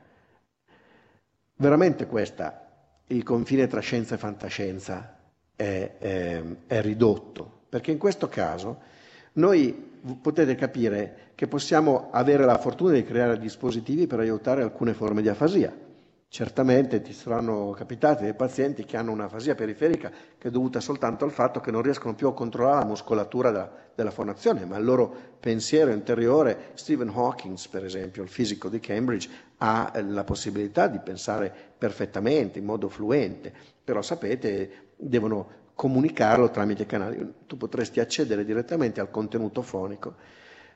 Veramente 1.57 2.07
questa 2.07 2.65
il 3.07 3.23
confine 3.23 3.67
tra 3.67 3.81
scienza 3.81 4.15
e 4.15 4.19
fantascienza 4.19 5.17
è, 5.53 5.95
è, 5.99 6.41
è 6.65 6.81
ridotto, 6.81 7.63
perché 7.67 7.91
in 7.91 7.97
questo 7.97 8.29
caso 8.29 8.95
noi 9.33 9.86
potete 10.21 10.55
capire 10.55 11.31
che 11.35 11.47
possiamo 11.47 12.09
avere 12.11 12.45
la 12.45 12.57
fortuna 12.57 12.93
di 12.93 13.03
creare 13.03 13.37
dispositivi 13.37 14.07
per 14.07 14.19
aiutare 14.19 14.63
alcune 14.63 14.93
forme 14.93 15.21
di 15.21 15.29
afasia. 15.29 15.85
Certamente 16.29 17.01
ti 17.01 17.13
saranno 17.13 17.71
capitati 17.71 18.23
dei 18.23 18.33
pazienti 18.33 18.83
che 18.83 18.97
hanno 18.97 19.13
un'afasia 19.13 19.55
periferica 19.55 20.11
che 20.37 20.49
è 20.49 20.51
dovuta 20.51 20.81
soltanto 20.81 21.23
al 21.23 21.31
fatto 21.31 21.61
che 21.61 21.71
non 21.71 21.81
riescono 21.81 22.15
più 22.15 22.27
a 22.27 22.33
controllare 22.33 22.79
la 22.79 22.85
muscolatura 22.85 23.49
della, 23.49 23.71
della 23.95 24.11
fonazione, 24.11 24.65
ma 24.65 24.75
il 24.77 24.83
loro 24.83 25.13
pensiero 25.39 25.91
interiore, 25.91 26.71
Stephen 26.73 27.09
Hawking 27.13 27.57
per 27.71 27.85
esempio, 27.85 28.23
il 28.23 28.29
fisico 28.29 28.67
di 28.67 28.81
Cambridge, 28.81 29.29
ha 29.59 29.91
la 30.05 30.25
possibilità 30.25 30.87
di 30.87 30.99
pensare 30.99 31.53
perfettamente, 31.77 32.59
in 32.59 32.65
modo 32.65 32.89
fluente, 32.89 33.53
però 33.83 34.01
sapete 34.01 34.89
devono 34.97 35.65
comunicarlo 35.77 36.49
tramite 36.49 36.87
canali. 36.87 37.33
Tu 37.45 37.55
potresti 37.55 37.99
accedere 37.99 38.43
direttamente 38.43 38.99
al 38.99 39.11
contenuto 39.11 39.61
fonico, 39.61 40.15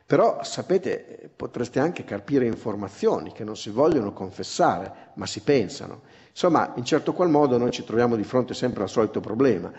però 0.06 0.44
sapete, 0.44 1.32
potreste 1.36 1.80
anche 1.80 2.04
carpire 2.04 2.46
informazioni 2.46 3.32
che 3.32 3.44
non 3.44 3.58
si 3.58 3.72
vogliono 3.72 4.14
confessare, 4.14 5.10
ma 5.16 5.26
si 5.26 5.42
pensano. 5.42 6.02
Insomma, 6.30 6.74
in 6.76 6.86
certo 6.86 7.14
qual 7.14 7.30
modo 7.30 7.58
noi 7.58 7.72
ci 7.72 7.84
troviamo 7.84 8.16
di 8.16 8.24
fronte 8.24 8.54
sempre 8.54 8.84
al 8.84 8.90
solito 8.90 9.20
problema. 9.22 9.72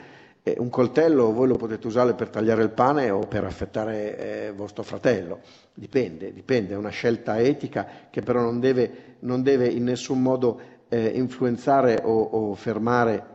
Eh, 0.42 0.56
un 0.58 0.70
coltello 0.70 1.32
voi 1.32 1.46
lo 1.46 1.56
potete 1.56 1.86
usare 1.86 2.14
per 2.14 2.28
tagliare 2.28 2.64
il 2.64 2.70
pane 2.70 3.10
o 3.10 3.20
per 3.20 3.44
affettare 3.44 4.46
eh, 4.48 4.52
vostro 4.52 4.82
fratello, 4.82 5.38
dipende, 5.72 6.32
dipende, 6.32 6.74
è 6.74 6.76
una 6.76 6.88
scelta 6.88 7.38
etica 7.38 7.86
che 8.10 8.22
però 8.22 8.40
non 8.40 8.58
deve, 8.58 9.18
non 9.20 9.44
deve 9.44 9.68
in 9.68 9.84
nessun 9.84 10.20
modo 10.20 10.60
eh, 10.88 11.12
influenzare 11.14 12.00
o, 12.02 12.22
o 12.22 12.54
fermare 12.54 13.26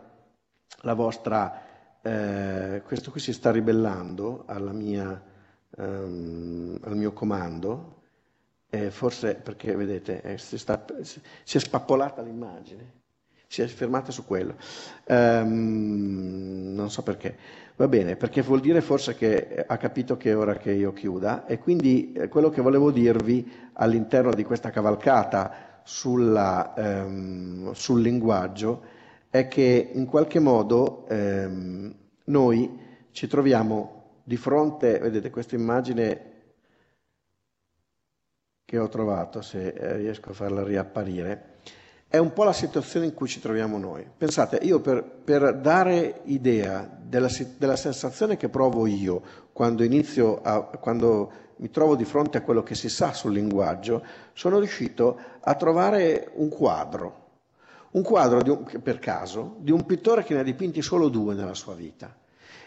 la 0.82 0.94
vostra, 0.94 1.67
eh, 2.02 2.82
questo 2.86 3.12
qui 3.12 3.20
si 3.20 3.34
sta 3.34 3.52
ribellando 3.52 4.46
mia, 4.72 5.22
ehm, 5.78 6.80
al 6.84 6.96
mio 6.96 7.14
comando, 7.14 7.96
eh, 8.70 8.92
forse 8.92 9.36
perché 9.36 9.76
vedete 9.76 10.22
eh, 10.22 10.38
si, 10.38 10.58
sta, 10.58 10.84
si, 11.02 11.58
è 11.58 11.60
spappolata 11.60 12.22
l'immagine, 12.22 12.94
si 13.48 13.62
è 13.62 13.68
fermata 13.68 14.12
su 14.12 14.26
quello, 14.26 14.56
ehm, 15.06 16.74
non 16.74 16.90
so 16.90 17.04
perché. 17.04 17.66
Va 17.78 17.88
bene, 17.88 18.16
perché 18.16 18.42
vuol 18.42 18.60
dire 18.60 18.82
forse 18.82 19.14
che 19.14 19.64
ha 19.68 19.78
capito 19.78 20.18
che 20.18 20.32
è 20.32 20.38
ora 20.38 20.58
che 20.58 20.72
io 20.72 20.94
chiuda 20.94 21.46
e 21.46 21.60
quindi 21.60 22.12
eh, 22.14 22.28
quello 22.28 22.50
che 22.50 22.62
volevo 22.62 22.90
dirvi 22.90 23.70
all'interno 23.74 24.34
di 24.34 24.44
questa 24.44 24.72
cavalcata 24.72 25.82
sulla, 25.84 26.74
ehm, 26.76 27.72
sul 27.74 28.02
linguaggio 28.02 28.96
è 29.30 29.48
che 29.48 29.90
in 29.94 30.06
qualche 30.06 30.40
modo 30.40 31.06
ehm, 31.08 31.94
noi 32.26 32.80
ci 33.12 33.28
troviamo 33.28 34.20
di 34.24 34.38
fronte, 34.38 35.00
vedete 35.00 35.30
questa 35.30 35.56
immagine 35.56 36.36
che 38.66 38.78
ho 38.78 38.90
trovato, 38.90 39.42
se 39.42 39.70
eh, 39.70 39.96
riesco 39.98 40.32
a 40.32 40.34
farla 40.34 40.64
riapparire, 40.64 41.56
è 42.10 42.18
un 42.18 42.32
po' 42.32 42.44
la 42.44 42.54
situazione 42.54 43.06
in 43.06 43.14
cui 43.14 43.28
ci 43.28 43.40
troviamo 43.40 43.78
noi. 43.78 44.06
Pensate, 44.18 44.60
io 44.62 44.80
per, 44.80 45.04
per 45.04 45.56
dare 45.56 46.22
idea 46.26 46.90
della, 47.02 47.30
della, 47.58 47.76
sensazione 47.76 48.38
che 48.38 48.50
provo 48.50 48.86
io 48.88 49.22
quando 49.52 49.84
a, 50.42 50.62
quando 50.64 51.32
mi 51.58 51.70
trovo 51.70 51.96
di 51.96 52.06
fronte 52.06 52.38
a 52.38 52.42
quello 52.42 52.64
che 52.64 52.76
si 52.76 52.90
sa 52.90 53.14
sul 53.14 53.34
linguaggio, 53.34 54.04
sono 54.34 54.60
riuscito 54.60 55.20
a 55.40 55.56
trovare 55.56 56.32
un 56.36 56.50
quadro 56.50 57.27
un 57.98 58.04
quadro 58.04 58.42
un, 58.46 58.82
per 58.82 59.00
caso 59.00 59.56
di 59.60 59.72
un 59.72 59.86
pittore 59.86 60.24
che 60.24 60.36
ne 60.36 60.42
ha 60.42 60.44
dipinti 60.44 60.82
solo 60.82 61.10
due 61.10 61.34
nella 61.34 61.56
sua 61.56 61.74
vita 61.74 62.16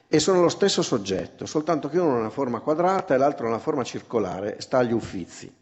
e 0.09 0.19
sono 0.19 0.41
lo 0.41 0.49
stesso 0.49 0.83
soggetto, 0.83 1.47
soltanto 1.47 1.89
che 1.89 2.01
uno 2.01 2.17
ha 2.17 2.19
una 2.19 2.31
forma 2.31 2.59
quadrata 2.59 3.15
e 3.15 3.17
l'altro 3.17 3.47
ha 3.47 3.51
una 3.51 3.61
forma 3.61 3.85
circolare, 3.85 4.61
sta 4.61 4.79
agli 4.79 4.93
Uffizi. 4.93 5.55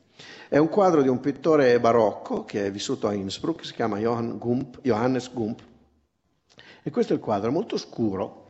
È 0.49 0.57
un 0.57 0.71
quadro 0.71 1.03
di 1.03 1.09
un 1.09 1.21
pittore 1.21 1.79
barocco 1.79 2.47
che 2.47 2.65
è 2.65 2.71
vissuto 2.71 3.07
a 3.07 3.13
Innsbruck, 3.13 3.67
si 3.67 3.75
chiama 3.75 4.01
Gump, 4.01 4.79
Johannes 4.81 5.31
Gump, 5.31 5.61
e 6.83 6.91
questo 6.91 7.13
è 7.13 7.17
il 7.17 7.23
quadro, 7.23 7.53
molto 7.53 7.77
scuro, 7.77 8.47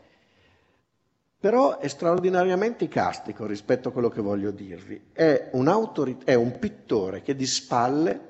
però 1.40 1.78
è 1.78 1.88
straordinariamente 1.88 2.86
castico 2.86 3.44
rispetto 3.46 3.88
a 3.88 3.92
quello 3.92 4.08
che 4.08 4.20
voglio 4.20 4.52
dirvi. 4.52 5.08
È 5.12 5.50
un, 5.54 6.16
è 6.24 6.34
un 6.34 6.58
pittore 6.60 7.22
che 7.22 7.34
di 7.34 7.46
spalle 7.46 8.27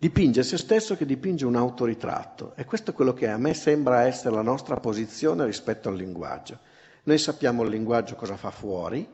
Dipinge 0.00 0.44
se 0.44 0.58
stesso 0.58 0.96
che 0.96 1.04
dipinge 1.04 1.44
un 1.44 1.56
autoritratto 1.56 2.52
e 2.54 2.64
questo 2.64 2.92
è 2.92 2.94
quello 2.94 3.12
che 3.12 3.26
a 3.26 3.36
me 3.36 3.52
sembra 3.52 4.02
essere 4.02 4.32
la 4.32 4.42
nostra 4.42 4.76
posizione 4.76 5.44
rispetto 5.44 5.88
al 5.88 5.96
linguaggio. 5.96 6.60
Noi 7.02 7.18
sappiamo 7.18 7.64
il 7.64 7.70
linguaggio 7.70 8.14
cosa 8.14 8.36
fa 8.36 8.52
fuori, 8.52 9.04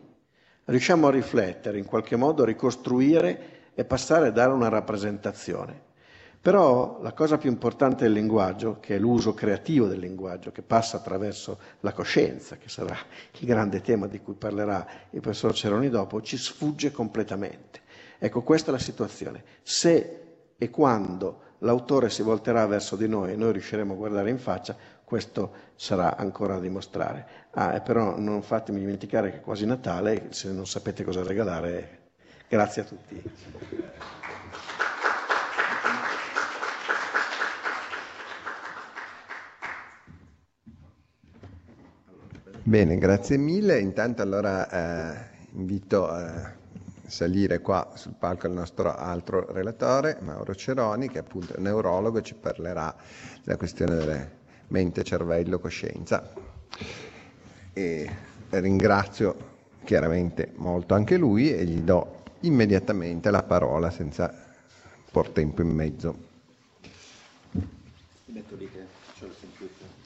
riusciamo 0.66 1.06
a 1.06 1.10
riflettere, 1.10 1.78
in 1.78 1.86
qualche 1.86 2.16
modo 2.16 2.42
a 2.42 2.46
ricostruire 2.46 3.70
e 3.74 3.86
passare 3.86 4.26
a 4.26 4.30
dare 4.30 4.52
una 4.52 4.68
rappresentazione. 4.68 5.80
Però 6.38 6.98
la 7.00 7.14
cosa 7.14 7.38
più 7.38 7.48
importante 7.48 8.04
del 8.04 8.12
linguaggio, 8.12 8.76
che 8.78 8.96
è 8.96 8.98
l'uso 8.98 9.32
creativo 9.32 9.86
del 9.86 10.00
linguaggio, 10.00 10.52
che 10.52 10.60
passa 10.60 10.98
attraverso 10.98 11.58
la 11.80 11.94
coscienza, 11.94 12.58
che 12.58 12.68
sarà 12.68 12.94
il 13.38 13.46
grande 13.46 13.80
tema 13.80 14.06
di 14.06 14.20
cui 14.20 14.34
parlerà 14.34 14.86
il 15.12 15.20
professor 15.22 15.54
Ceroni 15.54 15.88
dopo, 15.88 16.20
ci 16.20 16.36
sfugge 16.36 16.90
completamente. 16.90 17.80
Ecco, 18.18 18.42
questa 18.42 18.68
è 18.68 18.72
la 18.72 18.78
situazione. 18.78 19.42
Se 19.62 20.23
e 20.64 20.70
quando 20.70 21.40
l'autore 21.58 22.08
si 22.08 22.22
volterà 22.22 22.66
verso 22.66 22.96
di 22.96 23.06
noi 23.06 23.32
e 23.32 23.36
noi 23.36 23.52
riusciremo 23.52 23.92
a 23.92 23.96
guardare 23.96 24.30
in 24.30 24.38
faccia, 24.38 24.74
questo 25.04 25.52
sarà 25.74 26.16
ancora 26.16 26.54
da 26.54 26.60
dimostrare. 26.60 27.26
Ah, 27.50 27.78
però 27.80 28.18
non 28.18 28.40
fatemi 28.42 28.80
dimenticare 28.80 29.30
che 29.30 29.36
è 29.36 29.40
quasi 29.42 29.66
Natale, 29.66 30.28
se 30.30 30.50
non 30.52 30.66
sapete 30.66 31.04
cosa 31.04 31.22
regalare, 31.22 32.12
grazie 32.48 32.82
a 32.82 32.84
tutti. 32.86 33.22
Bene, 42.62 42.96
grazie 42.96 43.36
mille. 43.36 43.78
Intanto 43.78 44.22
allora 44.22 44.70
eh, 44.70 45.30
invito 45.52 46.08
a 46.08 46.62
salire 47.14 47.60
qua 47.60 47.92
sul 47.94 48.14
palco 48.18 48.48
il 48.48 48.52
nostro 48.54 48.92
altro 48.92 49.52
relatore, 49.52 50.18
Mauro 50.20 50.52
Ceroni, 50.52 51.08
che 51.08 51.18
appunto 51.18 51.54
è 51.54 51.60
neurologo 51.60 52.18
e 52.18 52.22
ci 52.22 52.34
parlerà 52.34 52.92
della 53.44 53.56
questione 53.56 53.94
delle 53.94 54.30
mente, 54.68 55.04
cervello, 55.04 55.60
coscienza. 55.60 56.32
E 57.72 58.10
ringrazio 58.50 59.52
chiaramente 59.84 60.50
molto 60.56 60.94
anche 60.94 61.16
lui 61.16 61.54
e 61.54 61.64
gli 61.64 61.80
do 61.80 62.22
immediatamente 62.40 63.30
la 63.30 63.44
parola 63.44 63.90
senza 63.90 64.34
por 65.12 65.28
tempo 65.28 65.62
in 65.62 65.68
mezzo. 65.68 66.16
Metto 68.26 68.56
lì 68.56 68.68
che 68.68 68.84
c'ho 69.16 69.26
il 69.26 69.34
computer. 69.40 70.02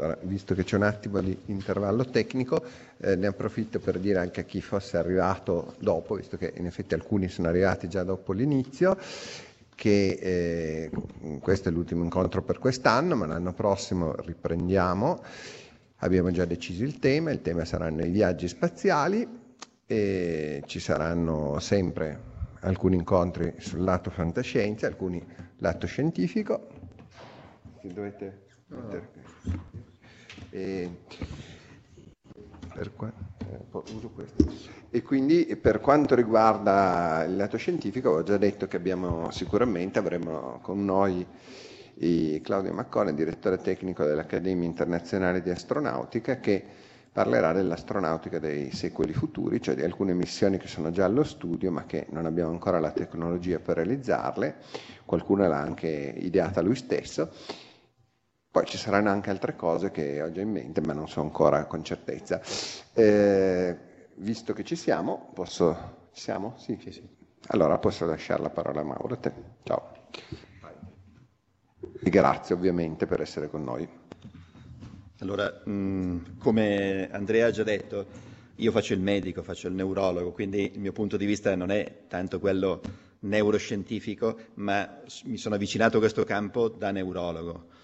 Allora, 0.00 0.16
visto 0.22 0.54
che 0.54 0.64
c'è 0.64 0.76
un 0.76 0.84
attimo 0.84 1.20
di 1.20 1.38
intervallo 1.46 2.06
tecnico, 2.06 2.64
eh, 3.00 3.16
ne 3.16 3.26
approfitto 3.26 3.80
per 3.80 3.98
dire 3.98 4.18
anche 4.18 4.40
a 4.40 4.44
chi 4.44 4.62
fosse 4.62 4.96
arrivato 4.96 5.74
dopo, 5.78 6.14
visto 6.14 6.38
che 6.38 6.54
in 6.56 6.64
effetti 6.64 6.94
alcuni 6.94 7.28
sono 7.28 7.48
arrivati 7.48 7.86
già 7.86 8.02
dopo 8.02 8.32
l'inizio, 8.32 8.96
che 9.74 10.18
eh, 10.18 10.90
questo 11.40 11.68
è 11.68 11.72
l'ultimo 11.72 12.02
incontro 12.02 12.40
per 12.40 12.58
quest'anno, 12.58 13.14
ma 13.14 13.26
l'anno 13.26 13.52
prossimo 13.52 14.14
riprendiamo. 14.16 15.22
Abbiamo 15.96 16.30
già 16.30 16.46
deciso 16.46 16.82
il 16.82 16.98
tema, 16.98 17.30
il 17.30 17.42
tema 17.42 17.66
saranno 17.66 18.02
i 18.02 18.08
viaggi 18.08 18.48
spaziali 18.48 19.28
e 19.84 20.62
ci 20.64 20.80
saranno 20.80 21.58
sempre 21.58 22.28
alcuni 22.60 22.96
incontri 22.96 23.52
sul 23.58 23.84
lato 23.84 24.08
fantascienza, 24.08 24.86
alcuni 24.86 25.22
lato 25.58 25.86
scientifico. 25.86 26.68
Che 27.82 27.88
dovete 27.92 28.46
mettere- 28.68 29.08
e, 30.50 30.90
qua- 32.96 33.12
eh. 33.38 33.58
E 34.92 35.02
quindi 35.02 35.44
per 35.56 35.80
quanto 35.80 36.14
riguarda 36.14 37.24
il 37.24 37.36
lato 37.36 37.56
scientifico, 37.56 38.10
ho 38.10 38.22
già 38.22 38.36
detto 38.36 38.66
che 38.66 38.76
abbiamo 38.76 39.30
sicuramente 39.30 39.98
avremo 39.98 40.58
con 40.62 40.84
noi 40.84 41.24
i 42.02 42.40
Claudio 42.42 42.72
Maccone, 42.72 43.14
direttore 43.14 43.58
tecnico 43.58 44.04
dell'Accademia 44.04 44.66
Internazionale 44.66 45.42
di 45.42 45.50
Astronautica, 45.50 46.40
che 46.40 46.64
parlerà 47.12 47.52
dell'astronautica 47.52 48.38
dei 48.38 48.70
secoli 48.72 49.12
futuri, 49.12 49.60
cioè 49.60 49.74
di 49.74 49.82
alcune 49.82 50.14
missioni 50.14 50.58
che 50.58 50.68
sono 50.68 50.90
già 50.90 51.04
allo 51.04 51.24
studio 51.24 51.70
ma 51.70 51.84
che 51.84 52.06
non 52.10 52.24
abbiamo 52.24 52.50
ancora 52.50 52.78
la 52.78 52.92
tecnologia 52.92 53.58
per 53.58 53.76
realizzarle, 53.76 54.56
qualcuna 55.04 55.48
l'ha 55.48 55.60
anche 55.60 56.14
ideata 56.16 56.60
lui 56.62 56.76
stesso. 56.76 57.30
Poi 58.52 58.66
ci 58.66 58.78
saranno 58.78 59.10
anche 59.10 59.30
altre 59.30 59.54
cose 59.54 59.92
che 59.92 60.20
ho 60.20 60.32
già 60.32 60.40
in 60.40 60.50
mente, 60.50 60.80
ma 60.80 60.92
non 60.92 61.08
so 61.08 61.20
ancora 61.20 61.66
con 61.66 61.84
certezza. 61.84 62.40
Eh, 62.92 63.76
visto 64.16 64.52
che 64.52 64.64
ci 64.64 64.74
siamo, 64.74 65.30
posso... 65.32 66.08
Ci 66.12 66.22
siamo? 66.22 66.54
Sì, 66.56 66.76
sì, 66.82 66.90
sì. 66.90 67.08
Allora 67.48 67.78
posso 67.78 68.06
lasciare 68.06 68.42
la 68.42 68.50
parola 68.50 68.80
a 68.80 68.82
Mauro. 68.84 69.14
a 69.14 69.16
te. 69.18 69.32
Ciao. 69.62 69.92
E 72.02 72.10
grazie 72.10 72.56
ovviamente 72.56 73.06
per 73.06 73.20
essere 73.20 73.48
con 73.48 73.62
noi. 73.62 73.88
Allora, 75.20 75.62
mh, 75.64 76.38
come 76.38 77.08
Andrea 77.12 77.46
ha 77.46 77.50
già 77.52 77.62
detto, 77.62 78.06
io 78.56 78.72
faccio 78.72 78.94
il 78.94 79.00
medico, 79.00 79.44
faccio 79.44 79.68
il 79.68 79.74
neurologo, 79.74 80.32
quindi 80.32 80.72
il 80.72 80.80
mio 80.80 80.92
punto 80.92 81.16
di 81.16 81.24
vista 81.24 81.54
non 81.54 81.70
è 81.70 82.06
tanto 82.08 82.40
quello 82.40 82.80
neuroscientifico, 83.20 84.36
ma 84.54 85.02
mi 85.26 85.36
sono 85.36 85.54
avvicinato 85.54 85.98
a 85.98 86.00
questo 86.00 86.24
campo 86.24 86.68
da 86.68 86.90
neurologo 86.90 87.78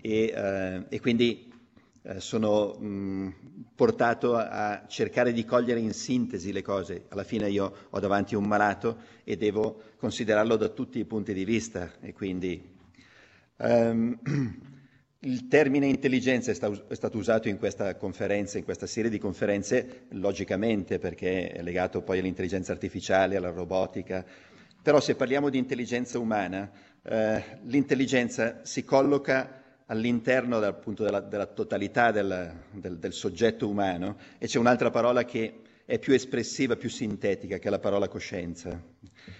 e, 0.00 0.32
eh, 0.34 0.84
e 0.88 1.00
quindi 1.00 1.52
eh, 2.02 2.20
sono 2.20 2.74
mh, 2.74 3.34
portato 3.74 4.36
a, 4.36 4.84
cercare 4.86 5.32
di 5.32 5.44
cogliere 5.44 5.80
in 5.80 5.92
sintesi 5.92 6.52
le 6.52 6.62
cose. 6.62 7.04
Alla 7.08 7.24
fine 7.24 7.48
io 7.50 7.72
ho 7.90 8.00
davanti 8.00 8.34
un 8.34 8.44
malato 8.44 8.98
e 9.24 9.36
devo 9.36 9.82
considerarlo 9.96 10.56
da 10.56 10.68
tutti 10.68 10.98
i 10.98 11.04
punti 11.04 11.32
di 11.32 11.44
vista 11.44 11.92
e 12.00 12.12
quindi 12.12 12.74
Ehm, 13.58 14.18
il 15.20 15.48
termine 15.48 15.86
intelligenza 15.86 16.50
è, 16.50 16.54
sta- 16.54 16.70
è 16.88 16.94
stato 16.94 17.16
usato 17.18 17.48
in 17.48 17.58
questa 17.58 17.96
conferenza, 17.96 18.58
in 18.58 18.64
questa 18.64 18.86
serie 18.86 19.10
di 19.10 19.18
conferenze, 19.18 20.04
logicamente 20.10 20.98
perché 20.98 21.50
è 21.50 21.62
legato 21.62 22.02
poi 22.02 22.18
all'intelligenza 22.18 22.72
artificiale, 22.72 23.36
alla 23.36 23.50
robotica, 23.50 24.24
però 24.82 25.00
se 25.00 25.16
parliamo 25.16 25.48
di 25.48 25.58
intelligenza 25.58 26.18
umana, 26.18 26.70
eh, 27.08 27.58
l'intelligenza 27.64 28.60
si 28.64 28.84
colloca 28.84 29.62
all'interno 29.86 30.58
appunto 30.58 31.04
della, 31.04 31.20
della 31.20 31.46
totalità 31.46 32.10
del, 32.10 32.52
del- 32.72 32.98
del 32.98 33.12
soggetto 33.12 33.68
umano 33.68 34.16
e 34.38 34.46
c'è 34.46 34.58
un'altra 34.58 34.90
parola 34.90 35.24
che 35.24 35.60
è 35.84 35.98
più 36.00 36.12
espressiva, 36.14 36.74
più 36.76 36.90
sintetica, 36.90 37.58
che 37.58 37.68
è 37.68 37.70
la 37.70 37.78
parola 37.78 38.08
coscienza. 38.08 38.82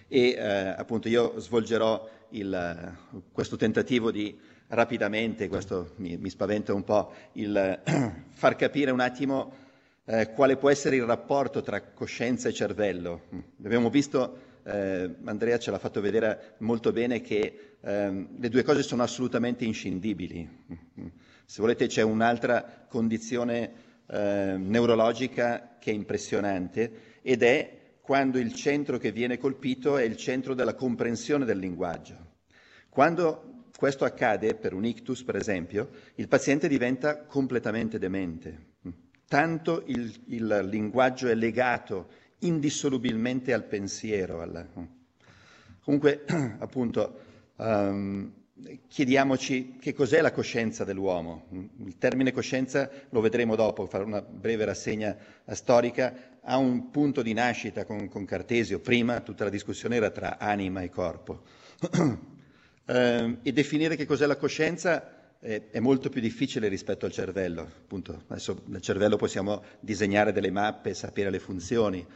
E 0.07 0.29
eh, 0.31 0.41
appunto 0.41 1.09
io 1.09 1.39
svolgerò 1.41 2.09
il- 2.31 2.97
questo 3.33 3.57
tentativo 3.57 4.13
di 4.13 4.39
rapidamente, 4.69 5.49
questo 5.49 5.93
mi, 5.97 6.17
mi 6.17 6.31
spaventa 6.31 6.73
un 6.73 6.85
po', 6.85 7.13
il 7.33 7.81
far 8.31 8.55
capire 8.57 8.91
un 8.93 9.01
attimo 9.01 9.65
eh, 10.05 10.33
quale 10.33 10.57
può 10.57 10.71
essere 10.71 10.97
il 10.97 11.05
rapporto 11.05 11.63
tra 11.63 11.81
coscienza 11.83 12.49
e 12.49 12.53
cervello. 12.53 13.23
Abbiamo 13.65 13.91
visto, 13.91 14.39
eh, 14.67 15.15
Andrea 15.25 15.59
ce 15.59 15.71
l'ha 15.71 15.79
fatto 15.79 16.01
vedere 16.01 16.55
molto 16.59 16.91
bene, 16.93 17.21
che 17.21 17.77
ehm, 17.81 18.39
le 18.39 18.49
due 18.49 18.65
cose 18.65 18.83
sono 18.83 19.03
assolutamente 19.03 19.65
inscindibili. 19.65 20.49
Se 21.45 21.61
volete 21.61 21.87
c'è 21.87 22.03
un'altra 22.03 22.87
condizione 22.89 23.73
eh, 24.09 24.57
neurologica 24.59 25.77
che 25.79 25.93
è 25.93 25.95
impressionante 25.95 27.19
ed 27.23 27.43
è 27.43 27.77
quando 28.01 28.39
il 28.39 28.53
centro 28.55 28.99
che 28.99 29.13
viene 29.13 29.39
colpito 29.39 29.97
è 29.97 30.03
il 30.03 30.17
centro 30.17 30.55
della 30.55 30.75
comprensione 30.75 31.45
del 31.45 31.59
linguaggio. 31.59 32.35
Quando 32.89 33.65
questo 33.77 34.05
accade, 34.05 34.55
per 34.55 34.73
un 34.73 34.85
ictus 34.85 35.23
per 35.23 35.37
esempio, 35.37 35.91
il 36.17 36.29
paziente 36.29 36.67
diventa 36.67 37.25
completamente 37.25 37.99
demente. 37.99 38.75
Tanto 39.29 39.83
il, 39.87 40.13
il 40.29 40.67
linguaggio 40.71 41.29
è 41.29 41.35
legato 41.35 42.09
indissolubilmente 42.41 43.53
al 43.53 43.65
pensiero. 43.65 44.41
alla- 44.43 44.67
Comunque, 45.83 46.25
appunto, 46.59 47.21
ehm, 47.57 48.33
chiediamoci 48.89 49.77
che 49.81 49.93
cos'è 49.93 50.21
la 50.21 50.33
coscienza 50.33 50.85
dell'uomo. 50.85 51.47
Il 51.85 51.97
termine 51.99 52.33
coscienza, 52.33 52.91
lo 53.11 53.21
vedremo 53.21 53.55
dopo, 53.55 53.87
fare 53.87 54.05
una 54.05 54.21
breve 54.23 54.65
rassegna 54.65 55.17
storica, 55.49 56.15
ha 56.43 56.57
un 56.57 56.91
punto 56.91 57.23
di 57.23 57.33
nascita 57.35 57.85
con, 57.85 58.09
con 58.09 58.25
Cartesio. 58.25 58.81
Prima 58.81 59.21
tutta 59.21 59.45
la 59.45 59.51
discussione 59.51 59.97
era 59.97 60.11
tra 60.11 60.39
anima 60.39 60.81
e 60.83 60.89
corpo. 60.91 61.43
Eh, 62.89 63.39
e 63.43 63.53
definire 63.53 63.97
che 63.97 64.07
cos'è 64.07 64.27
la 64.27 64.37
coscienza 64.37 65.26
eh, 65.41 65.71
è 65.71 65.81
molto 65.81 66.09
più 66.09 66.21
difficile 66.21 66.69
rispetto 66.69 67.07
al 67.07 67.13
cervello. 67.13 67.63
Appunto, 67.63 68.25
adesso 68.29 68.63
nel 68.67 68.81
cervello 68.81 69.17
possiamo 69.17 69.63
disegnare 69.81 70.33
delle 70.33 70.51
mappe, 70.51 70.95
sapere 70.95 71.31
le 71.31 71.39
funzioni. 71.39 72.07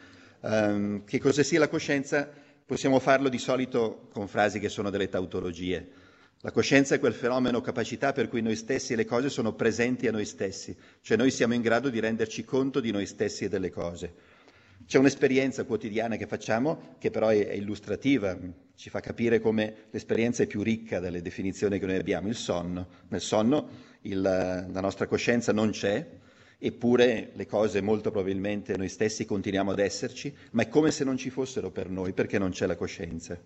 Ehm, 0.43 1.05
che 1.05 1.19
cosa 1.19 1.43
sia 1.43 1.59
la 1.59 1.69
coscienza 1.69 2.29
possiamo 2.65 2.99
farlo 2.99 3.29
di 3.29 3.39
solito 3.39 4.09
con 4.13 4.29
frasi 4.29 4.59
che 4.59 4.69
sono 4.69 4.91
delle 4.91 5.09
tautologie. 5.09 5.89
La 6.43 6.53
coscienza 6.53 6.95
è 6.95 6.99
quel 6.99 7.13
fenomeno 7.13 7.61
capacità 7.61 8.13
per 8.13 8.29
cui 8.29 8.41
noi 8.41 8.57
stessi 8.57 8.95
e 8.95 8.97
le 8.97 9.05
cose 9.05 9.29
sono 9.29 9.53
presenti 9.53 10.07
a 10.07 10.11
noi 10.11 10.25
stessi, 10.25 10.75
cioè 11.03 11.19
noi 11.19 11.31
siamo 11.31 11.53
in 11.53 11.61
grado 11.61 11.91
di 11.91 12.01
renderci 12.01 12.45
conto 12.45 12.81
di 12.81 12.91
noi 12.91 13.05
stessi 13.05 13.45
e 13.45 13.49
delle 13.51 13.71
cose. 13.71 14.15
C'è 14.87 14.99
un'esperienza 14.99 15.65
quotidiana 15.65 16.17
che 16.17 16.27
facciamo 16.27 16.97
che 16.99 17.11
però 17.11 17.29
è, 17.29 17.47
è 17.47 17.53
illustrativa, 17.55 18.37
ci 18.75 18.91
fa 18.91 19.01
capire 19.01 19.41
come 19.41 19.87
l'esperienza 19.91 20.43
è 20.43 20.47
più 20.47 20.63
ricca 20.63 21.01
delle 21.01 21.23
definizioni 21.23 21.79
che 21.79 21.87
noi 21.87 21.97
abbiamo. 21.97 22.29
Il 22.29 22.35
sonno. 22.35 22.89
Nel 23.09 23.21
sonno 23.21 23.69
il, 24.03 24.21
la 24.21 24.81
nostra 24.81 25.07
coscienza 25.07 25.53
non 25.53 25.71
c'è, 25.71 26.19
eppure 26.59 27.31
le 27.35 27.47
cose 27.47 27.81
molto 27.81 28.11
probabilmente 28.11 28.77
noi 28.77 28.89
stessi 28.89 29.25
continuiamo 29.25 29.71
ad 29.71 29.79
esserci, 29.79 30.35
ma 30.53 30.63
è 30.63 30.69
come 30.69 30.91
se 30.91 31.05
non 31.05 31.17
ci 31.17 31.31
fossero 31.31 31.71
per 31.71 31.89
noi 31.89 32.13
perché 32.13 32.39
non 32.39 32.51
c'è 32.51 32.67
la 32.67 32.77
coscienza. 32.77 33.39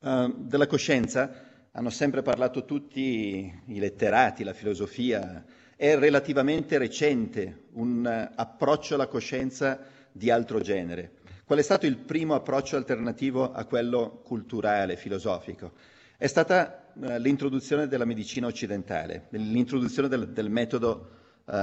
uh, 0.00 0.34
della 0.36 0.66
coscienza 0.66 1.48
hanno 1.72 1.90
sempre 1.90 2.22
parlato 2.22 2.64
tutti 2.64 3.52
i 3.66 3.78
letterati, 3.78 4.42
la 4.42 4.52
filosofia, 4.52 5.44
è 5.80 5.96
relativamente 5.96 6.76
recente 6.76 7.68
un 7.72 8.04
approccio 8.34 8.96
alla 8.96 9.06
coscienza 9.06 9.80
di 10.12 10.28
altro 10.30 10.60
genere. 10.60 11.12
Qual 11.46 11.58
è 11.58 11.62
stato 11.62 11.86
il 11.86 11.96
primo 11.96 12.34
approccio 12.34 12.76
alternativo 12.76 13.50
a 13.50 13.64
quello 13.64 14.20
culturale, 14.22 14.96
filosofico? 14.96 15.72
È 16.18 16.26
stata 16.26 16.92
uh, 16.92 17.16
l'introduzione 17.16 17.86
della 17.88 18.04
medicina 18.04 18.46
occidentale, 18.46 19.28
l'introduzione 19.30 20.08
del, 20.08 20.28
del 20.28 20.50
metodo 20.50 21.08
uh, 21.46 21.54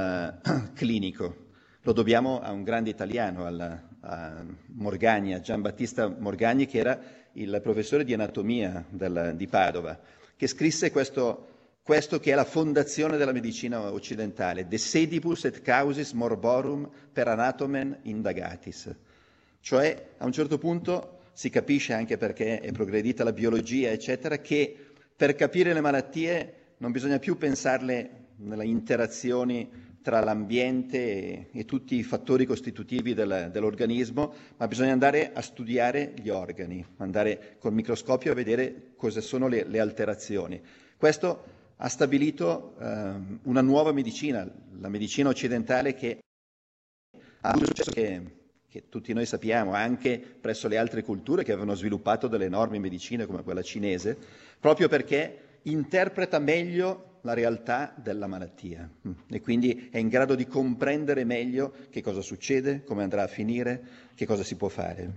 clinico. 0.74 1.36
Lo 1.84 1.94
dobbiamo 1.94 2.42
a 2.42 2.50
un 2.52 2.64
grande 2.64 2.90
italiano, 2.90 3.46
alla, 3.46 3.80
a 4.00 4.44
Morgagni, 4.74 5.36
a 5.36 5.42
Giambattista 5.42 6.08
Morgagni, 6.08 6.66
che 6.66 6.80
era 6.80 7.00
il 7.34 7.60
professore 7.62 8.04
di 8.04 8.16
anatomia 8.16 8.84
del, 8.90 9.34
di 9.36 9.46
Padova, 9.46 10.00
che 10.36 10.48
scrisse 10.48 10.90
questo, 10.90 11.57
questo, 11.88 12.20
che 12.20 12.34
è 12.34 12.36
la 12.36 12.44
fondazione 12.44 13.16
della 13.16 13.32
medicina 13.32 13.94
occidentale, 13.94 14.68
De 14.68 14.78
sedibus 14.78 15.46
et 15.46 15.62
causis 15.62 16.12
morborum 16.12 16.90
per 17.14 17.30
anatomen 17.30 18.00
indagatis. 18.02 18.94
Cioè, 19.62 20.08
a 20.18 20.26
un 20.26 20.34
certo 20.34 20.58
punto 20.58 21.20
si 21.32 21.50
capisce 21.50 21.94
anche 21.94 22.18
perché 22.18 22.60
è 22.60 22.74
progredita 22.74 23.24
la 23.24 23.32
biologia, 23.32 23.90
eccetera, 23.90 24.40
che 24.40 24.76
per 25.16 25.34
capire 25.36 25.72
le 25.72 25.80
malattie 25.80 26.54
non 26.80 26.92
bisogna 26.92 27.20
più 27.20 27.38
pensarle 27.38 28.10
nelle 28.40 28.66
interazioni 28.66 29.86
tra 30.02 30.22
l'ambiente 30.22 30.98
e, 30.98 31.48
e 31.54 31.64
tutti 31.64 31.96
i 31.96 32.04
fattori 32.04 32.46
costitutivi 32.46 33.14
del, 33.14 33.48
dell'organismo, 33.50 34.34
ma 34.58 34.68
bisogna 34.68 34.92
andare 34.92 35.32
a 35.32 35.42
studiare 35.42 36.12
gli 36.18 36.28
organi, 36.28 36.86
andare 36.98 37.56
col 37.60 37.72
microscopio 37.72 38.34
a 38.34 38.36
vedere 38.36 38.92
cosa 38.98 39.22
sono 39.22 39.48
le, 39.48 39.64
le 39.64 39.80
alterazioni. 39.80 40.62
Questo 40.98 41.56
ha 41.78 41.88
stabilito 41.90 42.76
eh, 42.80 43.16
una 43.44 43.62
nuova 43.62 43.92
medicina, 43.92 44.50
la 44.80 44.90
medicina 44.90 45.30
occidentale 45.30 45.94
che 45.94 46.20
ha 47.42 47.50
avuto 47.50 47.68
successo 47.68 47.92
che 47.92 48.38
che 48.70 48.90
tutti 48.90 49.14
noi 49.14 49.26
sappiamo 49.26 49.74
anche 49.74 50.20
presso 50.20 50.68
le 50.68 50.78
altre 50.78 51.02
culture 51.02 51.44
che 51.44 51.52
avevano 51.52 51.74
sviluppato 51.74 52.28
delle 52.28 52.46
enormi 52.46 52.80
medicine 52.80 53.26
come 53.26 53.42
quella 53.42 53.62
cinese, 53.62 54.18
proprio 54.60 54.88
perché 54.90 55.60
interpreta 55.64 56.38
meglio 56.38 57.20
la 57.22 57.34
realtà 57.34 57.94
della 57.96 58.28
malattia 58.28 58.90
mm. 59.08 59.12
e 59.30 59.42
quindi 59.42 59.90
è 59.92 59.98
in 59.98 60.10
grado 60.10 60.36
di 60.36 60.46
comprendere 60.46 61.24
meglio 61.24 61.74
che 61.90 62.02
cosa 62.02 62.22
succede, 62.22 62.84
come 62.84 63.04
andrà 63.04 63.24
a 63.24 63.28
finire, 63.28 63.84
che 64.16 64.26
cosa 64.26 64.44
si 64.44 64.56
può 64.56 64.68
fare. 64.68 65.14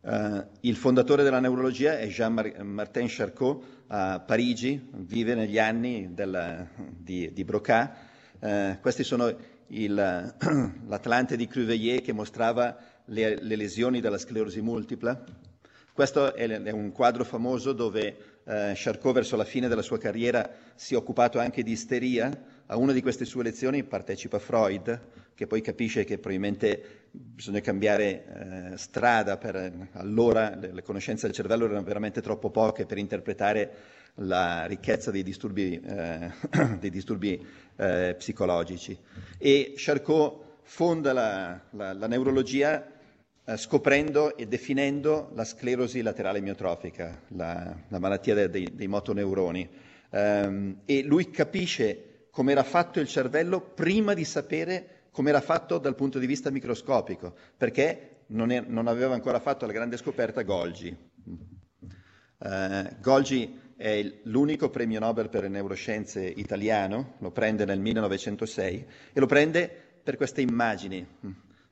Uh, 0.00 0.44
il 0.60 0.76
fondatore 0.76 1.22
della 1.22 1.40
neurologia 1.40 1.98
è 1.98 2.06
Jean-Martin 2.06 3.06
Charcot 3.08 3.77
a 3.88 4.20
Parigi, 4.20 4.88
vive 4.92 5.34
negli 5.34 5.58
anni 5.58 6.12
della, 6.12 6.66
di, 6.76 7.32
di 7.32 7.44
Broca. 7.44 7.94
Uh, 8.38 8.78
questi 8.80 9.02
sono 9.02 9.34
il, 9.68 9.94
l'Atlante 10.86 11.36
di 11.36 11.46
Cruveillet 11.46 12.02
che 12.02 12.12
mostrava 12.12 12.76
le, 13.06 13.42
le, 13.42 13.56
lesioni 13.56 14.00
della 14.00 14.18
sclerosi 14.18 14.60
multipla. 14.60 15.24
Questo 15.92 16.34
è, 16.34 16.48
è 16.48 16.70
un 16.70 16.92
quadro 16.92 17.24
famoso 17.24 17.72
dove 17.72 18.40
eh, 18.44 18.72
Charcot 18.74 19.14
verso 19.14 19.36
la 19.36 19.44
fine 19.44 19.68
della 19.68 19.82
sua 19.82 19.98
carriera 19.98 20.48
si 20.74 20.94
è 20.94 20.96
occupato 20.96 21.38
anche 21.38 21.62
di 21.62 21.72
isteria. 21.72 22.30
A 22.66 22.76
una 22.76 22.92
di 22.92 23.02
queste 23.02 23.24
sue 23.24 23.42
lezioni 23.42 23.82
partecipa 23.82 24.38
Freud, 24.38 25.00
che 25.34 25.46
poi 25.46 25.60
capisce 25.60 26.04
che 26.04 26.18
probabilmente 26.18 26.97
bisogna 27.10 27.60
cambiare 27.60 28.72
eh, 28.72 28.76
strada, 28.76 29.36
per, 29.36 29.88
allora 29.92 30.54
le, 30.54 30.72
le 30.72 30.82
conoscenze 30.82 31.26
del 31.26 31.34
cervello 31.34 31.64
erano 31.64 31.82
veramente 31.82 32.20
troppo 32.20 32.50
poche 32.50 32.86
per 32.86 32.98
interpretare 32.98 33.70
la 34.16 34.66
ricchezza 34.66 35.10
dei 35.10 35.22
disturbi, 35.22 35.80
eh, 35.80 36.30
dei 36.78 36.90
disturbi 36.90 37.44
eh, 37.76 38.14
psicologici. 38.16 38.98
E 39.38 39.74
Charcot 39.76 40.46
fonda 40.62 41.12
la, 41.12 41.60
la, 41.70 41.92
la 41.92 42.06
neurologia 42.06 42.86
eh, 43.44 43.56
scoprendo 43.56 44.36
e 44.36 44.46
definendo 44.46 45.30
la 45.34 45.44
sclerosi 45.44 46.02
laterale 46.02 46.40
miotrofica, 46.40 47.22
la, 47.28 47.74
la 47.88 47.98
malattia 47.98 48.34
de, 48.34 48.50
de, 48.50 48.68
dei 48.72 48.86
motoneuroni. 48.86 49.68
Um, 50.10 50.80
e 50.86 51.02
lui 51.02 51.30
capisce 51.30 52.28
come 52.30 52.52
era 52.52 52.62
fatto 52.62 53.00
il 53.00 53.08
cervello 53.08 53.60
prima 53.60 54.14
di 54.14 54.24
sapere 54.24 54.97
come 55.18 55.30
era 55.30 55.40
fatto 55.40 55.78
dal 55.78 55.96
punto 55.96 56.20
di 56.20 56.26
vista 56.26 56.48
microscopico, 56.48 57.34
perché 57.56 58.26
non, 58.26 58.52
è, 58.52 58.60
non 58.64 58.86
aveva 58.86 59.14
ancora 59.14 59.40
fatto 59.40 59.66
la 59.66 59.72
grande 59.72 59.96
scoperta 59.96 60.42
Golgi. 60.42 60.96
Uh, 62.38 62.88
Golgi 63.00 63.72
è 63.74 64.20
l'unico 64.22 64.70
premio 64.70 65.00
Nobel 65.00 65.28
per 65.28 65.42
le 65.42 65.48
neuroscienze 65.48 66.24
italiano, 66.24 67.14
lo 67.18 67.32
prende 67.32 67.64
nel 67.64 67.80
1906 67.80 68.86
e 69.12 69.18
lo 69.18 69.26
prende 69.26 69.68
per 70.04 70.16
queste 70.16 70.40
immagini. 70.40 71.04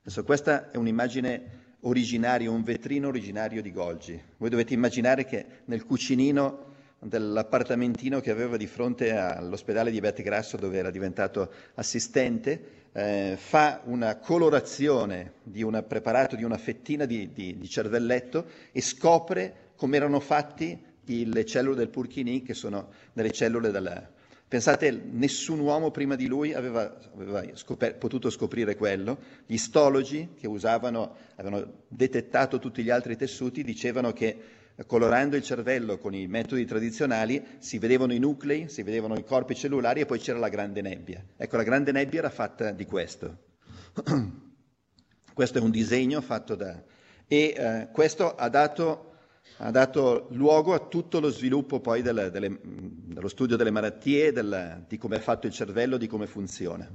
Adesso 0.01 0.25
questa 0.25 0.73
è 0.73 0.77
un'immagine 0.77 1.77
originaria, 1.83 2.51
un 2.51 2.65
vetrino 2.65 3.07
originario 3.07 3.63
di 3.63 3.71
Golgi. 3.71 4.21
Voi 4.39 4.51
dovete 4.51 4.75
immaginare 4.75 5.25
che 5.25 5.47
nel 5.67 5.85
cucinino 5.85 6.75
dell'appartamentino 6.99 8.21
che 8.21 8.31
aveva 8.31 8.57
di 8.57 8.67
fronte 8.67 9.13
all'ospedale 9.13 9.93
di 9.93 10.01
Beppe 10.01 10.23
Grasso 10.23 10.57
dove 10.57 10.79
era 10.79 10.91
diventato 10.91 11.53
assistente, 11.75 12.86
eh, 12.97 13.37
fa 13.37 13.83
una 13.85 14.17
colorazione 14.17 15.35
di 15.43 15.63
un 15.63 15.85
preparato 15.87 16.35
di 16.35 16.45
una 16.45 16.57
fettina 16.57 17.05
di, 17.05 17.31
di, 17.31 17.59
di 17.59 17.69
cervelletto 17.69 18.47
e 18.73 18.81
scopre 18.81 19.73
come 19.77 19.99
erano 19.99 20.19
fatti 20.19 20.83
le 21.05 21.45
cellule 21.45 21.77
del 21.77 21.91
Purkinì, 21.91 22.43
che 22.43 22.55
sono 22.55 22.89
delle 23.13 23.31
cellule 23.31 23.71
della... 23.71 24.15
Pensate, 24.49 24.91
nessun 24.91 25.59
uomo 25.59 25.91
prima 25.91 26.17
di 26.17 26.27
lui 26.27 26.55
aveva, 26.55 26.99
aveva 27.15 27.45
scoper- 27.53 27.97
potuto 27.97 28.31
scoprire 28.31 28.77
quello. 28.77 29.19
Gli 29.45 29.55
istologi 29.55 30.31
che 30.39 30.47
usavano, 30.47 31.17
avevano 31.35 31.83
detettato 31.89 32.59
tutti 32.59 32.83
gli 32.83 32.91
altri 32.91 33.17
tessuti, 33.17 33.63
dicevano 33.63 34.13
che 34.13 34.39
colorando 34.85 35.37
il 35.37 35.43
cervello 35.43 35.97
con 35.97 36.15
i 36.15 36.27
metodi 36.27 36.67
tradizionali 36.67 37.43
si 37.59 37.79
vedevano 37.79 38.13
i 38.13 38.19
nuclei, 38.19 38.69
si 38.69 38.83
vedevano 38.83 39.17
i 39.17 39.25
corpi 39.25 39.55
cellulari 39.55 40.01
e 40.01 40.07
poi 40.07 40.19
c'era 40.19 40.39
la 40.39 40.51
grande 40.51 40.83
nebbia. 40.83 41.25
Ecco, 41.37 41.57
la 41.57 41.63
grande 41.63 41.93
nebbia 41.93 42.19
era 42.19 42.31
fatta 42.31 42.73
di 42.73 42.85
questo. 42.85 43.45
questo 45.33 45.59
è 45.59 45.61
un 45.61 45.71
disegno 45.71 46.21
fatto 46.21 46.55
da... 46.55 46.83
e 47.27 47.55
eh, 47.57 47.89
questo 47.93 48.35
ha 48.35 48.49
dato 48.49 49.13
ha 49.59 49.71
dato 49.71 50.27
luogo 50.33 50.75
a 50.75 50.81
tutto 50.81 51.21
lo 51.21 51.31
sviluppo 51.31 51.81
poi 51.81 52.03
delle, 52.03 52.31
delle, 52.31 52.59
dello 52.63 53.29
studio 53.29 53.57
delle 53.57 53.71
malattie, 53.71 54.33
del, 54.33 54.85
di 54.87 54.99
come 54.99 55.17
è 55.17 55.21
fatto 55.21 55.47
il 55.47 55.53
cervello, 55.53 55.97
di 55.97 56.07
come 56.07 56.27
funziona. 56.27 56.87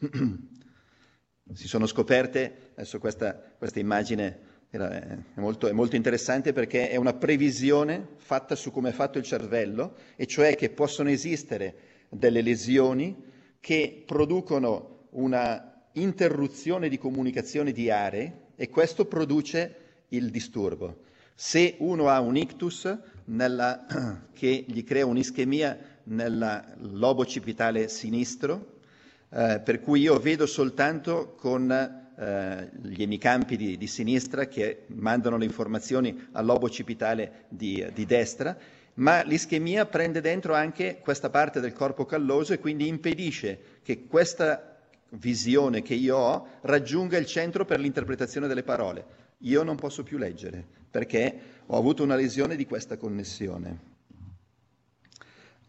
si 1.52 1.68
sono 1.68 1.86
scoperte, 1.86 2.70
adesso 2.72 2.98
questa, 2.98 3.34
questa 3.56 3.78
immagine 3.78 4.47
è, 4.70 5.18
molto, 5.34 5.66
è, 5.66 5.72
molto, 5.72 5.96
interessante 5.96 6.52
perché 6.52 6.90
è 6.90 6.96
una 6.96 7.14
previsione 7.14 8.06
fatta 8.16 8.54
su 8.54 8.70
come 8.70 8.90
è 8.90 8.92
fatto 8.92 9.18
il 9.18 9.24
cervello, 9.24 9.94
e 10.16 10.26
cioè 10.26 10.56
che 10.56 10.68
possono 10.70 11.08
esistere 11.08 11.74
delle 12.10 12.42
lesioni 12.42 13.16
che 13.60 14.02
producono 14.04 15.06
una 15.10 15.86
interruzione 15.92 16.88
di 16.88 16.98
comunicazione 16.98 17.72
di 17.72 17.90
aree 17.90 18.46
e 18.56 18.68
questo 18.68 19.06
produce 19.06 19.74
il 20.08 20.30
disturbo. 20.30 21.04
Se 21.34 21.76
uno 21.78 22.08
ha 22.08 22.20
un 22.20 22.36
ictus 22.36 22.98
nella, 23.26 23.86
che 24.32 24.64
gli 24.66 24.84
crea 24.84 25.06
un'ischemia 25.06 25.78
nel 26.04 26.76
lobo 26.78 27.24
cipitale 27.24 27.88
sinistro, 27.88 28.76
eh, 29.30 29.60
per 29.64 29.80
cui 29.80 30.00
io 30.00 30.18
vedo 30.18 30.46
soltanto 30.46 31.34
con 31.36 32.06
eh, 32.18 32.70
gli 32.82 33.02
emicampi 33.02 33.56
di, 33.56 33.76
di, 33.76 33.86
sinistra 33.86 34.46
che 34.46 34.84
mandano 34.88 35.36
le 35.36 35.44
informazioni 35.44 36.28
al 36.32 36.44
lobo 36.44 36.68
cipitale 36.68 37.44
di, 37.48 37.86
di 37.94 38.06
destra, 38.06 38.56
ma 38.94 39.22
l'ischemia 39.22 39.86
prende 39.86 40.20
dentro 40.20 40.54
anche 40.54 40.98
questa 41.00 41.30
parte 41.30 41.60
del 41.60 41.72
corpo 41.72 42.04
calloso 42.06 42.52
e 42.52 42.58
quindi 42.58 42.88
impedisce 42.88 43.78
che 43.82 44.06
questa 44.06 44.76
visione 45.10 45.82
che 45.82 45.94
io 45.94 46.16
ho 46.16 46.46
raggiunga 46.62 47.16
il 47.16 47.26
centro 47.26 47.64
per 47.64 47.78
l'interpretazione 47.78 48.48
delle 48.48 48.64
parole. 48.64 49.26
Io 49.42 49.62
non 49.62 49.76
posso 49.76 50.02
più 50.02 50.18
leggere 50.18 50.66
perché 50.90 51.40
ho 51.66 51.76
avuto 51.76 52.02
una 52.02 52.16
lesione 52.16 52.56
di 52.56 52.66
questa 52.66 52.96
connessione. 52.96 53.78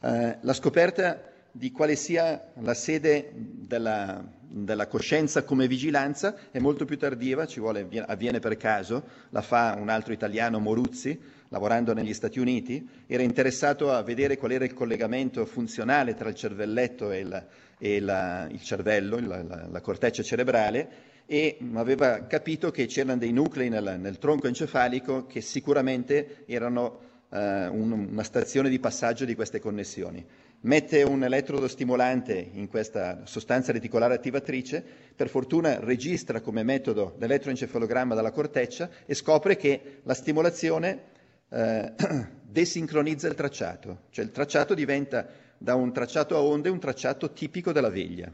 Eh, 0.01 0.37
la 0.41 0.53
scoperta 0.53 1.21
di 1.51 1.71
quale 1.71 1.95
sia 1.95 2.51
la 2.55 2.73
sede 2.73 3.31
della, 3.35 4.23
della 4.51 4.87
coscienza 4.87 5.43
come 5.43 5.67
vigilanza 5.67 6.35
è 6.49 6.57
molto 6.57 6.85
più 6.85 6.97
tardiva, 6.97 7.45
ci 7.45 7.59
vuole, 7.59 7.87
avviene 8.07 8.39
per 8.39 8.57
caso, 8.57 9.03
la 9.29 9.41
fa 9.41 9.75
un 9.79 9.89
altro 9.89 10.11
italiano, 10.11 10.59
Moruzzi, 10.59 11.19
lavorando 11.49 11.93
negli 11.93 12.13
Stati 12.13 12.39
Uniti, 12.39 12.87
era 13.05 13.21
interessato 13.21 13.91
a 13.91 14.01
vedere 14.01 14.37
qual 14.37 14.51
era 14.51 14.65
il 14.65 14.73
collegamento 14.73 15.45
funzionale 15.45 16.15
tra 16.15 16.29
il 16.29 16.35
cervelletto 16.35 17.11
e, 17.11 17.19
il, 17.19 17.47
e 17.77 17.99
la, 17.99 18.47
il 18.49 18.61
cervello, 18.61 19.19
la, 19.19 19.43
la, 19.43 19.67
la 19.69 19.81
corteccia 19.81 20.23
cerebrale, 20.23 21.07
e 21.27 21.59
aveva 21.73 22.25
capito 22.25 22.71
che 22.71 22.87
c'erano 22.87 23.19
dei 23.19 23.31
nuclei 23.31 23.69
nel, 23.69 23.97
nel 23.99 24.17
tronco 24.17 24.47
encefalico 24.47 25.27
che 25.27 25.41
sicuramente 25.41 26.43
erano 26.47 27.01
eh, 27.29 27.67
un, 27.67 28.07
una 28.11 28.23
stazione 28.23 28.67
di 28.67 28.79
passaggio 28.79 29.25
di 29.25 29.35
queste 29.35 29.59
connessioni. 29.59 30.25
Mette 30.61 31.03
un 31.03 31.23
elettrodo 31.23 31.69
stimolante 31.69 32.33
in 32.35 32.67
questa 32.67 33.21
sostanza 33.23 33.71
reticolare 33.71 34.15
attivatrice, 34.15 34.83
per 35.15 35.29
fortuna 35.29 35.79
registra 35.79 36.41
come 36.41 36.63
metodo 36.63 37.15
l'elettroencefalogramma 37.17 38.13
dalla 38.13 38.31
corteccia 38.31 38.89
e 39.05 39.13
scopre 39.13 39.55
che 39.55 40.01
la 40.03 40.13
stimolazione 40.13 41.03
eh, 41.47 41.93
desincronizza 42.43 43.29
il 43.29 43.35
tracciato, 43.35 44.01
cioè 44.09 44.25
il 44.25 44.31
tracciato 44.31 44.73
diventa 44.73 45.25
da 45.57 45.75
un 45.75 45.93
tracciato 45.93 46.35
a 46.35 46.41
onde 46.41 46.67
un 46.67 46.79
tracciato 46.79 47.31
tipico 47.31 47.71
della 47.71 47.89
veglia. 47.89 48.29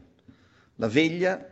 La 0.76 0.88
veglia, 0.88 1.46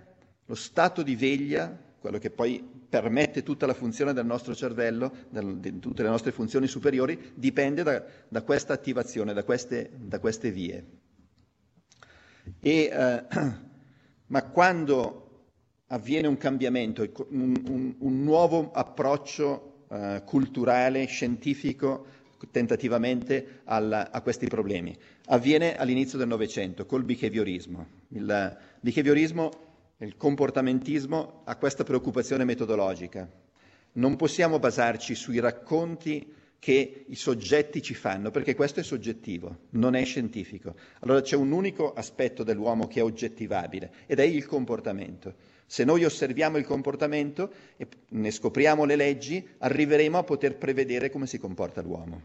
lo 0.45 0.55
stato 0.57 1.05
di 1.05 1.15
veglia, 1.15 1.73
quello 2.01 2.19
che 2.19 2.31
poi 2.31 2.74
permette 3.01 3.43
tutta 3.43 3.67
la 3.67 3.75
funzione 3.75 4.13
del 4.13 4.25
nostro 4.25 4.55
cervello, 4.55 5.13
del, 5.29 5.59
di 5.59 5.81
tutte 5.81 6.05
le 6.05 6.09
nostre 6.09 6.31
funzioni 6.31 6.69
superiori, 6.69 7.33
dipende 7.35 7.83
da, 7.83 8.05
da 8.29 8.43
questa 8.43 8.73
attivazione, 8.73 9.33
da 9.33 9.43
queste, 9.43 9.91
da 9.97 10.21
queste 10.21 10.53
vie. 10.53 10.85
E, 12.61 12.91
eh, 12.93 13.25
ma 14.29 14.43
quando 14.45 15.47
avviene 15.89 16.29
un 16.29 16.37
cambiamento, 16.37 17.03
un, 17.31 17.61
un, 17.69 17.97
un 17.99 18.23
nuovo 18.23 18.71
approccio 18.71 19.87
eh, 19.91 20.23
culturale, 20.25 21.07
scientifico, 21.07 22.07
tentativamente 22.53 23.63
alla, 23.65 24.13
a 24.13 24.21
questi 24.21 24.47
problemi, 24.47 24.97
avviene 25.27 25.77
all'inizio 25.77 26.19
del 26.19 26.29
Novecento 26.29 26.87
col 26.87 27.03
behaviorismo. 27.03 27.87
Il 28.11 28.57
behaviorismo 28.81 29.74
il 29.99 30.17
comportamentismo 30.17 31.43
ha 31.45 31.57
questa 31.57 31.85
preoccupazione 31.85 32.45
metodologica. 32.45 33.31
Non 33.93 34.17
possiamo 34.17 34.59
basarci 34.59 35.15
sui 35.15 35.39
racconti 35.39 36.33
che 36.59 37.05
i 37.07 37.15
soggetti 37.15 37.83
ci 37.83 37.95
fanno, 37.95 38.31
perché 38.31 38.55
questo 38.55 38.81
è 38.81 38.83
soggettivo, 38.83 39.67
non 39.71 39.95
è 39.95 40.05
scientifico. 40.05 40.75
Allora 41.01 41.21
c'è 41.21 41.37
un 41.37 41.53
unico 41.53 41.93
aspetto 41.93 42.43
dell'uomo 42.43 42.87
che 42.87 43.01
è 43.01 43.03
oggettivabile 43.03 43.93
ed 44.07 44.19
è 44.19 44.23
il 44.25 44.47
comportamento. 44.47 45.35
Se 45.67 45.85
noi 45.85 46.05
osserviamo 46.05 46.57
il 46.57 46.65
comportamento 46.65 47.53
e 47.77 47.87
ne 48.09 48.31
scopriamo 48.31 48.85
le 48.85 48.97
leggi, 48.97 49.47
arriveremo 49.59 50.19
a 50.19 50.25
poter 50.25 50.57
prevedere 50.57 51.11
come 51.11 51.27
si 51.27 51.39
comporta 51.39 51.83
l'uomo. 51.83 52.23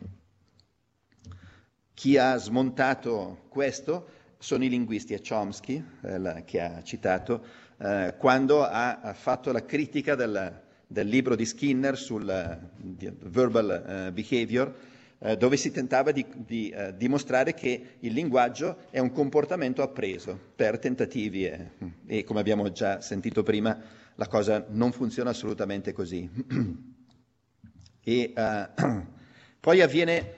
Chi 1.94 2.18
ha 2.18 2.38
smontato 2.38 3.46
questo 3.50 4.08
sono 4.42 4.64
i 4.64 4.70
linguisti, 4.70 5.14
è 5.14 5.22
Chomsky, 5.22 5.84
eh, 6.02 6.44
che 6.46 6.62
ha 6.62 6.82
citato, 6.82 7.44
eh, 7.78 8.16
quando 8.18 8.64
ha, 8.64 9.02
ha, 9.02 9.14
fatto 9.14 9.52
la 9.52 9.66
critica 9.66 10.16
del, 10.16 10.62
del 10.88 11.08
libro 11.08 11.36
di 11.36 11.46
Skinner 11.46 11.98
sul 11.98 12.24
uh, 12.24 13.28
verbal 13.28 14.08
uh, 14.10 14.14
behavior, 14.14 14.74
uh, 15.18 15.36
dove 15.36 15.58
si 15.58 15.72
tentava 15.72 16.12
di, 16.12 16.26
di 16.38 16.74
dimostrare 16.96 17.54
che 17.54 17.98
il 18.00 18.14
linguaggio 18.14 18.78
è 18.92 19.00
un 19.00 19.12
comportamento 19.12 19.82
appreso 19.82 20.40
per 20.56 20.80
tentativi 20.80 21.46
e, 21.46 21.72
e, 22.06 22.24
come 22.24 22.40
abbiamo 22.40 22.72
già 22.72 23.02
sentito 23.02 23.44
prima, 23.44 23.78
la 24.16 24.28
cosa 24.28 24.66
non 24.70 24.94
funziona 24.94 25.32
assolutamente 25.32 25.92
così. 25.92 26.30
e 28.02 28.34
poi 29.60 29.82
avviene 29.82 30.38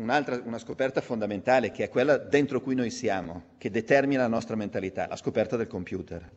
un'altra 0.00 0.40
una 0.44 0.58
scoperta 0.58 1.00
fondamentale 1.00 1.70
che 1.70 1.84
è 1.84 1.88
quella 1.88 2.16
dentro 2.16 2.60
cui 2.60 2.74
noi 2.74 2.90
siamo, 2.90 3.54
che 3.58 3.70
determina 3.70 4.22
la 4.22 4.28
nostra 4.28 4.56
mentalità, 4.56 5.06
la 5.06 5.16
scoperta 5.16 5.56
del 5.56 5.66
computer. 5.66 6.28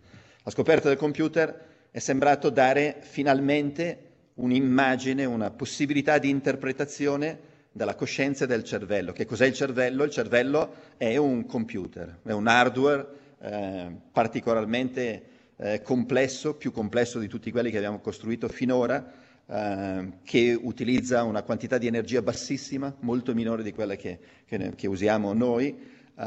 La 0.44 0.52
scoperta 0.52 0.90
del 0.90 0.98
computer 0.98 1.72
è 1.90 2.00
sembrato 2.00 2.50
dare 2.50 2.98
finalmente 3.00 4.12
un'immagine, 4.36 5.26
una 5.26 5.52
possibilità 5.52 6.18
di 6.18 6.30
interpretazione 6.30 7.52
della 7.72 7.96
coscienza 7.96 8.46
del 8.46 8.64
cervello. 8.64 9.14
Che 9.14 9.26
cos'è 9.26 9.46
il 9.46 9.54
cervello? 9.54 10.04
Il 10.04 10.12
cervello 10.12 10.74
è 10.98 11.16
un 11.18 11.46
computer, 11.46 12.20
è 12.24 12.32
un 12.32 12.48
hardware 12.48 13.08
eh, 13.40 13.92
particolarmente 14.12 15.24
eh, 15.56 15.82
complesso, 15.82 16.56
più 16.56 16.72
complesso 16.72 17.20
di 17.20 17.28
tutti 17.28 17.52
quelli 17.52 17.72
che 17.72 17.78
abbiamo 17.78 18.00
costruito 18.00 18.50
finora, 18.50 19.22
Ehm, 19.56 20.22
che 20.24 20.58
utilizza 20.60 21.22
una 21.22 21.44
quantità 21.44 21.78
di 21.78 21.86
energia 21.86 22.24
bassissima, 22.24 22.96
molto 23.02 23.36
minore 23.36 23.62
di 23.62 23.72
quella 23.72 23.96
che, 23.96 24.18
che, 24.46 24.74
che 24.74 24.88
usiamo 24.88 25.32
noi, 25.34 25.78
uh, 26.16 26.24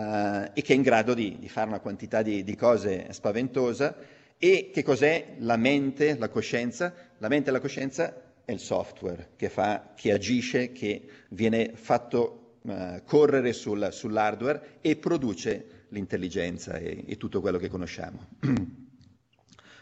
e 0.54 0.62
che 0.62 0.72
è 0.72 0.76
in 0.76 0.82
grado 0.82 1.12
di, 1.12 1.36
di 1.36 1.48
fare 1.48 1.66
una 1.66 1.80
quantità 1.80 2.22
di, 2.22 2.44
di, 2.44 2.54
cose 2.54 3.08
spaventosa. 3.10 3.96
E 4.38 4.70
che 4.72 4.84
cos'è 4.84 5.34
la 5.38 5.56
mente, 5.56 6.16
la 6.16 6.28
coscienza? 6.28 6.94
La 7.18 7.26
mente 7.26 7.48
e 7.50 7.52
la 7.52 7.58
coscienza 7.58 8.14
è 8.44 8.52
il 8.52 8.60
software 8.60 9.30
che, 9.34 9.48
fa, 9.48 9.92
che 9.96 10.12
agisce, 10.12 10.70
che 10.70 11.08
viene 11.30 11.72
fatto 11.74 12.58
uh, 12.62 13.02
correre 13.04 13.52
sul, 13.52 13.88
sull'hardware 13.90 14.78
e 14.80 14.94
produce 14.94 15.86
l'intelligenza 15.88 16.74
e, 16.76 17.02
e 17.04 17.16
tutto 17.16 17.40
quello 17.40 17.58
che 17.58 17.66
conosciamo. 17.66 18.24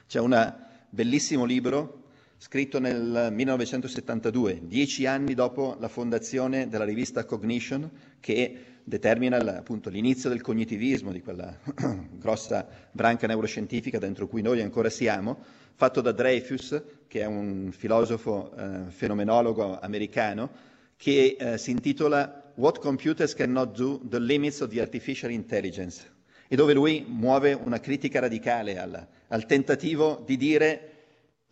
C'è 0.09 0.19
un 0.19 0.55
bellissimo 0.89 1.45
libro 1.45 2.04
scritto 2.37 2.79
nel 2.79 3.29
1972, 3.33 4.61
dieci 4.65 5.07
anni 5.07 5.35
dopo 5.35 5.77
la 5.79 5.89
fondazione 5.89 6.69
della 6.69 6.85
rivista 6.85 7.25
Cognition, 7.25 7.91
che 8.21 8.73
determina 8.85 9.39
appunto 9.57 9.89
l'inizio 9.89 10.29
del 10.29 10.43
cognitivismo, 10.43 11.11
di 11.11 11.23
quella 11.23 11.57
grossa 12.19 12.67
branca 12.91 13.27
neuroscientifica 13.27 13.99
dentro 13.99 14.27
cui 14.27 14.43
noi 14.43 14.61
ancora 14.61 14.91
siamo, 14.91 15.39
fatto 15.75 16.01
da 16.01 16.13
Dreyfus, 16.13 16.83
che 17.09 17.21
è 17.21 17.27
un 17.27 17.71
filosofo 17.73 18.55
eh, 18.57 18.91
fenomenologo 18.91 19.79
americano, 19.81 20.51
che 20.97 21.37
eh, 21.39 21.59
si 21.59 21.71
intitola 21.71 22.53
What 22.57 22.79
Computers 22.79 23.35
Cannot 23.35 23.77
Do, 23.77 24.01
The 24.05 24.21
Limits 24.21 24.61
of 24.61 24.71
the 24.71 24.81
Artificial 24.81 25.31
Intelligence, 25.31 26.13
e 26.47 26.57
dove 26.57 26.75
lui 26.75 27.05
muove 27.09 27.53
una 27.53 27.81
critica 27.81 28.21
radicale 28.21 28.79
al, 28.79 29.07
al 29.29 29.47
tentativo 29.47 30.23
di 30.25 30.37
dire 30.37 30.94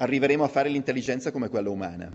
arriveremo 0.03 0.43
a 0.43 0.49
fare 0.49 0.69
l'intelligenza 0.69 1.31
come 1.31 1.49
quella 1.49 1.71
umana. 1.71 2.11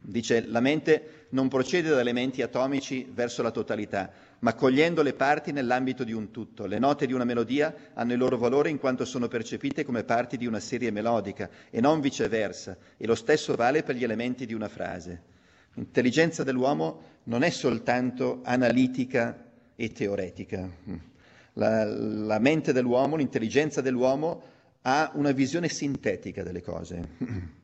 Dice, 0.00 0.46
la 0.46 0.60
mente 0.60 1.26
non 1.30 1.48
procede 1.48 1.88
da 1.90 2.00
elementi 2.00 2.40
atomici 2.42 3.06
verso 3.12 3.42
la 3.42 3.50
totalità, 3.50 4.10
ma 4.38 4.54
cogliendo 4.54 5.02
le 5.02 5.12
parti 5.14 5.50
nell'ambito 5.50 6.04
di 6.04 6.12
un 6.12 6.30
tutto. 6.30 6.66
Le 6.66 6.78
note 6.78 7.06
di 7.06 7.12
una 7.12 7.24
melodia 7.24 7.74
hanno 7.94 8.12
il 8.12 8.18
loro 8.18 8.38
valore 8.38 8.70
in 8.70 8.78
quanto 8.78 9.04
sono 9.04 9.26
percepite 9.26 9.84
come 9.84 10.04
parti 10.04 10.36
di 10.36 10.46
una 10.46 10.60
serie 10.60 10.92
melodica 10.92 11.50
e 11.70 11.80
non 11.80 12.00
viceversa, 12.00 12.76
e 12.96 13.06
lo 13.06 13.16
stesso 13.16 13.54
vale 13.56 13.82
per 13.82 13.96
gli 13.96 14.04
elementi 14.04 14.46
di 14.46 14.54
una 14.54 14.68
frase. 14.68 15.22
L'intelligenza 15.74 16.44
dell'uomo 16.44 17.02
non 17.24 17.42
è 17.42 17.50
soltanto 17.50 18.40
analitica 18.44 19.44
e 19.74 19.90
teoretica. 19.92 20.70
La, 21.54 21.84
la 21.84 22.38
mente 22.38 22.72
dell'uomo, 22.72 23.16
l'intelligenza 23.16 23.80
dell'uomo 23.80 24.56
ha 24.82 25.10
una 25.14 25.32
visione 25.32 25.68
sintetica 25.68 26.42
delle 26.42 26.62
cose 26.62 27.08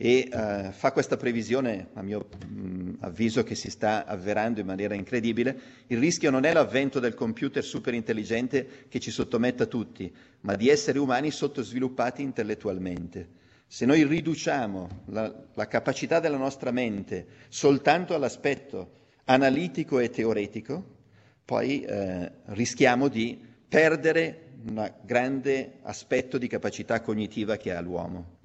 e 0.00 0.28
uh, 0.32 0.70
fa 0.70 0.92
questa 0.92 1.16
previsione, 1.16 1.88
a 1.94 2.02
mio 2.02 2.28
mh, 2.46 2.98
avviso, 3.00 3.42
che 3.42 3.56
si 3.56 3.68
sta 3.68 4.06
avverando 4.06 4.60
in 4.60 4.66
maniera 4.66 4.94
incredibile. 4.94 5.60
Il 5.88 5.98
rischio 5.98 6.30
non 6.30 6.44
è 6.44 6.52
l'avvento 6.52 7.00
del 7.00 7.14
computer 7.14 7.64
superintelligente 7.64 8.86
che 8.88 9.00
ci 9.00 9.10
sottometta 9.10 9.66
tutti, 9.66 10.14
ma 10.42 10.54
di 10.54 10.68
esseri 10.68 10.98
umani 10.98 11.32
sottosviluppati 11.32 12.22
intellettualmente. 12.22 13.36
Se 13.66 13.86
noi 13.86 14.04
riduciamo 14.04 15.02
la, 15.06 15.34
la 15.52 15.66
capacità 15.66 16.20
della 16.20 16.36
nostra 16.36 16.70
mente 16.70 17.26
soltanto 17.48 18.14
all'aspetto 18.14 18.92
analitico 19.24 19.98
e 19.98 20.10
teoretico, 20.10 20.96
poi 21.44 21.82
eh, 21.82 22.30
rischiamo 22.46 23.08
di 23.08 23.38
perdere 23.68 24.47
un 24.64 24.92
grande 25.02 25.78
aspetto 25.82 26.38
di 26.38 26.48
capacità 26.48 27.00
cognitiva 27.00 27.56
che 27.56 27.72
ha 27.74 27.80
l'uomo. 27.80 28.36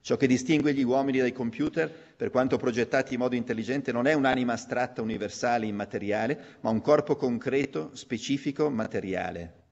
Ciò 0.00 0.16
che 0.16 0.28
distingue 0.28 0.72
gli 0.72 0.84
uomini 0.84 1.18
dai 1.18 1.32
computer, 1.32 1.90
per 1.90 2.30
quanto 2.30 2.58
progettati 2.58 3.14
in 3.14 3.20
modo 3.20 3.34
intelligente, 3.34 3.90
non 3.90 4.06
è 4.06 4.12
un'anima 4.12 4.52
astratta, 4.52 5.02
universale, 5.02 5.66
immateriale, 5.66 6.58
ma 6.60 6.70
un 6.70 6.80
corpo 6.80 7.16
concreto, 7.16 7.90
specifico, 7.94 8.70
materiale. 8.70 9.64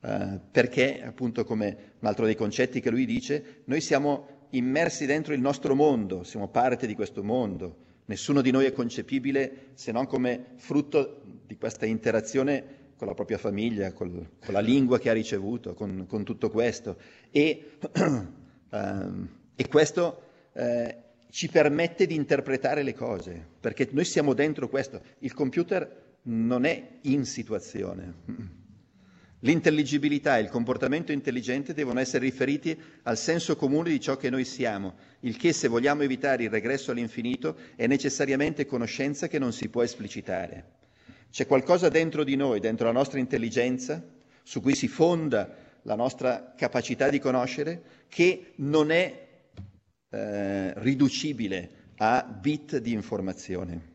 Uh, 0.00 0.40
perché, 0.50 1.00
appunto, 1.00 1.44
come 1.44 1.94
un 2.00 2.08
altro 2.08 2.24
dei 2.24 2.34
concetti 2.34 2.80
che 2.80 2.90
lui 2.90 3.06
dice, 3.06 3.62
noi 3.66 3.80
siamo 3.80 4.46
immersi 4.50 5.06
dentro 5.06 5.32
il 5.32 5.40
nostro 5.40 5.76
mondo, 5.76 6.24
siamo 6.24 6.48
parte 6.48 6.88
di 6.88 6.94
questo 6.94 7.22
mondo. 7.22 7.84
Nessuno 8.06 8.40
di 8.40 8.50
noi 8.50 8.66
è 8.66 8.72
concepibile 8.72 9.68
se 9.74 9.92
non 9.92 10.06
come 10.06 10.54
frutto 10.56 11.22
di 11.46 11.56
questa 11.56 11.86
interazione 11.86 12.75
con 12.96 13.06
la 13.06 13.14
propria 13.14 13.38
famiglia, 13.38 13.92
col- 13.92 14.28
con 14.44 14.54
la 14.54 14.60
lingua 14.60 14.98
che 14.98 15.10
ha 15.10 15.12
ricevuto, 15.12 15.74
con, 15.74 16.06
con 16.08 16.24
tutto 16.24 16.50
questo. 16.50 16.96
E, 17.30 17.76
ehm, 18.70 19.28
e 19.54 19.68
questo 19.68 20.22
eh, 20.52 20.96
ci 21.30 21.48
permette 21.48 22.06
di 22.06 22.14
interpretare 22.14 22.82
le 22.82 22.94
cose, 22.94 23.46
perché 23.60 23.88
noi 23.92 24.04
siamo 24.04 24.32
dentro 24.32 24.68
questo. 24.68 25.00
Il 25.20 25.34
computer 25.34 26.04
non 26.22 26.64
è 26.64 26.98
in 27.02 27.24
situazione. 27.24 28.14
L'intelligibilità 29.40 30.38
e 30.38 30.40
il 30.40 30.48
comportamento 30.48 31.12
intelligente 31.12 31.74
devono 31.74 32.00
essere 32.00 32.24
riferiti 32.24 32.76
al 33.02 33.18
senso 33.18 33.54
comune 33.54 33.90
di 33.90 34.00
ciò 34.00 34.16
che 34.16 34.30
noi 34.30 34.44
siamo, 34.44 34.94
il 35.20 35.36
che 35.36 35.52
se 35.52 35.68
vogliamo 35.68 36.02
evitare 36.02 36.44
il 36.44 36.50
regresso 36.50 36.90
all'infinito 36.90 37.56
è 37.76 37.86
necessariamente 37.86 38.64
conoscenza 38.64 39.28
che 39.28 39.38
non 39.38 39.52
si 39.52 39.68
può 39.68 39.82
esplicitare. 39.82 40.64
C'è 41.30 41.46
qualcosa 41.46 41.88
dentro 41.88 42.24
di 42.24 42.36
noi, 42.36 42.60
dentro 42.60 42.86
la 42.86 42.92
nostra 42.92 43.18
intelligenza, 43.18 44.02
su 44.42 44.60
cui 44.60 44.74
si 44.74 44.88
fonda 44.88 45.54
la 45.82 45.94
nostra 45.94 46.54
capacità 46.56 47.08
di 47.08 47.18
conoscere, 47.18 47.82
che 48.08 48.52
non 48.56 48.90
è 48.90 49.26
eh, 50.10 50.72
riducibile 50.80 51.70
a 51.96 52.22
bit 52.24 52.78
di 52.78 52.92
informazione. 52.92 53.94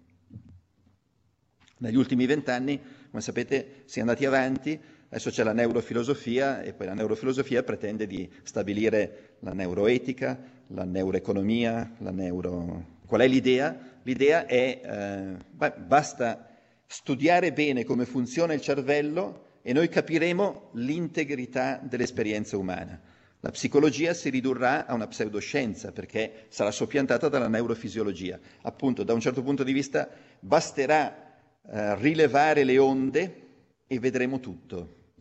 Negli 1.77 1.95
ultimi 1.95 2.25
vent'anni, 2.25 2.79
come 3.09 3.21
sapete, 3.21 3.83
si 3.85 3.99
è 3.99 4.01
andati 4.01 4.25
avanti, 4.25 4.79
adesso 5.07 5.29
c'è 5.29 5.43
la 5.43 5.53
neurofilosofia 5.53 6.61
e 6.61 6.73
poi 6.73 6.87
la 6.87 6.93
neurofilosofia 6.93 7.63
pretende 7.63 8.07
di 8.07 8.29
stabilire 8.43 9.35
la 9.39 9.53
neuroetica, 9.53 10.39
la 10.67 10.83
neuroeconomia, 10.83 11.95
la 11.97 12.11
neuro... 12.11 12.99
Qual 13.05 13.21
è 13.21 13.27
l'idea? 13.27 13.77
L'idea 14.03 14.45
è, 14.45 14.81
eh, 14.83 15.79
basta 15.79 16.50
studiare 16.91 17.53
bene 17.53 17.85
come 17.85 18.05
funziona 18.05 18.51
il 18.51 18.59
cervello 18.59 19.59
e 19.61 19.71
noi 19.71 19.87
capiremo 19.87 20.71
l'integrità 20.73 21.79
dell'esperienza 21.81 22.57
umana. 22.57 22.99
La 23.39 23.49
psicologia 23.51 24.13
si 24.13 24.29
ridurrà 24.29 24.85
a 24.85 24.93
una 24.93 25.07
pseudoscienza 25.07 25.93
perché 25.93 26.47
sarà 26.49 26.69
soppiantata 26.69 27.29
dalla 27.29 27.47
neurofisiologia. 27.47 28.37
Appunto, 28.63 29.03
da 29.03 29.13
un 29.13 29.21
certo 29.21 29.41
punto 29.41 29.63
di 29.63 29.71
vista 29.71 30.09
basterà 30.41 31.33
eh, 31.65 31.95
rilevare 31.95 32.65
le 32.65 32.77
onde 32.77 33.47
e 33.87 33.97
vedremo 33.97 34.41
tutto. 34.41 35.13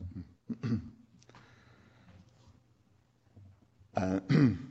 Uh, 3.95 4.23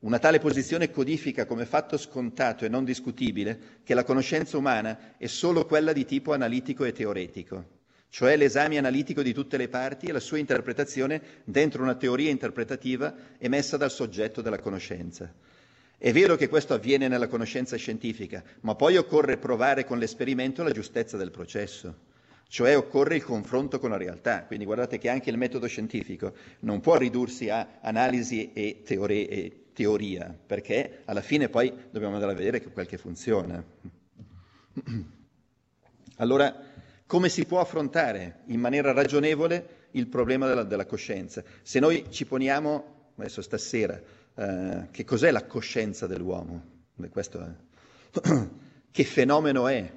una 0.00 0.18
tale 0.18 0.38
posizione 0.38 0.90
codifica 0.90 1.44
come 1.44 1.66
fatto 1.66 1.98
scontato 1.98 2.64
e 2.64 2.68
non 2.68 2.84
discutibile 2.84 3.80
che 3.84 3.92
la 3.94 4.04
conoscenza 4.04 4.56
umana 4.56 5.14
è 5.18 5.26
solo 5.26 5.66
quella 5.66 5.92
di 5.92 6.06
tipo 6.06 6.32
analitico 6.32 6.84
e 6.84 6.92
teoretico, 6.92 7.64
cioè 8.08 8.36
l'esame 8.36 8.78
analitico 8.78 9.22
di 9.22 9.34
tutte 9.34 9.58
le 9.58 9.68
parti 9.68 10.06
e 10.06 10.12
la 10.12 10.20
sua 10.20 10.38
interpretazione 10.38 11.20
dentro 11.44 11.82
una 11.82 11.96
teoria 11.96 12.30
interpretativa 12.30 13.14
emessa 13.38 13.76
dal 13.76 13.90
soggetto 13.90 14.40
della 14.40 14.58
conoscenza. 14.58 15.32
È 15.98 16.12
vero 16.12 16.34
che 16.36 16.48
questo 16.48 16.72
avviene 16.72 17.08
nella 17.08 17.28
conoscenza 17.28 17.76
scientifica, 17.76 18.42
ma 18.60 18.74
poi 18.74 18.96
occorre 18.96 19.36
provare 19.36 19.84
con 19.84 19.98
l'esperimento 19.98 20.62
la 20.62 20.70
giustezza 20.70 21.18
del 21.18 21.30
processo, 21.30 21.94
cioè 22.48 22.74
occorre 22.74 23.16
il 23.16 23.22
confronto 23.22 23.78
con 23.78 23.90
la 23.90 23.98
realtà. 23.98 24.44
Quindi 24.44 24.64
guardate 24.64 24.96
che 24.96 25.10
anche 25.10 25.28
il 25.28 25.36
metodo 25.36 25.66
scientifico 25.66 26.32
non 26.60 26.80
può 26.80 26.96
ridursi 26.96 27.50
a 27.50 27.80
analisi 27.82 28.50
e, 28.54 28.80
teorie, 28.82 29.28
e 29.28 29.52
teoria, 29.80 30.36
perché 30.46 31.00
alla 31.06 31.22
fine 31.22 31.48
poi 31.48 31.72
dobbiamo 31.90 32.12
andare 32.12 32.32
a 32.32 32.34
vedere 32.34 32.60
quel 32.60 32.86
che 32.86 32.98
funziona. 32.98 33.64
Allora, 36.20 36.54
come 37.06 37.30
si 37.30 37.46
può 37.46 37.60
affrontare 37.60 38.40
in 38.48 38.60
maniera 38.60 38.92
ragionevole 38.92 39.88
il 39.92 40.06
problema 40.06 40.46
della, 40.46 40.64
della 40.64 40.84
coscienza? 40.84 41.42
Se 41.62 41.80
noi 41.80 42.04
ci 42.10 42.26
poniamo, 42.26 43.12
adesso 43.16 43.40
stasera, 43.40 43.98
eh, 44.34 44.88
che 44.90 45.04
cos'è 45.04 45.30
la 45.30 45.46
coscienza 45.46 46.06
dell'uomo? 46.06 46.62
Questo 47.08 47.40
è. 47.40 47.48
che 48.90 49.04
fenomeno 49.04 49.66
è? 49.66 49.90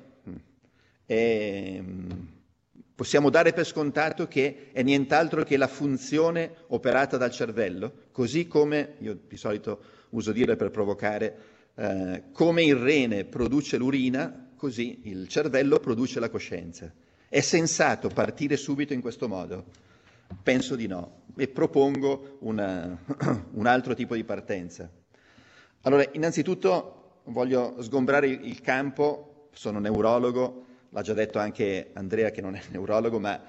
è? 1.05 1.83
Possiamo 2.95 3.31
dare 3.31 3.53
per 3.53 3.65
scontato 3.65 4.27
che 4.27 4.69
è 4.71 4.83
nient'altro 4.83 5.43
che 5.43 5.57
la 5.57 5.67
funzione 5.67 6.53
operata 6.67 7.17
dal 7.17 7.31
cervello, 7.31 7.91
così 8.11 8.47
come, 8.47 8.95
io 8.99 9.17
di 9.27 9.37
solito 9.37 9.81
uso 10.09 10.31
dire 10.31 10.55
per 10.55 10.69
provocare, 10.69 11.37
eh, 11.73 12.23
come 12.31 12.63
il 12.63 12.75
rene 12.75 13.25
produce 13.25 13.77
l'urina, 13.77 14.51
così 14.55 15.01
il 15.05 15.27
cervello 15.27 15.79
produce 15.79 16.19
la 16.19 16.29
coscienza. 16.29 16.93
È 17.27 17.41
sensato 17.41 18.09
partire 18.09 18.57
subito 18.57 18.93
in 18.93 19.01
questo 19.01 19.27
modo? 19.27 19.65
Penso 20.43 20.75
di 20.75 20.85
no 20.85 21.21
e 21.35 21.47
propongo 21.47 22.37
una, 22.41 22.95
un 23.53 23.65
altro 23.65 23.95
tipo 23.95 24.13
di 24.13 24.23
partenza. 24.23 24.87
Allora, 25.81 26.07
innanzitutto 26.11 27.21
voglio 27.25 27.81
sgombrare 27.81 28.27
il 28.27 28.61
campo, 28.61 29.49
sono 29.51 29.79
neurologo, 29.79 30.65
l'ha 30.93 31.01
già 31.01 31.13
detto 31.13 31.39
anche 31.39 31.89
Andrea 31.93 32.29
che 32.29 32.41
non 32.41 32.55
è 32.55 32.61
neurologo, 32.69 33.19
ma 33.19 33.41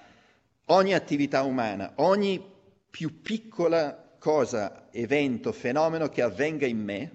ogni 0.66 0.94
attività 0.94 1.42
umana, 1.42 1.92
ogni 1.96 2.42
più 2.88 3.20
piccola 3.20 4.16
cosa, 4.18 4.88
evento, 4.90 5.52
fenomeno 5.52 6.08
che 6.08 6.22
avvenga 6.22 6.64
in 6.66 6.82
me, 6.82 7.10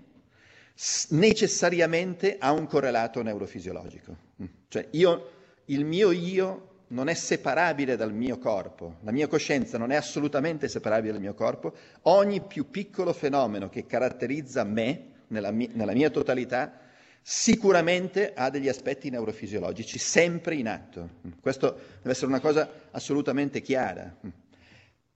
necessariamente 1.10 2.38
ha 2.40 2.52
un 2.52 2.68
correlato 2.68 3.24
neurofisiologico. 3.24 4.16
Cioè 4.68 4.88
io, 4.92 5.32
il 5.66 5.84
mio 5.84 6.12
io 6.12 6.68
non 6.90 7.08
è 7.08 7.16
separabile 7.16 7.96
dal 7.96 8.14
mio 8.14 8.38
corpo, 8.38 8.98
la 9.02 9.12
mia 9.12 9.28
coscienza 9.28 9.80
non 9.80 9.92
è 9.92 9.96
assolutamente 9.96 10.68
separabile 10.68 11.14
dal 11.14 11.22
mio 11.22 11.34
corpo, 11.34 11.74
ogni 12.04 12.42
più 12.42 12.70
piccolo 12.70 13.14
fenomeno 13.14 13.68
che 13.68 13.88
caratterizza 13.88 14.64
me, 14.64 15.06
nella 15.28 15.52
mia, 15.52 15.70
nella 15.74 15.94
mia 15.94 16.12
totalità, 16.12 16.72
sicuramente 17.22 18.34
ha 18.34 18.50
degli 18.50 18.68
aspetti 18.68 19.10
neurofisiologici 19.10 19.98
sempre 20.00 20.56
in 20.56 20.68
atto. 20.68 21.10
Questo 21.42 21.80
deve 21.98 22.12
essere 22.12 22.28
una 22.28 22.40
cosa 22.40 22.70
assolutamente 22.92 23.62
chiara. 23.62 24.16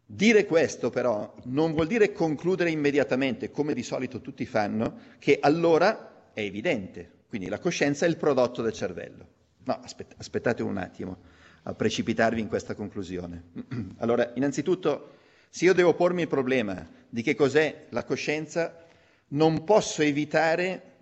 Dire 0.05 0.45
questo 0.45 0.89
però 0.89 1.33
non 1.45 1.73
vuol 1.73 1.87
dire 1.87 2.11
concludere 2.11 2.69
immediatamente, 2.69 3.49
come 3.49 3.73
di 3.73 3.83
solito 3.83 4.21
tutti 4.21 4.45
fanno, 4.45 4.97
che 5.17 5.39
allora 5.41 6.31
è 6.33 6.41
evidente, 6.41 7.09
quindi 7.27 7.47
la 7.47 7.59
coscienza 7.59 8.05
è 8.05 8.09
il 8.09 8.17
prodotto 8.17 8.61
del 8.61 8.73
cervello. 8.73 9.27
No, 9.65 9.79
aspettate 10.17 10.61
un 10.61 10.77
attimo 10.77 11.17
a 11.63 11.73
precipitarvi 11.73 12.41
in 12.41 12.47
questa 12.47 12.75
conclusione. 12.75 13.43
Allora, 13.97 14.31
innanzitutto, 14.35 15.13
se 15.49 15.65
io 15.65 15.73
devo 15.73 15.93
pormi 15.93 16.21
il 16.23 16.27
problema 16.27 16.85
di 17.09 17.21
che 17.21 17.35
cos'è 17.35 17.85
la 17.89 18.03
coscienza, 18.03 18.85
non 19.29 19.63
posso 19.63 20.01
evitare 20.01 20.92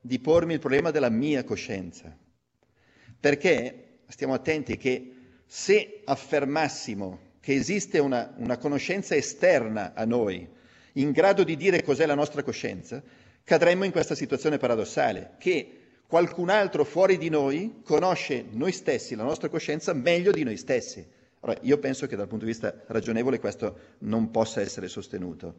di 0.00 0.18
pormi 0.18 0.54
il 0.54 0.58
problema 0.58 0.90
della 0.90 1.10
mia 1.10 1.44
coscienza. 1.44 2.16
Perché 3.18 4.00
stiamo 4.08 4.34
attenti 4.34 4.76
che 4.76 5.14
se 5.46 6.02
affermassimo 6.04 7.28
che 7.40 7.54
esiste 7.54 7.98
una, 7.98 8.32
una 8.36 8.58
conoscenza 8.58 9.14
esterna 9.14 9.92
a 9.94 10.04
noi, 10.04 10.48
in 10.94 11.10
grado 11.10 11.44
di 11.44 11.56
dire 11.56 11.82
cos'è 11.82 12.06
la 12.06 12.14
nostra 12.14 12.42
coscienza, 12.42 13.02
cadremmo 13.44 13.84
in 13.84 13.92
questa 13.92 14.14
situazione 14.14 14.58
paradossale, 14.58 15.34
che 15.38 15.80
qualcun 16.06 16.50
altro 16.50 16.84
fuori 16.84 17.18
di 17.18 17.28
noi 17.28 17.80
conosce 17.82 18.44
noi 18.50 18.72
stessi, 18.72 19.14
la 19.14 19.22
nostra 19.22 19.48
coscienza, 19.48 19.92
meglio 19.92 20.32
di 20.32 20.42
noi 20.42 20.56
stessi. 20.56 21.06
Allora, 21.40 21.58
io 21.62 21.78
penso 21.78 22.06
che 22.06 22.16
dal 22.16 22.28
punto 22.28 22.44
di 22.44 22.50
vista 22.50 22.74
ragionevole 22.88 23.38
questo 23.38 23.96
non 24.00 24.30
possa 24.30 24.60
essere 24.60 24.88
sostenuto. 24.88 25.54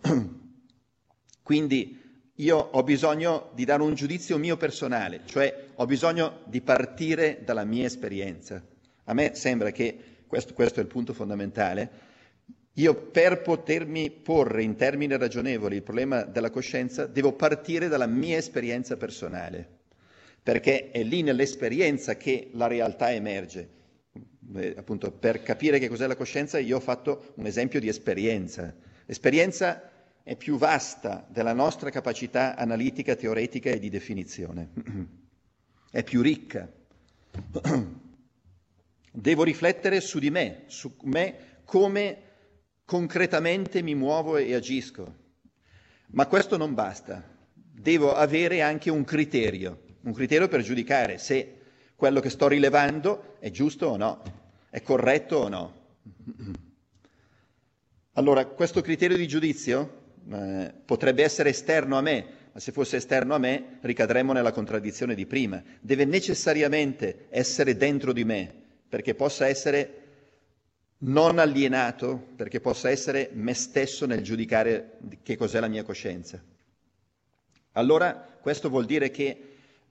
Quindi 1.42 2.07
io 2.40 2.56
ho 2.56 2.82
bisogno 2.82 3.50
di 3.54 3.64
dare 3.64 3.82
un 3.82 3.94
giudizio 3.94 4.38
mio 4.38 4.56
personale, 4.56 5.22
cioè 5.24 5.66
ho 5.74 5.86
bisogno 5.86 6.40
di 6.44 6.60
partire 6.60 7.40
dalla 7.44 7.64
mia 7.64 7.86
esperienza. 7.86 8.62
A 9.04 9.14
me 9.14 9.34
sembra 9.34 9.70
che, 9.70 9.98
questo, 10.26 10.54
questo 10.54 10.80
è 10.80 10.82
il 10.82 10.88
punto 10.88 11.14
fondamentale, 11.14 12.06
io 12.74 12.94
per 12.94 13.42
potermi 13.42 14.10
porre 14.10 14.62
in 14.62 14.76
termini 14.76 15.16
ragionevoli 15.16 15.76
il 15.76 15.82
problema 15.82 16.22
della 16.22 16.50
coscienza 16.50 17.06
devo 17.06 17.32
partire 17.32 17.88
dalla 17.88 18.06
mia 18.06 18.36
esperienza 18.36 18.96
personale 18.96 19.78
perché 20.48 20.90
è 20.92 21.02
lì 21.02 21.20
nell'esperienza 21.20 22.16
che 22.16 22.48
la 22.52 22.66
realtà 22.66 23.12
emerge. 23.12 23.68
Eh, 24.56 24.74
appunto, 24.78 25.10
per 25.10 25.42
capire 25.42 25.78
che 25.78 25.88
cos'è 25.88 26.06
la 26.06 26.16
coscienza 26.16 26.58
io 26.58 26.76
ho 26.76 26.80
fatto 26.80 27.32
un 27.34 27.44
esempio 27.44 27.80
di 27.80 27.88
esperienza. 27.88 28.74
L'esperienza 29.04 29.90
è 30.28 30.36
più 30.36 30.58
vasta 30.58 31.26
della 31.30 31.54
nostra 31.54 31.88
capacità 31.88 32.54
analitica, 32.54 33.16
teoretica 33.16 33.70
e 33.70 33.78
di 33.78 33.88
definizione. 33.88 34.68
È 35.90 36.02
più 36.04 36.20
ricca. 36.20 36.70
Devo 39.10 39.42
riflettere 39.42 40.02
su 40.02 40.18
di 40.18 40.28
me, 40.28 40.64
su 40.66 40.94
me 41.04 41.60
come 41.64 42.22
concretamente 42.84 43.80
mi 43.80 43.94
muovo 43.94 44.36
e 44.36 44.52
agisco. 44.54 45.14
Ma 46.08 46.26
questo 46.26 46.58
non 46.58 46.74
basta. 46.74 47.24
Devo 47.54 48.12
avere 48.14 48.60
anche 48.60 48.90
un 48.90 49.04
criterio 49.04 49.80
un 50.02 50.12
criterio 50.12 50.48
per 50.48 50.60
giudicare 50.60 51.16
se 51.18 51.54
quello 51.96 52.20
che 52.20 52.28
sto 52.30 52.48
rilevando 52.48 53.36
è 53.40 53.50
giusto 53.50 53.86
o 53.86 53.96
no. 53.96 54.22
È 54.68 54.82
corretto 54.82 55.36
o 55.36 55.48
no? 55.48 55.72
Allora, 58.18 58.44
questo 58.46 58.80
criterio 58.80 59.16
di 59.16 59.28
giudizio 59.28 60.07
eh, 60.30 60.72
potrebbe 60.84 61.22
essere 61.22 61.50
esterno 61.50 61.96
a 61.96 62.00
me, 62.00 62.24
ma 62.52 62.60
se 62.60 62.72
fosse 62.72 62.96
esterno 62.96 63.34
a 63.34 63.38
me 63.38 63.78
ricadremmo 63.80 64.32
nella 64.32 64.52
contraddizione 64.52 65.14
di 65.14 65.26
prima. 65.26 65.62
Deve 65.80 66.04
necessariamente 66.04 67.26
essere 67.30 67.76
dentro 67.76 68.12
di 68.12 68.24
me 68.24 68.52
perché 68.88 69.14
possa 69.14 69.46
essere 69.46 69.94
non 71.00 71.38
alienato, 71.38 72.28
perché 72.34 72.60
possa 72.60 72.90
essere 72.90 73.30
me 73.32 73.54
stesso 73.54 74.06
nel 74.06 74.22
giudicare 74.22 74.98
che 75.22 75.36
cos'è 75.36 75.60
la 75.60 75.68
mia 75.68 75.84
coscienza. 75.84 76.42
Allora 77.72 78.12
questo 78.40 78.68
vuol 78.68 78.86
dire 78.86 79.10
che 79.10 79.42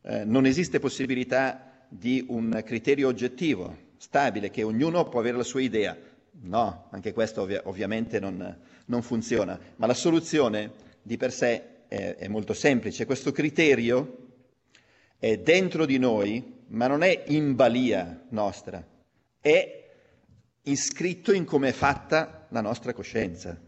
eh, 0.02 0.26
non 0.26 0.46
esiste 0.46 0.80
possibilità 0.80 1.86
di 1.88 2.26
un 2.30 2.62
criterio 2.66 3.08
oggettivo, 3.08 3.86
stabile, 3.98 4.50
che 4.50 4.64
ognuno 4.64 5.08
può 5.08 5.20
avere 5.20 5.38
la 5.38 5.44
sua 5.44 5.62
idea. 5.62 5.98
No, 6.40 6.88
anche 6.92 7.14
questo 7.14 7.42
ovvia- 7.44 7.62
ovviamente 7.66 8.20
non, 8.20 8.58
non, 8.88 9.02
funziona, 9.02 9.60
ma 9.78 9.86
la 9.86 9.94
soluzione 9.94 10.72
di 11.02 11.18
per 11.18 11.32
sé 11.32 11.86
è, 11.88 12.16
è 12.16 12.28
molto 12.28 12.54
semplice. 12.54 13.06
Questo 13.06 13.32
criterio 13.32 14.26
è 15.18 15.38
dentro 15.38 15.86
di 15.86 15.98
noi, 15.98 16.56
ma 16.68 16.88
non 16.88 17.04
è 17.04 17.24
in 17.28 17.56
balia 17.56 18.26
nostra, 18.30 18.86
è 19.40 19.86
iscritto 20.64 21.32
in 21.32 21.46
come 21.46 21.70
è 21.70 21.74
fatta 21.74 22.48
la 22.50 22.62
nostra 22.62 22.94
coscienza, 22.94 23.60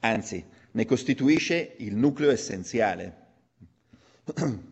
anzi 0.00 0.44
ne 0.72 0.84
costituisce 0.84 1.74
il 1.78 1.96
nucleo 1.96 2.30
essenziale. 2.30 3.16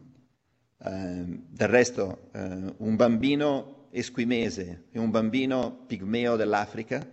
Eh, 0.81 1.41
del 1.49 1.67
resto, 1.67 2.29
eh, 2.31 2.73
un 2.77 2.95
bambino 2.95 3.89
esquimese 3.91 4.85
e 4.93 5.01
un 5.01 5.11
bambino 5.11 5.85
pigmeo 5.89 6.37
dell'Africa 6.37 7.05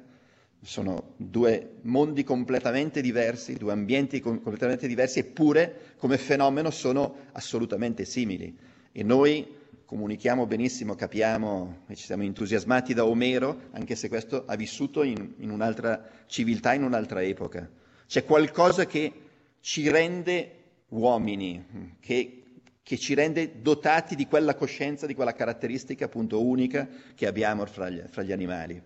sono 0.66 1.14
due 1.18 1.76
mondi 1.82 2.24
completamente 2.24 3.00
diversi, 3.02 3.54
due 3.54 3.72
ambienti 3.72 4.20
completamente 4.20 4.88
diversi, 4.88 5.20
eppure 5.20 5.94
come 5.98 6.18
fenomeno 6.18 6.72
sono 6.72 7.16
assolutamente 7.34 8.04
simili. 8.04 8.58
E 8.92 9.04
noi 9.04 9.48
comunichiamo 9.86 10.48
benissimo, 10.48 10.96
capiamo 10.96 11.84
e 11.88 11.96
ci 11.96 12.06
siamo 12.06 12.24
entusiasmati 12.24 12.96
da 12.96 13.06
Omero, 13.06 13.70
anche 13.72 13.96
se 13.96 14.10
questo 14.10 14.46
ha 14.48 14.56
vissuto 14.56 15.04
in, 15.04 15.34
in 15.38 15.52
un'altra 15.52 16.04
civiltà, 16.26 16.74
in 16.74 16.84
un'altra 16.84 17.22
epoca. 17.22 17.70
C'è 18.08 18.26
qualcosa 18.26 18.86
che 18.88 19.12
ci 19.60 19.88
rende 19.90 20.52
uomini, 20.90 21.96
che 22.00 22.40
che 22.86 23.00
ci 23.00 23.16
rende 23.16 23.64
dotati 23.64 24.14
di 24.14 24.28
quella 24.28 24.54
coscienza, 24.54 25.08
di 25.08 25.16
quella 25.16 25.34
caratteristica 25.34 26.06
appunto 26.06 26.46
unica 26.46 26.88
che 27.16 27.26
abbiamo 27.26 27.66
fra 27.66 27.90
gli, 27.90 28.00
fra 28.12 28.22
gli 28.22 28.32
animali. 28.32 28.80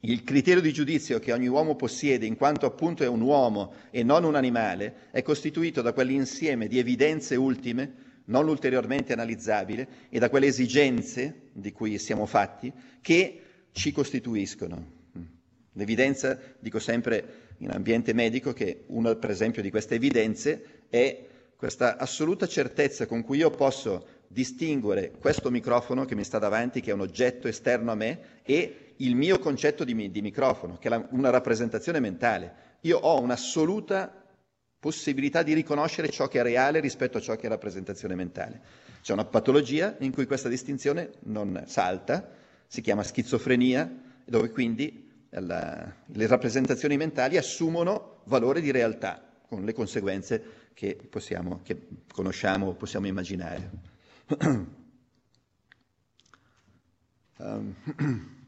Il 0.02 0.24
criterio 0.24 0.62
di 0.62 0.72
giudizio 0.72 1.20
che 1.20 1.34
ogni 1.34 1.48
uomo 1.48 1.76
possiede, 1.76 2.26
in 2.26 2.38
quanto 2.38 2.66
appunto 2.66 3.04
è 3.04 3.08
un 3.08 3.20
uomo 3.20 3.74
e 3.90 4.02
non 4.02 4.24
un 4.24 4.36
animale, 4.36 5.08
è 5.12 5.22
costituito 5.22 5.82
da 5.82 5.92
quell'insieme 5.92 6.68
di 6.68 6.80
evidenze 6.80 7.36
ultime, 7.36 8.08
non 8.26 8.48
ulteriormente 8.48 9.12
analizzabili, 9.12 9.86
e 10.08 10.18
da 10.20 10.30
quelle 10.30 10.46
esigenze 10.46 11.50
di 11.52 11.74
cui 11.74 11.98
siamo 11.98 12.26
fatti, 12.26 12.72
che 13.02 13.42
ci 13.74 13.92
costituiscono. 13.92 14.98
L'evidenza, 15.74 16.40
dico 16.60 16.80
sempre 16.80 17.48
in 17.58 17.72
ambiente 17.72 18.14
medico, 18.14 18.54
che 18.54 18.84
una 18.88 19.16
per 19.16 19.32
esempio 19.32 19.62
di 19.62 19.70
queste 19.70 19.96
evidenze 19.96 20.84
è 20.90 21.26
questa 21.58 21.98
assoluta 21.98 22.48
certezza 22.48 23.06
con 23.06 23.22
cui 23.22 23.40
io 23.40 23.50
posso 23.50 24.08
distinguere 24.30 25.12
questo 25.20 25.52
microfono 25.52 26.06
che 26.06 26.16
mi 26.16 26.24
sta 26.24 26.40
davanti, 26.40 26.80
che 26.80 26.92
è 26.92 26.94
un 26.94 27.02
oggetto 27.02 27.50
esterno 27.50 27.92
a 27.92 27.96
me, 27.96 28.20
e 28.44 28.89
il 29.02 29.16
mio 29.16 29.40
concetto 29.40 29.84
di, 29.84 30.12
di 30.12 30.22
microfono, 30.22 30.78
che 30.78 30.88
è 30.88 30.90
la, 30.92 31.06
una 31.12 31.30
rappresentazione 31.30 32.00
mentale. 32.00 32.68
Io 32.82 32.98
ho 32.98 33.20
un'assoluta 33.22 34.14
possibilità 34.80 35.44
di 35.44 35.54
riconoscere 35.54 36.10
ciò 36.10 36.28
che 36.28 36.40
è 36.40 36.44
reale 36.44 36.80
rispetto 36.80 37.18
a 37.18 37.22
ciò 37.22 37.36
che 37.36 37.46
è 37.48 37.50
rappresentazione 37.50 38.16
mentale. 38.16 38.62
C'è 39.02 39.14
una 39.14 39.26
patologia 39.26 39.96
in 40.00 40.12
cui 40.12 40.26
questa 40.26 40.50
distinzione 40.50 41.12
non 41.24 41.64
salta, 41.68 42.30
si 42.68 42.82
chiama 42.82 43.04
schizofrenia, 43.04 43.90
dove 44.26 44.52
quindi 44.52 45.08
la, 45.32 45.94
le 46.06 46.28
rappresentazioni 46.28 46.98
mentali 46.98 47.38
assumono 47.38 48.22
valore 48.26 48.62
di 48.62 48.72
realtà, 48.72 49.22
con 49.48 49.64
le 49.66 49.74
conseguenze 49.74 50.70
che, 50.74 50.96
possiamo, 51.10 51.62
che 51.64 51.88
conosciamo, 52.12 52.74
possiamo 52.74 53.08
immaginare. 53.08 53.70
um, 57.38 57.76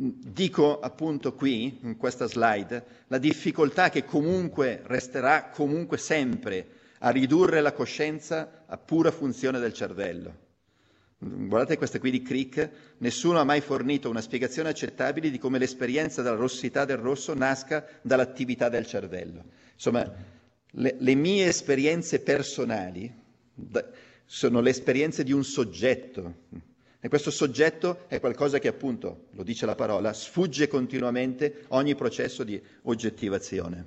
dico 0.00 0.78
appunto 0.78 1.34
qui, 1.34 1.78
in 1.82 1.96
questa 1.96 2.28
slide, 2.28 2.84
la 3.08 3.18
difficoltà 3.18 3.90
che 3.90 4.04
comunque 4.04 4.80
resterà 4.84 5.48
comunque 5.50 5.98
sempre 5.98 6.66
a 7.00 7.10
ridurre 7.10 7.60
la 7.60 7.72
coscienza 7.72 8.62
a 8.66 8.76
pura 8.78 9.10
funzione 9.10 9.58
del 9.58 9.72
cervello. 9.72 10.46
Guardate 11.18 11.76
questa 11.76 11.98
qui 11.98 12.12
di 12.12 12.22
Crick, 12.22 12.70
nessuno 12.98 13.40
ha 13.40 13.44
mai 13.44 13.60
fornito 13.60 14.08
una 14.08 14.20
spiegazione 14.20 14.68
accettabile 14.68 15.30
di 15.30 15.38
come 15.38 15.58
l'esperienza 15.58 16.22
della 16.22 16.36
rossità 16.36 16.84
del 16.84 16.98
rosso 16.98 17.34
nasca 17.34 17.84
dall'attività 18.02 18.68
del 18.68 18.86
cervello. 18.86 19.42
Insomma, 19.74 20.08
le, 20.70 20.94
le 20.96 21.14
mie 21.16 21.46
esperienze 21.46 22.20
personali 22.20 23.12
sono 24.24 24.60
le 24.60 24.70
esperienze 24.70 25.24
di 25.24 25.32
un 25.32 25.42
soggetto 25.42 26.34
e 27.00 27.08
questo 27.08 27.30
soggetto 27.30 28.04
è 28.08 28.18
qualcosa 28.18 28.58
che 28.58 28.68
appunto, 28.68 29.26
lo 29.32 29.44
dice 29.44 29.66
la 29.66 29.76
parola, 29.76 30.12
sfugge 30.12 30.66
continuamente 30.66 31.64
ogni 31.68 31.94
processo 31.94 32.42
di 32.42 32.60
oggettivazione. 32.82 33.86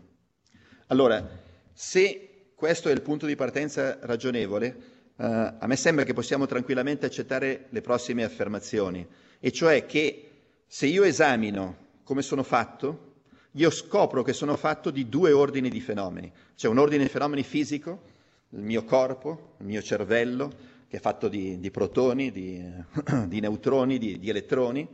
Allora, 0.87 1.27
se 1.73 2.53
questo 2.55 2.89
è 2.89 2.93
il 2.93 3.01
punto 3.01 3.25
di 3.25 3.35
partenza 3.35 3.97
ragionevole, 4.01 4.75
uh, 5.15 5.23
a 5.23 5.65
me 5.65 5.75
sembra 5.75 6.05
che 6.05 6.13
possiamo 6.13 6.45
tranquillamente 6.45 7.05
accettare 7.05 7.65
le 7.69 7.81
prossime 7.81 8.23
affermazioni, 8.23 9.05
e 9.39 9.51
cioè 9.51 9.85
che 9.85 10.29
se 10.67 10.85
io 10.85 11.03
esamino 11.03 11.89
come 12.03 12.21
sono 12.21 12.43
fatto, 12.43 13.09
io 13.55 13.69
scopro 13.69 14.23
che 14.23 14.31
sono 14.31 14.55
fatto 14.55 14.89
di 14.89 15.09
due 15.09 15.33
ordini 15.33 15.69
di 15.69 15.81
fenomeni. 15.81 16.31
C'è 16.55 16.69
un 16.69 16.77
ordine 16.77 17.03
di 17.03 17.09
fenomeni 17.09 17.43
fisico, 17.43 18.03
il 18.49 18.61
mio 18.61 18.83
corpo, 18.85 19.55
il 19.59 19.65
mio 19.65 19.81
cervello, 19.81 20.70
che 20.91 20.97
è 20.97 20.99
fatto 20.99 21.29
di, 21.29 21.57
di 21.57 21.71
protoni, 21.71 22.31
di, 22.33 22.61
di, 23.27 23.39
neutroni, 23.39 23.97
di, 23.97 24.19
di 24.19 24.29
elettroni, 24.29 24.85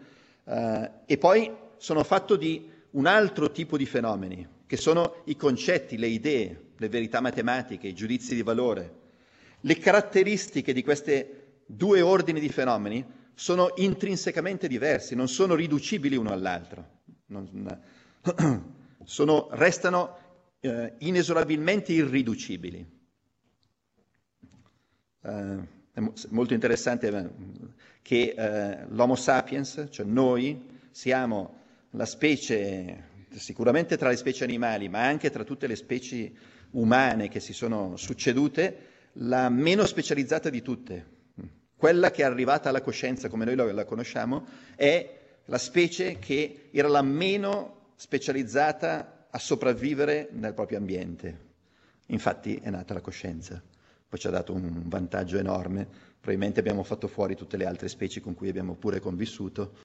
eh, 0.44 0.92
e 1.08 1.18
poi 1.18 1.52
sono 1.78 2.04
fatto 2.04 2.36
di 2.36 2.70
un 2.92 3.08
altro 3.08 3.50
tipo 3.50 3.78
di 3.78 3.88
fenomeni, 3.88 4.48
che 4.68 4.78
sono 4.78 5.24
i 5.24 5.36
concetti, 5.36 5.98
le 5.98 6.06
idee, 6.06 6.66
le 6.78 6.88
verità 6.90 7.20
matematiche, 7.20 7.88
i 7.88 7.96
giudizi 7.96 8.36
di 8.36 8.44
valore. 8.44 8.94
Le 9.62 9.76
caratteristiche 9.80 10.72
di 10.72 10.84
questi 10.84 11.26
due 11.66 12.02
ordini 12.02 12.40
di 12.40 12.50
fenomeni 12.50 13.04
sono 13.34 13.72
intrinsecamente 13.78 14.68
diversi, 14.68 15.16
non 15.16 15.28
sono 15.28 15.56
riducibili 15.56 16.16
uno 16.16 16.30
all'altro. 16.30 16.90
Non, 17.26 17.82
sono, 19.04 19.48
restano 19.50 20.16
eh, 20.60 20.94
inesorabilmente 21.00 21.92
irriducibili. 21.92 22.86
Eh, 25.24 25.76
è 25.98 26.12
molto 26.30 26.54
interessante 26.54 27.08
eh, 27.08 27.30
che 28.04 28.36
eh, 28.38 28.86
l'Homo 28.90 29.16
sapiens, 29.16 29.88
cioè 29.90 30.06
noi, 30.06 30.64
siamo 30.92 31.56
la 31.92 32.06
specie, 32.06 33.06
sicuramente 33.32 33.98
tra 33.98 34.10
le 34.10 34.16
specie 34.16 34.44
animali, 34.44 34.90
ma 34.90 35.04
anche 35.04 35.32
tra 35.32 35.44
tutte 35.44 35.66
le 35.66 35.76
specie 35.76 36.32
umane 36.72 37.30
che 37.30 37.40
si 37.40 37.52
sono 37.52 37.98
succedute, 37.98 38.78
la 39.14 39.50
meno 39.50 39.88
specializzata 39.88 40.52
di 40.52 40.62
tutte. 40.62 41.16
Quella 41.76 42.12
che 42.12 42.22
è 42.22 42.26
arrivata 42.26 42.70
alla 42.70 42.82
coscienza 42.82 43.28
come 43.28 43.46
noi 43.46 43.56
la 43.56 43.86
conosciamo 43.86 44.46
è 44.76 45.18
la 45.46 45.58
specie 45.58 46.20
che 46.20 46.70
era 46.72 46.88
la 46.88 47.02
meno 47.02 47.94
specializzata 47.96 49.28
a 49.32 49.40
sopravvivere 49.40 50.30
nel 50.32 50.54
proprio 50.54 50.78
ambiente. 50.78 51.46
Infatti 52.08 52.56
è 52.62 52.70
nata 52.70 52.94
la 52.94 53.02
coscienza, 53.02 53.62
poi 54.08 54.20
ci 54.20 54.28
ha 54.28 54.32
dato 54.32 54.54
un 54.54 54.84
vantaggio 54.86 55.38
enorme, 55.38 55.88
probabilmente 56.20 56.60
abbiamo 56.60 56.84
fatto 56.84 57.08
fuori 57.08 57.36
tutte 57.36 57.58
le 57.58 57.66
altre 57.66 57.90
specie 57.90 58.22
con 58.22 58.34
cui 58.34 58.50
abbiamo 58.50 58.76
pure 58.76 59.00
convissuto. 59.00 59.80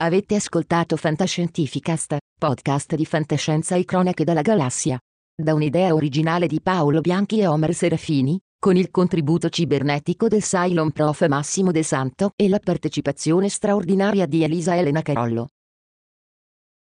Avete 0.00 0.36
ascoltato 0.36 0.96
Fantascientificast, 0.96 2.16
podcast 2.38 2.94
di 2.94 3.04
fantascienza 3.04 3.74
e 3.74 3.84
cronache 3.84 4.24
dalla 4.24 4.42
galassia. 4.42 4.98
Da 5.40 5.54
un'idea 5.54 5.94
originale 5.94 6.46
di 6.46 6.60
Paolo 6.60 7.00
Bianchi 7.00 7.40
e 7.40 7.46
Omer 7.46 7.74
Serafini, 7.74 8.38
con 8.60 8.76
il 8.76 8.90
contributo 8.90 9.48
cibernetico 9.48 10.26
del 10.26 10.42
Cylon 10.42 10.90
Prof 10.90 11.26
Massimo 11.26 11.70
De 11.70 11.84
Santo 11.84 12.32
e 12.34 12.48
la 12.48 12.58
partecipazione 12.58 13.48
straordinaria 13.48 14.26
di 14.26 14.42
Elisa 14.42 14.76
Elena 14.76 15.02
Carollo. 15.02 15.48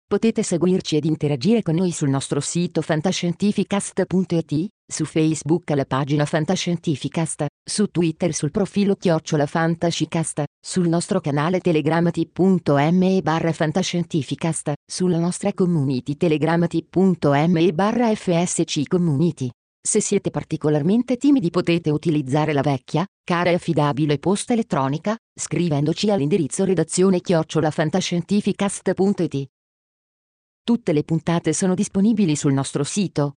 Potete 0.07 0.43
seguirci 0.43 0.97
ed 0.97 1.05
interagire 1.05 1.63
con 1.63 1.77
noi 1.77 1.93
sul 1.93 2.09
nostro 2.09 2.41
sito 2.41 2.83
fantascientificast.it, 2.83 4.69
su 4.91 5.05
Facebook 5.05 5.71
alla 5.71 5.85
pagina 5.85 6.25
Fantascientificast, 6.25 7.47
su 7.65 7.87
Twitter 7.87 8.35
sul 8.35 8.51
profilo 8.51 8.97
Chiocciola 8.97 9.47
Fantascicast, 9.47 10.43
sul 10.61 10.89
nostro 10.89 11.21
canale 11.21 11.61
Telegram 11.61 12.11
t.me 12.11 13.23
barra 13.23 13.53
Fantascientificast, 13.53 14.73
sulla 14.85 15.19
nostra 15.19 15.55
community 15.55 16.17
Telegram 16.17 16.67
t.me 16.67 17.73
barra 17.73 18.13
FSC 18.15 18.89
Community. 18.89 19.49
Se 19.83 20.01
siete 20.01 20.31
particolarmente 20.31 21.17
timidi 21.17 21.49
potete 21.49 21.89
utilizzare 21.91 22.53
la 22.53 22.61
vecchia, 22.61 23.07
cara 23.25 23.49
e 23.51 23.55
affidabile 23.55 24.19
posta 24.19 24.53
elettronica, 24.53 25.17
scrivendoci 25.35 26.11
all'indirizzo 26.11 26.65
redazione 26.65 27.21
chiocciolafantascientificast.it. 27.21 29.47
Tutte 30.63 30.93
le 30.93 31.05
puntate 31.05 31.55
sono 31.55 31.75
disponibili 31.75 32.37
sul 32.37 32.53
nostro 32.53 32.85
sito, 32.85 33.37